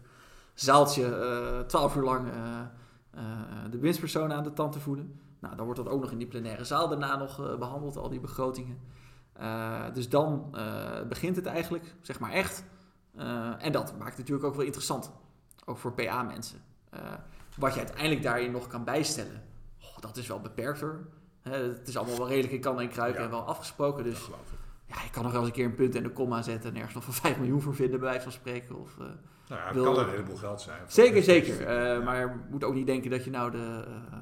zaaltje 0.54 1.02
uh, 1.02 1.60
twaalf 1.60 1.96
uur 1.96 2.02
lang 2.02 2.28
de 3.70 3.78
winstpersonen 3.78 4.36
aan 4.36 4.42
de 4.42 4.52
tand 4.52 4.72
te 4.72 4.80
voeden. 4.80 5.20
Nou, 5.38 5.56
dan 5.56 5.64
wordt 5.64 5.80
dat 5.84 5.92
ook 5.92 6.00
nog 6.00 6.10
in 6.10 6.18
die 6.18 6.26
plenaire 6.26 6.64
zaal 6.64 6.88
daarna 6.88 7.16
nog 7.16 7.58
behandeld, 7.58 7.96
al 7.96 8.08
die 8.08 8.20
begrotingen. 8.20 8.78
dus 9.92 10.08
dan 10.08 10.56
begint 11.08 11.36
het 11.36 11.46
eigenlijk, 11.46 11.94
zeg 12.00 12.20
maar 12.20 12.30
echt. 12.30 12.64
en 13.58 13.72
dat 13.72 13.98
maakt 13.98 14.10
het 14.10 14.18
natuurlijk 14.18 14.46
ook 14.46 14.54
wel 14.54 14.64
interessant, 14.64 15.12
ook 15.64 15.78
voor 15.78 15.92
PA-mensen. 15.92 16.58
wat 17.56 17.74
je 17.74 17.78
uiteindelijk 17.80 18.22
daarin 18.22 18.50
nog 18.50 18.66
kan 18.66 18.84
bijstellen, 18.84 19.42
oh, 19.80 19.98
dat 20.00 20.16
is 20.16 20.26
wel 20.26 20.40
beperkter 20.40 21.00
het 21.42 21.88
is 21.88 21.96
allemaal 21.96 22.18
wel 22.18 22.28
redelijk 22.28 22.52
in 22.52 22.60
kan 22.60 22.80
en 22.80 22.88
kruiken 22.88 23.22
en 23.22 23.30
wel 23.30 23.46
afgesproken. 23.46 24.04
Dus 24.04 24.28
ja, 24.86 25.02
je 25.02 25.10
kan 25.10 25.22
nog 25.22 25.32
wel 25.32 25.40
eens 25.40 25.50
een 25.50 25.54
keer 25.54 25.64
een 25.64 25.74
punt 25.74 25.94
en 25.94 26.04
een 26.04 26.12
komma 26.12 26.42
zetten 26.42 26.70
en 26.70 26.76
ergens 26.76 26.94
nog 26.94 27.04
van 27.04 27.14
5 27.24 27.38
miljoen 27.38 27.60
voor 27.60 27.74
vinden, 27.74 28.00
bij 28.00 28.08
wijze 28.08 28.22
van 28.22 28.32
spreken. 28.32 28.80
Of, 28.80 28.90
uh, 28.92 29.04
nou 29.48 29.60
ja, 29.60 29.66
het 29.66 29.82
kan 29.82 29.98
een 29.98 30.08
heleboel 30.08 30.36
geld 30.36 30.60
zijn. 30.60 30.80
Zeker, 30.86 31.22
zeker. 31.22 31.60
Uh, 31.60 32.04
Maar 32.04 32.20
je 32.20 32.30
moet 32.50 32.64
ook 32.64 32.74
niet 32.74 32.86
denken 32.86 33.10
dat 33.10 33.24
je 33.24 33.30
nou 33.30 33.50
de, 33.50 33.84
uh, 33.88 34.16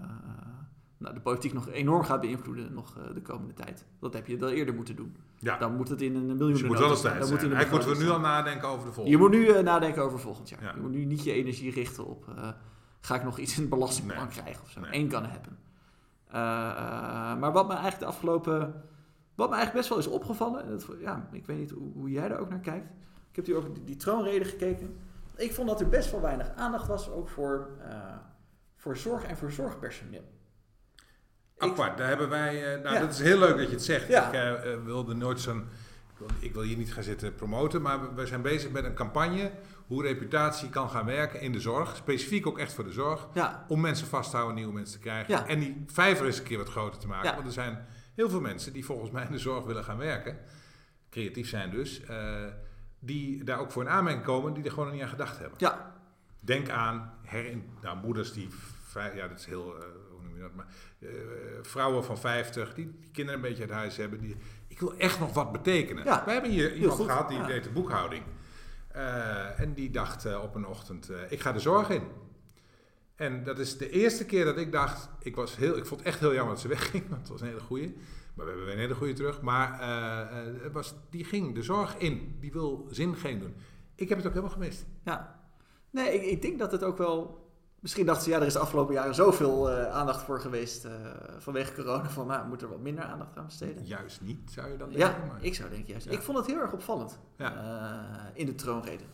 nou, 0.99 1.15
de 1.15 1.21
politiek 1.21 1.53
nog 1.53 1.69
enorm 1.69 2.03
gaat 2.03 2.21
beïnvloeden 2.21 2.75
nog 2.75 2.97
de 3.15 3.23
komende 3.23 3.55
tijd. 3.55 3.85
Dat 4.01 4.13
heb 4.13 4.27
je 4.27 4.37
dan 4.37 4.49
eerder 4.49 4.75
moeten 4.75 4.97
doen. 4.97 5.17
Ja. 5.39 5.59
Dan 5.59 5.77
moet 5.77 5.89
het 5.89 6.03
in 6.03 6.15
een 6.15 6.27
miljoen 6.27 6.51
dus 6.51 6.61
je 6.61 6.67
moet 6.67 6.79
wel 6.79 6.91
eens 6.91 7.01
tijd 7.01 7.27
zijn. 7.27 7.41
Moet 7.41 7.71
moeten 7.71 7.91
we 7.91 8.03
nu 8.03 8.11
al 8.11 8.21
nadenken 8.21 8.69
over 8.69 8.87
de 8.87 8.93
volgende. 8.93 9.11
Je 9.11 9.17
moet 9.17 9.31
nu 9.31 9.63
nadenken 9.63 10.03
over 10.03 10.19
volgend 10.19 10.49
jaar. 10.49 10.75
Je 10.75 10.81
moet 10.81 10.91
nu 10.91 11.05
niet 11.05 11.25
je 11.25 11.33
energie 11.33 11.71
richten 11.71 12.07
op, 12.07 12.25
ga 13.01 13.15
ik 13.15 13.25
nog 13.25 13.39
iets 13.39 13.55
in 13.55 13.61
het 13.61 13.71
belastingplan 13.71 14.25
nee. 14.25 14.33
krijgen 14.33 14.63
of 14.63 14.71
zo. 14.71 14.81
Nee. 14.81 14.95
Eén 14.95 15.09
kan 15.09 15.25
hebben. 15.25 15.59
Eh, 16.31 16.41
eh, 16.41 17.39
maar 17.39 17.53
wat 17.53 17.67
me 17.67 17.73
eigenlijk 17.73 18.01
de 18.01 18.07
afgelopen. 18.07 18.85
Wat 19.35 19.49
me 19.49 19.55
eigenlijk 19.55 19.73
best 19.73 19.89
wel 19.89 19.99
is 19.99 20.21
opgevallen. 20.21 20.69
Dat, 20.69 20.87
ja, 21.01 21.29
ik 21.33 21.47
weet 21.47 21.59
niet 21.59 21.71
hoe, 21.71 21.93
hoe, 21.93 22.11
jij 22.11 22.29
daar 22.29 22.39
ook 22.41 22.49
naar 22.49 22.61
kijkt. 22.61 22.91
Ik 23.31 23.37
heb 23.37 23.47
hier 23.47 23.57
over 23.57 23.75
die, 23.75 23.85
die 23.85 23.97
troonrede 23.97 24.45
gekeken. 24.45 24.97
Ik 25.37 25.55
vond 25.55 25.69
dat 25.69 25.81
er 25.81 25.89
best 25.89 26.11
wel 26.11 26.21
weinig 26.21 26.51
aandacht 26.57 26.87
was 26.87 27.11
ook 27.11 27.29
voor, 27.29 27.69
uh, 27.81 28.17
voor 28.77 28.97
zorg 28.97 29.25
en 29.25 29.37
voor 29.37 29.51
zorgpersoneel. 29.51 30.37
Apart, 31.59 31.99
daar 31.99 32.09
hebben 32.09 32.29
wij. 32.29 32.81
nou, 32.83 32.99
dat 32.99 33.11
is 33.11 33.21
heel 33.21 33.39
leuk 33.39 33.57
dat 33.57 33.67
je 33.67 33.75
het 33.75 33.85
zegt. 33.85 34.09
Ik 34.09 34.79
wilde 34.85 35.15
nooit 35.15 35.41
zo'n 35.41 35.69
ik 36.39 36.55
wil 36.55 36.63
hier 36.63 36.77
niet 36.77 36.93
gaan 36.93 37.03
zitten 37.03 37.35
promoten, 37.35 37.83
maar 37.83 38.15
we 38.15 38.27
zijn 38.27 38.43
bezig 38.43 38.71
met 38.71 38.85
een 38.85 38.95
campagne 38.95 39.51
hoe 39.89 40.03
reputatie 40.03 40.69
kan 40.69 40.91
gaan 40.91 41.05
werken 41.07 41.41
in 41.41 41.53
de 41.53 41.61
zorg. 41.61 41.97
Specifiek 41.97 42.47
ook 42.47 42.59
echt 42.59 42.73
voor 42.73 42.85
de 42.85 42.93
zorg. 42.93 43.29
Ja. 43.35 43.65
Om 43.69 43.81
mensen 43.81 44.07
vast 44.07 44.31
te 44.31 44.37
houden, 44.37 44.57
nieuwe 44.57 44.73
mensen 44.73 44.95
te 44.95 45.01
krijgen. 45.01 45.35
Ja. 45.35 45.47
En 45.47 45.59
die 45.59 45.85
vijver 45.87 46.27
eens 46.27 46.39
een 46.39 46.45
keer 46.45 46.59
wat 46.59 46.69
groter 46.69 47.01
te 47.01 47.07
maken. 47.07 47.29
Ja. 47.29 47.35
Want 47.35 47.47
er 47.47 47.53
zijn 47.53 47.87
heel 48.15 48.29
veel 48.31 48.41
mensen 48.41 48.73
die 48.73 48.85
volgens 48.85 49.11
mij 49.11 49.25
in 49.25 49.33
de 49.33 49.39
zorg 49.39 49.65
willen 49.65 49.85
gaan 49.85 49.99
werken. 49.99 50.39
Creatief 51.11 51.49
zijn 51.49 51.71
dus. 51.71 52.05
eh, 52.05 52.45
die 53.01 53.45
daar 53.45 53.59
ook 53.61 53.71
voor 53.73 53.83
een 53.83 53.89
aanmerking 53.89 54.25
komen 54.25 54.55
die 54.55 54.65
er 54.65 54.71
gewoon 54.71 54.85
nog 54.85 54.95
niet 54.95 55.03
aan 55.03 55.09
gedacht 55.09 55.39
hebben. 55.39 55.55
Ja, 55.59 55.97
Denk 56.41 56.69
aan 56.69 57.13
herin, 57.23 57.65
nou, 57.83 57.99
moeders 58.05 58.33
die, 58.33 58.49
ja 59.15 59.29
dat 59.29 59.39
is 59.39 59.45
heel, 59.47 59.77
eh, 59.77 59.85
hoe 60.11 60.23
noem 60.23 60.35
je 60.37 60.41
dat, 60.43 60.55
maar 60.55 60.67
eh, 60.99 61.09
vrouwen 61.63 62.05
van 62.05 62.19
50 62.19 62.75
die, 62.75 62.91
die 63.01 63.11
kinderen 63.11 63.41
een 63.43 63.49
beetje 63.49 63.63
uit 63.63 63.73
huis 63.73 63.97
hebben. 63.97 64.21
Die, 64.21 64.37
ik 64.69 64.81
wil 64.81 64.95
echt 64.97 65.21
nog 65.21 65.33
wat 65.35 65.53
betekenen. 65.53 66.05
Ja, 66.05 66.23
We 66.25 66.31
hebben 66.33 66.51
hier 66.51 66.75
iemand 66.75 67.01
gehad 67.01 67.29
die 67.29 67.45
deed 67.47 67.65
de 67.65 67.71
boekhouding. 67.71 68.23
Eh, 68.99 69.61
en 69.61 69.75
die 69.75 69.91
dacht 69.91 70.25
eh, 70.25 70.43
op 70.43 70.55
een 70.55 70.67
ochtend, 70.67 71.09
eh, 71.09 71.33
ik 71.33 71.41
ga 71.41 71.53
de 71.53 71.59
zorg 71.59 71.91
in. 71.91 72.03
En 73.15 73.45
dat 73.45 73.59
is 73.59 73.77
de 73.77 73.91
eerste 73.91 74.25
keer 74.25 74.45
dat 74.45 74.57
ik 74.57 74.73
dacht, 74.73 75.09
ik, 75.19 75.37
was 75.37 75.57
heel, 75.57 75.77
ik 75.77 75.87
vond 75.87 76.01
het 76.01 76.09
echt 76.09 76.21
heel 76.21 76.35
jammer 76.35 76.55
dat 76.55 76.63
ze 76.63 76.69
wegging, 76.79 77.09
want 77.09 77.21
het 77.21 77.31
was 77.31 77.41
een 77.41 77.47
hele 77.47 77.61
goeie. 77.61 77.97
Maar 78.35 78.45
we 78.45 78.51
hebben 78.51 78.65
weer 78.65 78.75
een 78.75 78.81
hele 78.81 78.95
goede 78.95 79.13
terug. 79.13 79.41
Maar 79.41 79.83
het 80.63 80.73
was, 80.73 80.95
die 81.11 81.25
ging 81.25 81.55
de 81.55 81.63
zorg 81.63 81.97
in. 81.97 82.37
Die 82.41 82.53
wil 82.53 82.87
zin 82.91 83.15
geen 83.17 83.39
doen. 83.39 83.55
Ik 83.95 84.09
heb 84.09 84.19
het 84.19 84.27
ook 84.27 84.33
helemaal 84.33 84.55
gemist. 84.55 84.87
ja. 85.05 85.41
Nee, 85.91 86.15
ik, 86.15 86.23
ik 86.23 86.43
denk 86.43 86.59
dat 86.59 86.73
het 86.73 86.85
ook 86.85 86.99
wel... 86.99 87.48
Misschien 87.81 88.07
dachten 88.07 88.25
ze, 88.25 88.31
ja, 88.31 88.41
er 88.41 88.47
is 88.47 88.53
de 88.53 88.59
afgelopen 88.59 88.95
jaren 88.95 89.15
zoveel 89.15 89.71
eh, 89.71 89.91
aandacht 89.95 90.23
voor 90.23 90.41
geweest 90.41 90.85
eh, 90.85 90.93
vanwege 91.39 91.75
corona. 91.75 92.09
Van, 92.11 92.27
nou, 92.27 92.49
moet 92.49 92.63
er 92.63 92.69
wat 92.69 92.81
minder 92.81 93.05
aandacht 93.05 93.37
aan 93.37 93.45
besteden. 93.45 93.85
Juist 93.87 94.21
niet, 94.21 94.51
zou 94.51 94.71
je 94.71 94.77
dan 94.77 94.89
denken. 94.91 95.09
Ja, 95.09 95.27
maar- 95.27 95.45
ik 95.45 95.55
zou 95.55 95.69
denken 95.71 95.89
juist. 95.91 96.05
Ja. 96.07 96.13
Ik 96.13 96.23
vond 96.23 96.39
het 96.39 96.47
heel 96.47 96.59
erg 96.61 96.73
opvallend 96.73 97.19
Ja. 97.37 97.55
eh, 97.55 98.41
in 98.41 98.47
de 98.47 98.55
troonrede. 98.55 99.05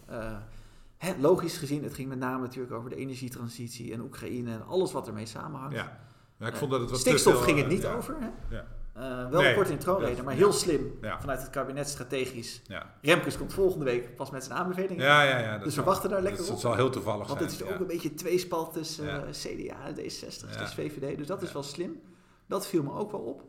Hè, 0.96 1.14
logisch 1.18 1.56
gezien, 1.58 1.82
het 1.82 1.94
ging 1.94 2.08
met 2.08 2.18
name 2.18 2.42
natuurlijk 2.42 2.74
over 2.74 2.90
de 2.90 2.96
energietransitie 2.96 3.92
en 3.92 4.00
Oekraïne 4.00 4.52
en 4.52 4.66
alles 4.66 4.92
wat 4.92 5.06
ermee 5.06 5.26
samenhangt. 5.26 5.74
Ja, 5.76 5.98
ik 6.46 6.56
vond 6.56 6.70
dat 6.70 6.80
het 6.80 6.90
wat 6.90 6.98
Stikstof 7.00 7.32
veel, 7.34 7.42
ging 7.42 7.58
het 7.58 7.68
niet 7.68 7.86
over. 7.86 8.16
Hè? 8.20 8.56
Ja. 8.56 8.64
Eh, 8.94 9.28
wel 9.30 9.40
Nee, 9.40 9.54
kort 9.54 9.68
in 9.68 9.76
de 9.76 9.82
troonrede, 9.82 10.16
dat- 10.16 10.24
maar 10.24 10.34
heel 10.34 10.52
slim 10.52 10.98
Ja. 11.00 11.20
vanuit 11.20 11.40
het 11.40 11.50
kabinet 11.50 11.88
strategisch. 11.88 12.62
Ja. 12.66 12.94
Remkes 13.02 13.36
komt 13.38 13.52
volgende 13.52 13.84
week 13.84 14.16
pas 14.16 14.30
met 14.30 14.44
zijn 14.44 14.58
aanbevelingen. 14.58 15.04
Ja, 15.04 15.22
ja, 15.22 15.38
ja. 15.38 15.58
Dus 15.58 15.76
we 15.76 15.82
wachten 15.82 16.10
daar 16.10 16.22
lekker 16.22 16.40
dat, 16.40 16.46
op. 16.48 16.52
Dat 16.52 16.62
zal 16.62 16.74
heel 16.74 16.90
toevallig 16.90 17.26
Want 17.26 17.38
zijn. 17.38 17.50
het 17.52 17.60
is 17.60 17.66
ook 17.74 17.80
een 17.80 17.86
beetje 17.86 18.14
tweespalt 18.14 18.72
tussen 18.72 19.26
eh, 19.26 19.30
CDA 19.30 19.86
en 19.86 19.94
D66, 19.94 20.50
Ja. 20.52 20.58
dus 20.58 20.74
VVD. 20.74 21.16
Dus 21.18 21.26
dat 21.26 21.42
is 21.42 21.52
wel 21.52 21.62
slim. 21.62 22.00
Dat 22.46 22.66
viel 22.66 22.82
me 22.82 22.92
ook 22.92 23.10
wel 23.10 23.20
op. 23.20 23.42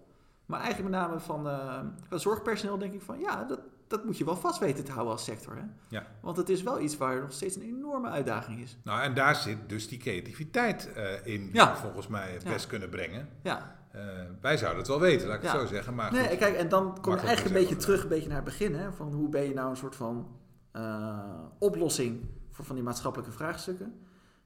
Maar 0.46 0.60
eigenlijk 0.60 0.90
met 0.92 1.00
name 1.02 1.20
van, 1.20 1.48
eh, 1.48 1.80
van 2.10 2.20
zorgpersoneel 2.20 2.78
denk 2.78 2.94
ik 2.94 3.02
van... 3.02 3.20
ja, 3.20 3.44
dat, 3.44 3.60
dat 3.88 4.06
moet 4.06 4.18
je 4.18 4.26
wel 4.26 4.36
vast 4.38 4.60
weten 4.60 4.84
te 4.84 4.92
houden 4.92 5.14
als 5.14 5.24
sector. 5.24 5.56
Hè? 5.56 5.64
Ja. 5.88 6.06
Want 6.22 6.38
het 6.38 6.50
is 6.50 6.64
wel 6.64 6.80
iets 6.80 6.98
waar 6.98 7.22
nog 7.22 7.32
steeds 7.32 7.56
een 7.56 7.62
enorme 7.62 8.10
uitdaging 8.10 8.60
is. 8.60 8.78
Nou, 8.84 9.02
en 9.02 9.14
daar 9.14 9.36
zit 9.36 9.58
dus 9.68 9.88
die 9.88 9.98
creativiteit 10.00 10.90
in, 11.24 11.42
die 11.46 11.54
Ja. 11.56 11.72
we 11.72 11.78
volgens 11.78 12.08
mij 12.08 12.40
Ja. 12.44 12.50
best 12.52 12.68
kunnen 12.68 12.90
brengen. 12.90 13.30
Ja. 13.44 13.76
Eh, 13.96 14.02
wij 14.42 14.58
zouden 14.58 14.80
het 14.80 14.88
wel 14.88 15.00
weten, 15.00 15.28
laat 15.28 15.38
ik 15.38 15.44
Ja. 15.44 15.52
het 15.52 15.62
zo 15.62 15.68
zeggen. 15.68 15.96
Maar 15.96 16.12
Nee, 16.12 16.28
goed. 16.28 16.38
kijk, 16.38 16.56
en 16.56 16.70
dan 16.70 16.98
kom 17.02 17.14
je 17.14 17.20
eigenlijk 17.20 17.56
een 17.56 17.62
beetje 17.62 17.76
terug 17.76 18.04
een 18.04 18.10
beetje 18.10 18.28
naar 18.28 18.36
het 18.36 18.46
begin. 18.46 18.76
Hè? 18.76 18.92
Van 18.92 19.14
hoe 19.14 19.30
ben 19.30 19.44
je 19.44 19.54
nou 19.54 19.70
een 19.70 19.78
soort 19.78 19.96
van 19.96 20.28
eh, 20.72 21.20
oplossing 21.60 22.22
voor 22.52 22.66
van 22.66 22.76
die 22.76 22.84
maatschappelijke 22.84 23.34
vraagstukken. 23.34 23.94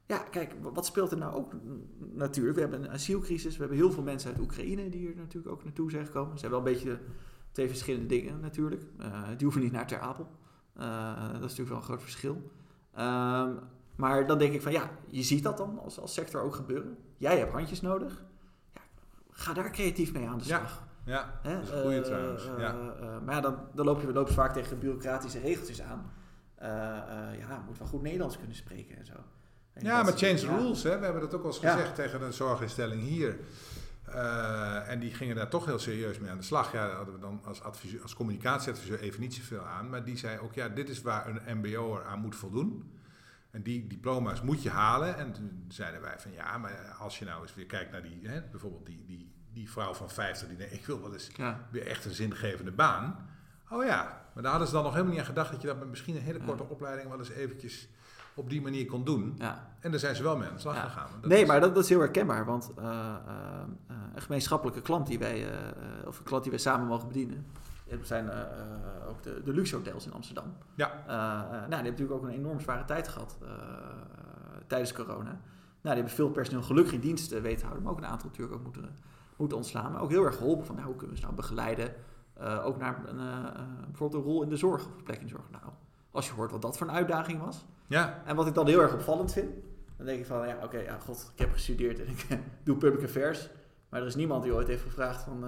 Ja, 0.06 0.18
kijk, 0.18 0.54
wat 0.72 0.86
speelt 0.86 1.10
er 1.10 1.18
nou 1.18 1.34
ook 1.34 1.52
natuurlijk? 1.98 2.54
We 2.54 2.60
hebben 2.60 2.82
een 2.84 2.90
asielcrisis. 2.90 3.52
We 3.54 3.60
hebben 3.60 3.76
heel 3.78 3.92
veel 3.92 4.02
mensen 4.02 4.30
uit 4.30 4.40
Oekraïne 4.40 4.88
die 4.88 5.08
er 5.08 5.16
natuurlijk 5.16 5.52
ook 5.54 5.64
naartoe 5.64 5.90
zijn 5.90 6.06
gekomen. 6.06 6.32
Ze 6.32 6.38
zijn 6.38 6.50
wel 6.50 6.60
een 6.60 6.72
beetje 6.72 6.98
twee 7.52 7.68
verschillende 7.68 8.06
dingen 8.06 8.40
natuurlijk. 8.40 8.82
Eh, 8.98 9.22
die 9.28 9.42
hoeven 9.42 9.60
niet 9.62 9.72
naar 9.72 9.86
Ter 9.86 9.98
Apel. 10.00 10.28
Dat 10.74 11.34
is 11.34 11.40
natuurlijk 11.40 11.68
wel 11.68 11.76
een 11.76 11.82
groot 11.84 12.02
verschil. 12.02 12.50
Ehm, 12.94 13.50
maar 13.96 14.26
dan 14.26 14.38
denk 14.38 14.52
ik 14.52 14.62
van 14.62 14.72
ja, 14.72 14.90
je 15.06 15.22
ziet 15.22 15.42
dat 15.42 15.56
dan 15.56 15.78
als, 15.78 16.00
als 16.00 16.14
sector 16.14 16.40
ook 16.42 16.54
gebeuren. 16.54 16.96
Jij 17.16 17.38
hebt 17.38 17.52
handjes 17.52 17.80
nodig. 17.80 18.24
Ja, 19.40 19.46
ga 19.46 19.52
daar 19.52 19.70
creatief 19.70 20.12
mee 20.12 20.28
aan 20.28 20.38
de 20.38 20.44
Ja. 20.44 20.58
slag. 20.58 20.82
Ja, 21.04 21.38
Hè? 21.42 21.54
dat 21.54 21.62
is 21.62 21.70
een 21.70 21.80
goede 21.80 21.96
Eh, 21.96 22.02
trouwens. 22.02 22.44
eh, 22.46 22.52
ja. 22.58 22.74
eh, 23.00 23.06
maar 23.24 23.34
ja, 23.34 23.40
dan, 23.40 23.56
dan 23.74 23.84
loop 23.86 24.00
je, 24.00 24.12
loop 24.12 24.28
je 24.28 24.34
vaak 24.34 24.52
tegen 24.52 24.78
bureaucratische 24.78 25.40
regeltjes 25.40 25.82
aan. 25.82 26.10
Ja, 27.38 27.62
moet 27.66 27.78
wel 27.78 27.88
goed 27.88 28.02
Nederlands 28.02 28.38
kunnen 28.38 28.56
spreken 28.56 28.96
en 28.96 29.06
zo. 29.06 29.12
En 29.72 29.84
ja, 29.84 30.02
maar 30.02 30.12
change 30.12 30.34
the 30.34 30.46
ja. 30.46 30.56
rules. 30.56 30.82
Hè? 30.82 30.98
We 30.98 31.04
hebben 31.04 31.22
dat 31.22 31.34
ook 31.34 31.42
wel 31.42 31.50
eens 31.52 31.60
Ja. 31.60 31.72
gezegd 31.72 31.94
tegen 31.94 32.22
een 32.22 32.32
zorginstelling 32.32 33.02
hier. 33.02 33.38
En 34.86 35.00
die 35.00 35.14
gingen 35.14 35.36
daar 35.36 35.48
toch 35.48 35.64
heel 35.64 35.78
serieus 35.78 36.18
mee 36.18 36.30
aan 36.30 36.36
de 36.36 36.42
slag. 36.44 36.72
Ja, 36.72 36.86
daar 36.86 36.96
hadden 36.96 37.14
we 37.14 37.20
dan 37.20 37.40
als, 37.44 37.62
adviseur, 37.62 38.02
als 38.02 38.14
communicatieadviseur 38.14 39.00
even 39.00 39.20
niet 39.20 39.34
zoveel 39.34 39.62
aan. 39.66 39.90
Maar 39.90 40.04
die 40.04 40.16
zei 40.18 40.38
ook, 40.38 40.54
ja, 40.54 40.68
dit 40.68 40.88
is 40.88 41.02
waar 41.02 41.26
een 41.46 41.58
mbo'er 41.58 42.04
aan 42.04 42.18
moet 42.20 42.36
voldoen. 42.36 42.92
En 43.50 43.62
die 43.62 43.86
diploma's 43.86 44.42
moet 44.42 44.62
je 44.62 44.70
halen. 44.70 45.16
En 45.18 45.32
toen 45.32 45.64
zeiden 45.68 46.00
wij 46.00 46.18
van, 46.18 46.32
ja, 46.32 46.58
maar 46.58 46.96
als 46.98 47.18
je 47.18 47.24
nou 47.24 47.42
eens 47.42 47.54
weer 47.54 47.66
kijkt 47.66 47.92
naar 47.92 48.02
die, 48.02 48.20
hè, 48.22 48.40
bijvoorbeeld 48.50 48.86
die, 48.86 49.04
die, 49.06 49.32
die 49.52 49.70
vrouw 49.70 49.94
van 49.94 50.10
50 50.10 50.48
die 50.48 50.56
denkt, 50.56 50.72
ik 50.74 50.86
wil 50.86 51.00
wel 51.00 51.12
eens 51.12 51.30
Ja. 51.36 51.66
weer 51.70 51.86
echt 51.86 52.04
een 52.04 52.10
zingevende 52.14 52.72
baan. 52.72 53.28
Oh 53.70 53.84
ja, 53.84 54.24
maar 54.34 54.42
daar 54.42 54.50
hadden 54.50 54.68
ze 54.68 54.74
dan 54.74 54.82
nog 54.82 54.92
helemaal 54.92 55.12
niet 55.12 55.20
aan 55.20 55.28
gedacht 55.28 55.50
dat 55.52 55.60
je 55.60 55.66
dat 55.66 55.78
met 55.78 55.88
misschien 55.88 56.16
een 56.16 56.22
hele 56.22 56.40
korte 56.44 56.62
opleiding 56.68 57.08
wel 57.08 57.18
eens 57.18 57.30
eventjes 57.30 57.88
op 58.34 58.50
die 58.50 58.60
manier 58.62 58.86
kon 58.86 59.04
doen. 59.04 59.34
Ja. 59.38 59.68
En 59.80 59.90
daar 59.90 60.00
zijn 60.00 60.16
ze 60.16 60.22
wel 60.22 60.36
mee 60.36 60.48
aan 60.48 60.54
de 60.54 60.60
slag 60.60 60.80
gegaan. 60.80 61.08
Dat 61.20 61.30
Nee, 61.30 61.42
is- 61.42 61.48
maar 61.48 61.60
dat, 61.60 61.74
dat 61.74 61.82
is 61.84 61.88
heel 61.88 61.98
herkenbaar. 62.00 62.44
Want 62.44 62.70
eh, 62.78 62.84
eh, 62.84 63.14
eh, 63.86 63.96
een 64.14 64.22
gemeenschappelijke 64.22 64.80
klant 64.82 65.06
die 65.06 65.18
wij, 65.18 65.46
of 66.06 66.18
een 66.18 66.24
klant 66.24 66.42
die 66.42 66.50
wij 66.52 66.60
samen 66.60 66.86
mogen 66.86 67.08
bedienen, 67.08 67.46
dat 67.98 68.06
zijn 68.06 68.30
eh, 68.30 68.40
eh, 68.40 69.08
ook 69.08 69.22
de, 69.22 69.42
de 69.44 69.52
luxe 69.52 69.76
hotels 69.76 70.06
in 70.06 70.12
Amsterdam. 70.12 70.44
Ja. 70.74 70.90
Eh, 71.06 71.14
nou, 71.14 71.66
die 71.66 71.74
hebben 71.74 71.84
natuurlijk 71.84 72.12
ook 72.18 72.22
een 72.22 72.34
enorm 72.34 72.60
zware 72.60 72.84
tijd 72.84 73.08
gehad 73.08 73.38
eh, 73.42 73.48
tijdens 74.66 74.92
corona. 74.92 75.22
Nou, 75.22 75.40
die 75.80 75.92
hebben 75.92 76.10
veel 76.10 76.30
personeel 76.30 76.62
gelukkig 76.62 76.92
in 76.92 77.00
dienst 77.00 77.40
weten 77.40 77.62
houden, 77.62 77.82
maar 77.82 77.92
ook 77.92 77.98
een 77.98 78.06
aantal 78.06 78.28
natuurlijk 78.28 78.56
ook 78.56 78.62
moeten, 78.62 78.96
moeten 79.36 79.56
ontslaan. 79.56 79.92
Maar 79.92 80.00
ook 80.02 80.10
heel 80.10 80.24
erg 80.24 80.36
geholpen 80.36 80.66
van 80.66 80.74
nou, 80.74 80.86
hoe 80.86 80.96
kunnen 80.96 81.14
we 81.14 81.20
ze 81.20 81.26
nou 81.26 81.36
begeleiden. 81.36 81.94
Ook 82.64 82.78
naar 82.78 83.02
een, 83.06 83.16
bijvoorbeeld 83.86 84.24
een 84.24 84.30
rol 84.30 84.42
in 84.42 84.48
de 84.48 84.56
zorg 84.56 84.86
of 84.86 84.96
een 84.96 85.02
plek 85.02 85.18
in 85.20 85.26
de 85.26 85.30
zorg. 85.32 85.50
Nou, 85.50 85.64
als 86.10 86.26
je 86.26 86.32
hoort 86.32 86.50
wat 86.50 86.62
dat 86.62 86.78
voor 86.78 86.86
een 86.88 86.92
uitdaging 86.92 87.40
was. 87.40 87.64
Ja, 87.86 88.22
En 88.24 88.36
wat 88.36 88.46
ik 88.46 88.54
dan 88.54 88.66
heel 88.66 88.80
erg 88.80 88.92
opvallend 88.92 89.32
vind, 89.32 89.50
dan 89.96 90.06
denk 90.06 90.20
ik 90.20 90.26
van, 90.26 90.48
ja, 90.48 90.58
oké, 90.62 90.78
ja, 90.78 90.98
god, 90.98 91.30
ik 91.32 91.38
heb 91.38 91.52
gestudeerd 91.52 92.00
en 92.00 92.08
ik 92.08 92.26
doe 92.64 92.76
public 92.76 93.04
affairs. 93.04 93.50
Maar 93.88 94.00
er 94.00 94.06
is 94.06 94.14
niemand 94.14 94.42
die 94.42 94.52
ooit 94.52 94.68
heeft 94.68 94.82
gevraagd 94.82 95.22
van, 95.22 95.44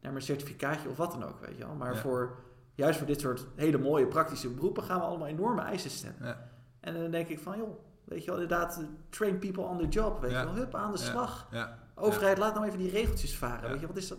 naar 0.00 0.12
mijn 0.12 0.24
certificaatje 0.24 0.88
of 0.88 0.96
wat 0.96 1.10
dan 1.12 1.24
ook, 1.24 1.40
weet 1.40 1.56
je 1.56 1.64
wel. 1.66 1.74
Maar 1.74 1.94
Ja. 1.94 2.00
voor, 2.00 2.36
juist 2.74 2.98
voor 2.98 3.06
dit 3.06 3.20
soort 3.20 3.46
hele 3.54 3.78
mooie 3.78 4.06
praktische 4.06 4.48
beroepen 4.50 4.82
gaan 4.82 4.98
we 4.98 5.04
allemaal 5.06 5.28
enorme 5.28 5.60
eisen 5.60 5.90
stellen. 5.90 6.16
Ja. 6.22 6.48
En 6.80 6.94
dan 6.94 7.10
denk 7.10 7.28
ik 7.28 7.38
van, 7.38 7.56
joh, 7.58 7.78
weet 8.04 8.24
je 8.24 8.30
wel, 8.30 8.40
inderdaad, 8.40 8.80
train 9.08 9.38
people 9.38 9.62
on 9.62 9.78
the 9.78 9.88
job, 9.88 10.20
weet 10.20 10.30
je 10.30 10.36
wel. 10.44 10.54
Hup, 10.54 10.74
aan 10.74 10.92
de 10.92 10.98
slag. 10.98 11.48
ja, 11.50 11.78
Overheid, 11.94 12.38
laat 12.38 12.54
nou 12.54 12.66
even 12.66 12.78
die 12.78 12.90
regeltjes 12.90 13.36
varen, 13.36 13.70
weet 13.70 13.80
je, 13.80 13.86
wat 13.86 13.96
is 13.96 14.08
dat? 14.08 14.18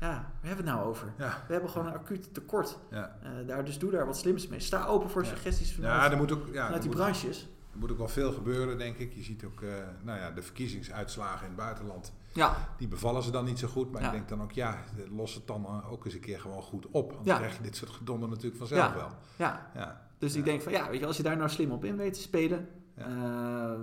Ja, 0.00 0.06
waar 0.08 0.24
hebben 0.40 0.64
we 0.64 0.70
het 0.70 0.78
nou 0.78 0.88
over? 0.88 1.12
ja, 1.18 1.42
We 1.46 1.52
hebben 1.52 1.70
gewoon 1.70 1.86
een 1.86 1.92
acuut 1.94 2.34
tekort. 2.34 2.78
ja. 2.90 3.16
Eh, 3.22 3.30
daar, 3.46 3.64
dus 3.64 3.78
doe 3.78 3.90
daar 3.90 4.06
wat 4.06 4.16
slims 4.18 4.46
mee. 4.48 4.60
Sta 4.60 4.86
open 4.86 5.10
voor 5.10 5.22
Ja. 5.22 5.28
suggesties 5.28 5.74
vanuit, 5.74 6.02
Ja, 6.02 6.10
er 6.10 6.16
moet 6.16 6.32
ook, 6.32 6.46
ja, 6.52 6.64
vanuit 6.64 6.82
die 6.82 6.90
branches. 6.90 7.48
er 7.72 7.78
moet 7.78 7.90
ook 7.90 7.98
wel 7.98 8.08
veel 8.08 8.32
gebeuren, 8.32 8.78
denk 8.78 8.96
ik. 8.96 9.12
Je 9.12 9.22
ziet 9.22 9.44
ook, 9.44 9.62
eh, 9.62 9.68
nou 10.02 10.18
ja, 10.18 10.30
de 10.30 10.42
verkiezingsuitslagen 10.42 11.40
in 11.40 11.46
het 11.46 11.56
buitenland. 11.56 12.12
Ja, 12.32 12.56
Die 12.76 12.88
bevallen 12.88 13.22
ze 13.22 13.30
dan 13.30 13.44
niet 13.44 13.58
zo 13.58 13.68
goed. 13.68 13.92
Maar 13.92 14.00
Ja. 14.02 14.06
ik 14.06 14.12
denk 14.12 14.28
dan 14.28 14.42
ook, 14.42 14.52
ja, 14.52 14.78
los 15.10 15.34
het 15.34 15.46
dan 15.46 15.64
eh, 15.64 15.92
ook 15.92 16.04
eens 16.04 16.14
een 16.14 16.20
keer 16.20 16.40
gewoon 16.40 16.62
goed 16.62 16.86
op. 16.90 17.12
Want 17.12 17.24
Ja. 17.26 17.32
dan 17.32 17.40
krijg 17.42 17.56
je 17.56 17.62
dit 17.62 17.76
soort 17.76 17.90
gedonder 17.90 18.28
natuurlijk 18.28 18.56
vanzelf 18.56 18.92
wel. 18.94 19.08
ja. 19.36 19.70
Ja, 19.74 20.08
Dus 20.18 20.34
ik 20.34 20.44
denk 20.44 20.62
van 20.62 20.72
ja, 20.72 20.90
weet 20.90 21.00
je, 21.00 21.06
als 21.06 21.16
je 21.16 21.22
daar 21.22 21.36
nou 21.36 21.48
slim 21.50 21.70
op 21.72 21.84
in 21.84 21.96
weet 21.96 22.14
te 22.14 22.20
spelen. 22.20 22.68
Ehm, 22.96 23.80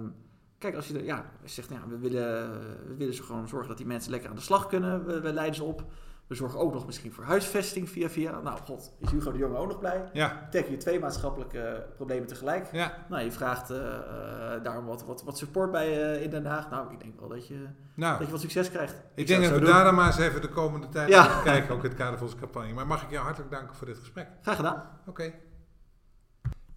kijk, 0.58 0.76
als 0.76 0.88
je, 0.88 1.04
ja, 1.04 1.26
zegt, 1.44 1.70
ja, 1.70 1.88
we 1.88 1.98
willen, 1.98 2.52
we 2.88 2.96
willen 2.98 3.14
ze 3.14 3.24
gewoon 3.24 3.48
zorgen 3.48 3.68
dat 3.68 3.78
die 3.78 3.86
mensen 3.88 4.12
lekker 4.12 4.30
aan 4.30 4.36
de 4.36 4.42
slag 4.42 4.68
kunnen. 4.68 5.06
We, 5.06 5.20
we 5.22 5.34
leiden 5.34 5.56
ze 5.56 5.64
op. 5.64 5.84
We 6.28 6.36
zorgen 6.36 6.60
ook 6.60 6.74
nog 6.74 6.86
misschien 6.86 7.12
voor 7.12 7.24
huisvesting 7.24 7.90
via 7.90 8.10
via. 8.10 8.40
Nou, 8.40 8.60
god, 8.60 8.94
is 9.00 9.10
Hugo 9.12 9.32
de 9.32 9.38
Jonge 9.38 9.58
ook 9.58 9.68
nog 9.68 9.80
blij? 9.80 10.10
ja, 10.14 10.48
Teken 10.52 10.72
je 10.72 10.78
twee 10.78 11.00
maatschappelijke 11.00 11.86
problemen 11.96 12.28
tegelijk. 12.28 12.70
ja. 12.72 13.06
Nou, 13.10 13.24
je 13.24 13.32
vraagt 13.32 13.70
eh, 13.70 13.78
eh, 13.78 14.64
daarom 14.64 14.86
wat, 14.86 15.06
wat, 15.06 15.24
wat 15.24 15.38
support 15.38 15.72
bij 15.72 16.14
eh, 16.16 16.24
in 16.24 16.30
Den 16.30 16.46
Haag. 16.46 16.70
Nou, 16.70 16.94
ik 16.94 17.00
denk 17.00 17.20
wel 17.20 17.30
dat 17.30 17.48
je, 17.48 17.68
Nou, 17.96 18.18
dat 18.18 18.26
je 18.26 18.32
wat 18.32 18.42
succes 18.42 18.70
krijgt. 18.70 18.96
ik, 19.16 19.28
denk 19.28 19.42
dat 19.44 19.52
we 19.52 19.60
doen. 19.60 19.70
daar 19.70 19.84
dan 19.84 19.96
maar 19.96 20.08
eens 20.08 20.18
even 20.18 20.42
de 20.42 20.50
komende 20.50 20.90
tijd 20.90 21.10
Ja. 21.10 21.42
kijken. 21.44 21.74
Ook 21.76 21.84
in 21.84 21.90
het 21.90 21.98
kader 21.98 22.18
van 22.18 22.28
onze 22.28 22.40
campagne. 22.40 22.74
Maar 22.74 22.88
mag 22.88 23.04
ik 23.04 23.10
jou 23.10 23.24
hartelijk 23.24 23.52
danken 23.52 23.76
voor 23.76 23.88
dit 23.88 23.98
gesprek. 23.98 24.28
Graag 24.42 24.56
gedaan. 24.56 24.84
Oké. 25.06 25.34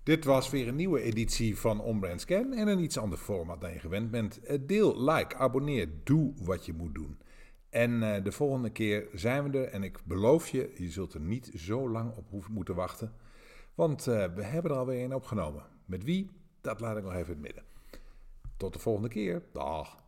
Dit 0.02 0.24
was 0.24 0.50
weer 0.50 0.68
een 0.68 0.76
nieuwe 0.76 1.02
editie 1.02 1.58
van 1.58 1.80
Onbrand 1.80 2.20
Scan 2.20 2.52
en 2.52 2.68
een 2.68 2.78
iets 2.78 2.98
ander 2.98 3.18
format 3.18 3.60
dan 3.60 3.72
je 3.72 3.78
gewend 3.78 4.10
bent. 4.10 4.40
Deel, 4.68 5.02
like, 5.04 5.36
abonneer, 5.36 5.88
doe 6.04 6.32
wat 6.42 6.66
je 6.66 6.72
moet 6.72 6.94
doen. 6.94 7.18
En 7.70 8.02
eh, 8.02 8.24
de 8.24 8.33
volgende 8.33 8.70
keer 8.70 9.09
zijn 9.12 9.50
we 9.50 9.59
er 9.59 9.68
en 9.68 9.83
ik 9.83 9.98
beloof 10.04 10.48
je, 10.48 10.72
je 10.76 10.90
zult 10.90 11.14
er 11.14 11.20
niet 11.20 11.50
zo 11.54 11.90
lang 11.90 12.16
op 12.16 12.30
hoeven 12.30 12.52
moeten 12.52 12.74
wachten. 12.74 13.12
Want 13.74 14.06
eh, 14.06 14.35
we 14.35 14.42
hebben 14.42 14.70
er 14.70 14.76
alweer 14.76 15.04
een 15.04 15.14
opgenomen. 15.14 15.64
Met 15.85 16.04
wie? 16.04 16.30
Dat 16.61 16.80
laat 16.80 16.96
ik 16.96 17.02
nog 17.02 17.14
even 17.14 17.26
in 17.26 17.33
het 17.33 17.40
midden. 17.40 17.64
Tot 18.56 18.72
de 18.72 18.78
volgende 18.78 19.09
keer. 19.09 19.42
Dag. 19.52 19.99